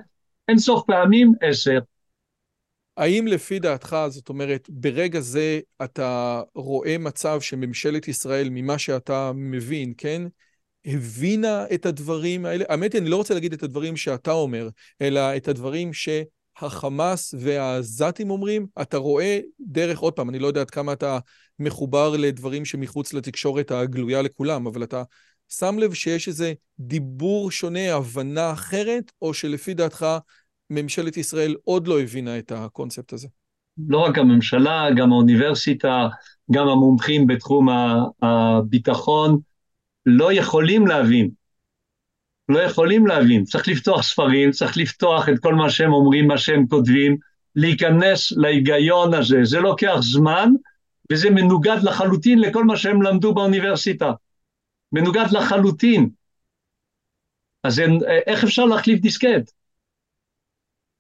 אין 0.48 0.58
סוף 0.58 0.84
פעמים 0.88 1.34
עשר. 1.42 1.80
האם 2.98 3.28
לפי 3.28 3.60
דעתך, 3.60 3.98
זאת 4.10 4.30
אומרת, 4.30 4.68
ברגע 4.70 5.20
זה 5.20 5.60
אתה 5.84 6.42
רואה 6.56 6.98
מצב 6.98 7.42
שממשלת 7.42 8.08
ישראל, 8.08 8.48
ממה 8.52 8.78
שאתה 8.78 9.32
מבין, 9.36 9.94
כן, 9.98 10.22
הבינה 10.86 11.66
את 11.74 11.86
הדברים 11.86 12.46
האלה? 12.46 12.66
האמת 12.70 12.94
היא, 12.94 13.02
אני 13.02 13.10
לא 13.10 13.16
רוצה 13.16 13.34
להגיד 13.34 13.54
את 13.54 13.64
הדברים 13.64 13.98
שאתה 13.98 14.32
אומר, 14.32 14.70
אלא 15.02 15.38
את 15.38 15.48
הדברים 15.48 15.94
ש... 15.94 16.10
החמאס 16.62 17.36
והעזתים 17.40 18.30
אומרים, 18.30 18.68
אתה 18.82 18.98
רואה 18.98 19.40
דרך, 19.60 20.00
עוד 20.00 20.14
פעם, 20.14 20.30
אני 20.30 20.40
לא 20.40 20.48
יודע 20.48 20.62
עד 20.62 20.70
כמה 20.70 20.94
אתה 20.94 21.20
מחובר 21.60 22.10
לדברים 22.18 22.66
שמחוץ 22.66 23.14
לתקשורת 23.14 23.72
הגלויה 23.72 24.22
לכולם, 24.22 24.68
אבל 24.68 24.84
אתה 24.84 25.04
שם 25.50 25.80
לב 25.80 25.94
שיש 25.94 26.28
איזה 26.28 26.54
דיבור 26.80 27.52
שונה, 27.52 27.94
הבנה 27.94 28.52
אחרת, 28.52 29.12
או 29.22 29.34
שלפי 29.34 29.74
דעתך 29.74 30.06
ממשלת 30.70 31.18
ישראל 31.18 31.56
עוד 31.64 31.88
לא 31.88 32.02
הבינה 32.02 32.40
את 32.40 32.52
הקונספט 32.56 33.14
הזה? 33.14 33.28
לא 33.90 33.98
רק 33.98 34.18
הממשלה, 34.18 34.88
גם 34.96 35.12
האוניברסיטה, 35.12 36.08
גם 36.52 36.68
המומחים 36.68 37.28
בתחום 37.28 37.68
הביטחון, 38.22 39.40
לא 40.06 40.34
יכולים 40.34 40.88
להבין 40.88 41.30
לא 42.50 42.60
יכולים 42.60 43.08
להבין. 43.08 43.44
צריך 43.44 43.68
לפתוח 43.68 44.04
ספרים, 44.04 44.52
צריך 44.52 44.78
לפתוח 44.78 45.30
את 45.30 45.40
כל 45.40 45.56
מה 45.56 45.70
שהם 45.70 45.94
אומרים, 45.94 46.28
מה 46.28 46.38
שהם 46.38 46.68
כותבים, 46.68 47.18
להיכנס 47.56 48.32
להיגיון 48.32 49.14
הזה. 49.14 49.40
זה 49.44 49.60
לוקח 49.60 49.98
זמן, 50.00 50.50
וזה 51.12 51.30
מנוגד 51.30 51.78
לחלוטין 51.84 52.40
לכל 52.40 52.64
מה 52.66 52.78
שהם 52.78 53.02
למדו 53.02 53.34
באוניברסיטה. 53.34 54.12
מנוגד 54.92 55.26
לחלוטין. 55.32 56.10
אז 57.64 57.80
אין, 57.80 58.00
איך 58.28 58.44
אפשר 58.44 58.66
להחליף 58.66 59.00
דיסקט? 59.00 59.52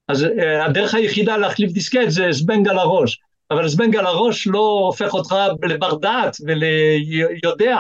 אז 0.08 0.24
אה, 0.24 0.66
הדרך 0.66 0.94
היחידה 0.94 1.38
להחליף 1.38 1.72
דיסקט 1.72 2.10
זה 2.10 2.32
זבנג 2.32 2.68
על 2.68 2.78
הראש. 2.80 3.20
אבל 3.52 3.68
זבנג 3.68 3.96
על 3.96 4.06
הראש 4.06 4.48
לא 4.48 4.60
הופך 4.88 5.14
אותך 5.14 5.36
לבר 5.64 5.96
דעת 5.96 6.38
וליודע. 6.46 7.78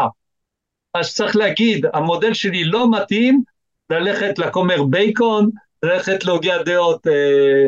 אז 0.93 1.13
צריך 1.13 1.35
להגיד, 1.35 1.85
המודל 1.93 2.33
שלי 2.33 2.63
לא 2.63 2.91
מתאים, 2.91 3.43
ללכת 3.89 4.39
לכומר 4.39 4.83
בייקון, 4.83 5.49
ללכת 5.83 6.25
להוגי 6.25 6.51
הדעות 6.51 7.07
אה, 7.07 7.67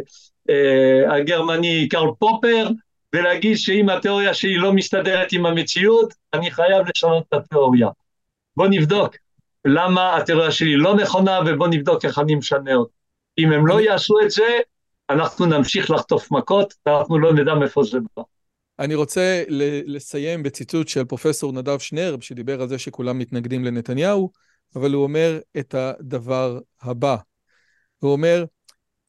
אה, 0.50 1.16
הגרמני 1.16 1.88
קרל 1.90 2.10
פופר, 2.20 2.68
ולהגיד 3.16 3.58
שאם 3.58 3.90
התיאוריה 3.90 4.34
שלי 4.34 4.58
לא 4.58 4.74
מסתדרת 4.74 5.32
עם 5.32 5.46
המציאות, 5.46 6.14
אני 6.34 6.52
חייב 6.52 6.88
לשנות 6.88 7.24
את 7.30 7.34
התיאוריה. 7.34 7.88
בוא 8.60 8.68
נבדוק 8.68 9.16
למה 9.66 10.18
התיאוריה 10.18 10.52
שלי 10.52 10.76
לא 10.76 10.96
נכונה, 10.96 11.40
ובוא 11.48 11.68
נבדוק 11.68 12.06
איך 12.06 12.20
אני 12.20 12.36
משנה 12.36 12.76
אותה. 12.76 12.94
אם 13.38 13.52
הם 13.52 13.68
לא 13.68 13.82
יעשו 13.82 14.16
את 14.26 14.32
זה, 14.32 14.60
אנחנו 15.10 15.46
נמשיך 15.46 15.92
לחטוף 15.92 16.32
מכות, 16.32 16.74
ואנחנו 16.86 17.20
לא 17.20 17.34
נדע 17.34 17.56
מאיפה 17.56 17.84
זה 17.84 17.98
בא. 18.18 18.24
אני 18.80 18.96
רוצה 18.96 19.44
לסיים 19.86 20.44
בציטוט 20.44 20.88
של 20.88 21.06
פרופסור 21.06 21.52
נדב 21.54 21.80
שנרב, 21.80 22.22
שדיבר 22.22 22.62
על 22.62 22.68
זה 22.68 22.78
שכולם 22.78 23.20
מתנגדים 23.20 23.66
לנתניהו. 23.66 24.32
אבל 24.76 24.94
הוא 24.94 25.04
אומר 25.04 25.40
את 25.60 25.76
הדבר 25.76 26.60
הבא. 26.82 27.16
הוא 28.00 28.12
אומר, 28.12 28.46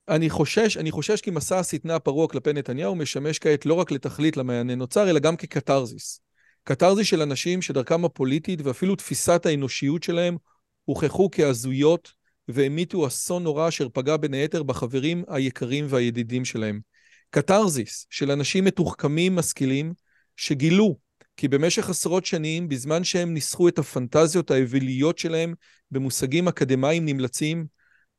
אני 0.09 0.31
חושש, 0.31 0.77
אני 0.77 0.91
חושש 0.91 1.21
כי 1.21 1.31
מסע 1.31 1.59
השטנה 1.59 1.95
הפרוע 1.95 2.29
כלפי 2.29 2.53
נתניהו 2.53 2.95
משמש 2.95 3.39
כעת 3.39 3.67
לא 3.67 3.75
רק 3.75 3.91
לתכלית 3.91 4.37
למעייני 4.37 4.77
נוצר, 4.77 5.11
אלא 5.11 5.19
גם 5.19 5.37
כקתרזיס. 5.37 6.21
קתרזיס 6.65 7.07
של 7.07 7.23
אנשים 7.23 7.63
שדרכם 7.63 8.05
הפוליטית 8.05 8.61
ואפילו 8.63 8.97
תפיסת 8.97 9.47
האנושיות 9.47 10.03
שלהם 10.03 10.37
הוכחו 10.85 11.29
כהזויות 11.33 12.13
והמיתו 12.49 13.07
אסון 13.07 13.43
נורא 13.43 13.69
אשר 13.69 13.89
פגע 13.93 14.17
בין 14.17 14.35
היתר 14.35 14.63
בחברים 14.63 15.25
היקרים 15.29 15.87
והידידים 15.89 16.45
שלהם. 16.45 16.81
קתרזיס 17.31 18.07
של 18.11 18.31
אנשים 18.31 18.65
מתוחכמים, 18.65 19.37
משכילים, 19.37 19.93
שגילו 20.37 20.97
כי 21.37 21.49
במשך 21.49 21.91
עשרות 21.91 22.27
שנים, 22.27 22.69
בזמן 22.69 23.05
שהם 23.05 23.35
ניסחו 23.35 23.69
את 23.69 23.79
הפנטזיות 23.79 24.51
האוויליות 24.51 25.19
שלהם 25.19 25.55
במושגים 25.91 26.49
אקדמיים 26.49 27.05
נמלצים, 27.05 27.67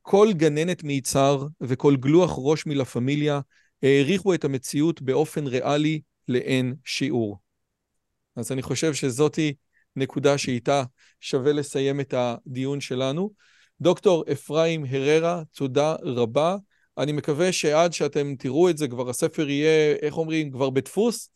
כל 0.02 0.28
גננת 0.32 0.84
מיצהר 0.84 1.46
וכל 1.60 1.96
גלוח 1.96 2.32
ראש 2.38 2.66
מלה 2.66 2.84
פמיליה 2.84 3.40
העריכו 3.82 4.34
את 4.34 4.44
המציאות 4.44 5.02
באופן 5.02 5.46
ריאלי 5.46 6.00
לאין 6.28 6.74
שיעור. 6.84 7.38
אז 8.36 8.52
אני 8.52 8.62
חושב 8.62 8.94
שזאתי 8.94 9.54
נקודה 9.96 10.38
שאיתה 10.38 10.84
שווה 11.20 11.52
לסיים 11.52 12.00
את 12.00 12.14
הדיון 12.16 12.80
שלנו. 12.80 13.30
דוקטור 13.80 14.24
אפרים 14.32 14.84
הררה, 14.90 15.42
תודה 15.56 15.96
רבה. 16.02 16.56
אני 16.98 17.12
מקווה 17.12 17.52
שעד 17.52 17.92
שאתם 17.92 18.34
תראו 18.38 18.70
את 18.70 18.78
זה, 18.78 18.88
כבר 18.88 19.10
הספר 19.10 19.48
יהיה, 19.48 19.96
איך 20.02 20.16
אומרים, 20.16 20.50
כבר 20.50 20.70
בדפוס, 20.70 21.28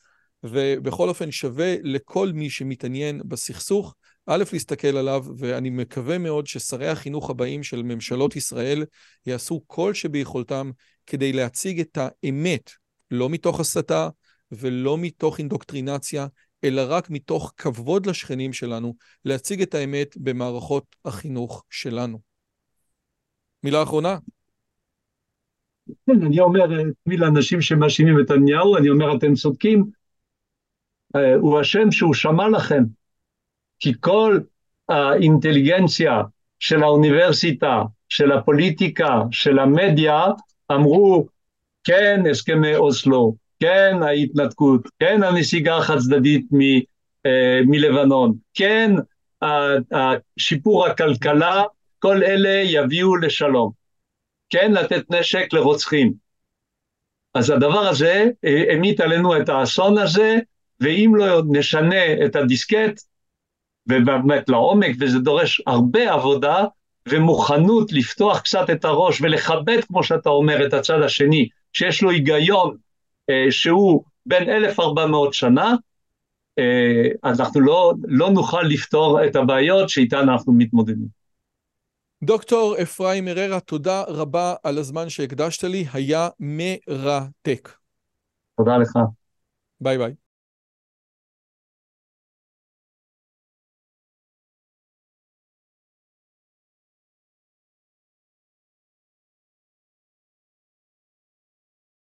ובכל 0.42 1.08
אופן 1.08 1.30
שווה 1.30 1.74
לכל 1.82 2.32
מי 2.34 2.50
שמתעניין 2.50 3.20
בסכסוך, 3.24 3.94
א', 4.26 4.44
להסתכל 4.52 4.96
עליו, 4.96 5.24
ואני 5.38 5.70
מקווה 5.70 6.18
מאוד 6.18 6.46
ששרי 6.46 6.88
החינוך 6.88 7.30
הבאים 7.30 7.62
של 7.62 7.82
ממשלות 7.82 8.36
ישראל 8.36 8.84
יעשו 9.26 9.62
כל 9.66 9.94
שביכולתם 9.94 10.70
כדי 11.06 11.32
להציג 11.32 11.80
את 11.80 11.98
האמת, 12.00 12.70
לא 13.10 13.28
מתוך 13.28 13.60
הסתה 13.60 14.08
ולא 14.52 14.98
מתוך 14.98 15.38
אינדוקטרינציה, 15.38 16.26
אלא 16.66 16.82
רק 16.88 17.10
מתוך 17.10 17.52
כבוד 17.56 18.06
לשכנים 18.06 18.52
שלנו, 18.52 18.94
להציג 19.24 19.62
את 19.62 19.74
האמת 19.74 20.16
במערכות 20.16 20.96
החינוך 21.04 21.64
שלנו. 21.70 22.18
מילה 23.62 23.82
אחרונה? 23.82 24.18
כן, 26.06 26.26
אני 26.26 26.40
אומר 26.40 26.66
תמיד 27.04 27.20
לאנשים 27.20 27.60
שמאשימים 27.60 28.20
את 28.20 28.30
נתניהו, 28.30 28.76
אני 28.76 28.90
אומר 28.90 29.16
אתם 29.16 29.34
צודקים, 29.34 29.84
אה, 31.16 31.34
הוא 31.34 31.60
השם 31.60 31.90
שהוא 31.90 32.14
שמע 32.14 32.48
לכם, 32.48 32.82
כי 33.78 33.92
כל 34.00 34.40
האינטליגנציה 34.88 36.22
של 36.58 36.82
האוניברסיטה, 36.82 37.82
של 38.08 38.32
הפוליטיקה, 38.32 39.20
של 39.30 39.58
המדיה, 39.58 40.24
אמרו, 40.72 41.26
כן, 41.84 42.22
הסכמי 42.30 42.76
אוסלו, 42.76 43.36
כן, 43.60 43.96
ההתנתקות, 44.02 44.88
כן, 44.98 45.22
הנסיגה 45.22 45.76
החד 45.76 45.98
צדדית 45.98 46.46
מ, 46.52 46.60
אה, 47.26 47.60
מלבנון, 47.66 48.34
כן, 48.54 48.90
שיפור 50.38 50.86
הכלכלה, 50.86 51.62
כל 51.98 52.22
אלה 52.22 52.62
יביאו 52.64 53.16
לשלום. 53.16 53.70
כן, 54.50 54.72
לתת 54.72 55.10
נשק 55.10 55.52
לרוצחים. 55.52 56.12
אז 57.34 57.50
הדבר 57.50 57.88
הזה 57.88 58.24
המיט 58.72 59.00
עלינו 59.00 59.36
את 59.36 59.48
האסון 59.48 59.98
הזה, 59.98 60.36
ואם 60.80 61.12
לא 61.16 61.42
נשנה 61.50 62.24
את 62.26 62.36
הדיסקט, 62.36 63.00
ובאמת 63.88 64.48
לעומק, 64.48 64.96
וזה 65.00 65.18
דורש 65.18 65.62
הרבה 65.66 66.12
עבודה 66.12 66.64
ומוכנות 67.08 67.92
לפתוח 67.92 68.40
קצת 68.40 68.70
את 68.70 68.84
הראש 68.84 69.20
ולכבד, 69.20 69.84
כמו 69.84 70.04
שאתה 70.04 70.28
אומר, 70.28 70.66
את 70.66 70.74
הצד 70.74 71.02
השני, 71.02 71.48
שיש 71.72 72.02
לו 72.02 72.10
היגיון 72.10 72.70
אה, 72.70 72.76
שהוא 73.50 74.04
בין 74.26 74.50
1400 74.50 75.34
שנה, 75.34 75.74
אה, 76.58 77.08
אז 77.22 77.40
אנחנו 77.40 77.60
לא, 77.60 77.94
לא 78.04 78.30
נוכל 78.30 78.62
לפתור 78.62 79.24
את 79.26 79.36
הבעיות 79.36 79.88
שאיתן 79.88 80.28
אנחנו 80.28 80.52
מתמודדים. 80.52 81.08
דוקטור 82.22 82.76
אפרים 82.82 83.28
אררה, 83.28 83.60
תודה 83.60 84.02
רבה 84.08 84.54
על 84.62 84.78
הזמן 84.78 85.08
שהקדשת 85.08 85.64
לי, 85.64 85.86
היה 85.92 86.28
מרתק. 86.40 87.72
תודה 88.56 88.76
לך. 88.76 88.98
ביי 89.80 89.98
ביי. 89.98 90.25